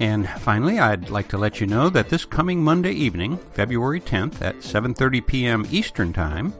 And 0.00 0.26
finally, 0.26 0.78
I'd 0.78 1.10
like 1.10 1.28
to 1.28 1.36
let 1.36 1.60
you 1.60 1.66
know 1.66 1.90
that 1.90 2.08
this 2.08 2.24
coming 2.24 2.64
Monday 2.64 2.92
evening, 2.92 3.36
February 3.52 4.00
10th 4.00 4.40
at 4.40 4.56
7:30 4.56 5.26
p.m. 5.26 5.66
Eastern 5.70 6.14
Time, 6.14 6.54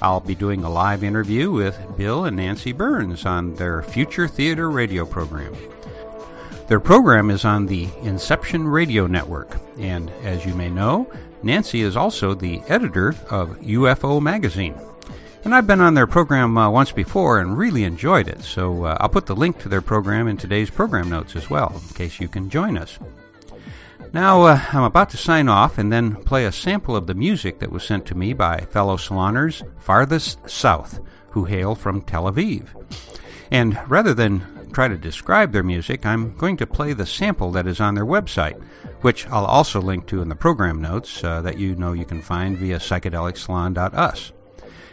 I'll 0.00 0.20
be 0.20 0.34
doing 0.34 0.64
a 0.64 0.70
live 0.70 1.04
interview 1.04 1.52
with 1.52 1.78
Bill 1.98 2.24
and 2.24 2.38
Nancy 2.38 2.72
Birnes 2.72 3.26
on 3.26 3.54
their 3.54 3.82
Future 3.82 4.26
Theater 4.26 4.70
radio 4.70 5.04
program. 5.04 5.54
Their 6.68 6.80
program 6.80 7.30
is 7.30 7.44
on 7.44 7.66
the 7.66 7.88
Inception 8.02 8.66
Radio 8.66 9.06
Network, 9.06 9.58
and 9.78 10.10
as 10.24 10.46
you 10.46 10.54
may 10.54 10.70
know, 10.70 11.12
Nancy 11.42 11.82
is 11.82 11.96
also 11.96 12.32
the 12.32 12.62
editor 12.66 13.10
of 13.28 13.60
UFO 13.60 14.22
Magazine. 14.22 14.74
And 15.46 15.54
I've 15.54 15.64
been 15.68 15.80
on 15.80 15.94
their 15.94 16.08
program 16.08 16.58
uh, 16.58 16.68
once 16.68 16.90
before 16.90 17.38
and 17.38 17.56
really 17.56 17.84
enjoyed 17.84 18.26
it, 18.26 18.42
so 18.42 18.82
uh, 18.84 18.96
I'll 18.98 19.08
put 19.08 19.26
the 19.26 19.36
link 19.36 19.60
to 19.60 19.68
their 19.68 19.80
program 19.80 20.26
in 20.26 20.36
today's 20.36 20.70
program 20.70 21.08
notes 21.08 21.36
as 21.36 21.48
well, 21.48 21.80
in 21.88 21.94
case 21.94 22.18
you 22.18 22.26
can 22.26 22.50
join 22.50 22.76
us. 22.76 22.98
Now, 24.12 24.42
uh, 24.42 24.60
I'm 24.72 24.82
about 24.82 25.08
to 25.10 25.16
sign 25.16 25.48
off 25.48 25.78
and 25.78 25.92
then 25.92 26.16
play 26.16 26.46
a 26.46 26.50
sample 26.50 26.96
of 26.96 27.06
the 27.06 27.14
music 27.14 27.60
that 27.60 27.70
was 27.70 27.84
sent 27.84 28.06
to 28.06 28.16
me 28.16 28.32
by 28.32 28.62
fellow 28.72 28.96
saloners 28.96 29.62
farthest 29.78 30.50
south, 30.50 30.98
who 31.30 31.44
hail 31.44 31.76
from 31.76 32.00
Tel 32.02 32.24
Aviv. 32.24 32.66
And 33.52 33.78
rather 33.86 34.14
than 34.14 34.68
try 34.72 34.88
to 34.88 34.96
describe 34.96 35.52
their 35.52 35.62
music, 35.62 36.04
I'm 36.04 36.36
going 36.36 36.56
to 36.56 36.66
play 36.66 36.92
the 36.92 37.06
sample 37.06 37.52
that 37.52 37.68
is 37.68 37.80
on 37.80 37.94
their 37.94 38.04
website, 38.04 38.60
which 39.02 39.28
I'll 39.28 39.46
also 39.46 39.80
link 39.80 40.08
to 40.08 40.22
in 40.22 40.28
the 40.28 40.34
program 40.34 40.82
notes 40.82 41.22
uh, 41.22 41.40
that 41.42 41.56
you 41.56 41.76
know 41.76 41.92
you 41.92 42.04
can 42.04 42.20
find 42.20 42.58
via 42.58 42.80
psychedelicsalon.us. 42.80 44.32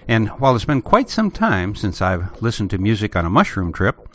And 0.08 0.30
while 0.39 0.56
it's 0.56 0.66
been 0.66 0.82
quite 0.82 1.10
some 1.10 1.32
time 1.32 1.76
since 1.76 2.01
I've 2.01 2.41
listened 2.41 2.70
to 2.72 2.78
music 2.78 3.16
on 3.16 3.26
a 3.26 3.30
mushroom 3.30 3.72
trip, 3.72 4.08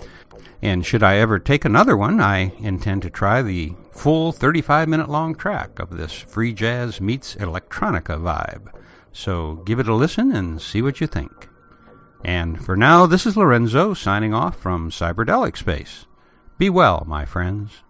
and 0.60 0.84
should 0.84 1.02
I 1.02 1.16
ever 1.16 1.38
take 1.38 1.64
another 1.64 1.96
one, 1.96 2.20
I 2.20 2.52
intend 2.58 3.02
to 3.02 3.10
try 3.10 3.42
the 3.42 3.74
full 3.92 4.32
35 4.32 4.88
minute 4.88 5.08
long 5.08 5.34
track 5.34 5.78
of 5.78 5.96
this 5.96 6.12
free 6.12 6.52
jazz 6.52 7.00
meets 7.00 7.36
electronica 7.36 8.20
vibe. 8.20 8.72
So 9.12 9.56
give 9.64 9.78
it 9.78 9.88
a 9.88 9.94
listen 9.94 10.32
and 10.32 10.60
see 10.60 10.82
what 10.82 11.00
you 11.00 11.06
think. 11.06 11.48
And 12.24 12.64
for 12.64 12.76
now, 12.76 13.06
this 13.06 13.26
is 13.26 13.36
Lorenzo 13.36 13.94
signing 13.94 14.34
off 14.34 14.56
from 14.56 14.90
Cyberdelic 14.90 15.56
Space. 15.56 16.06
Be 16.58 16.68
well, 16.68 17.04
my 17.06 17.24
friends. 17.24 17.82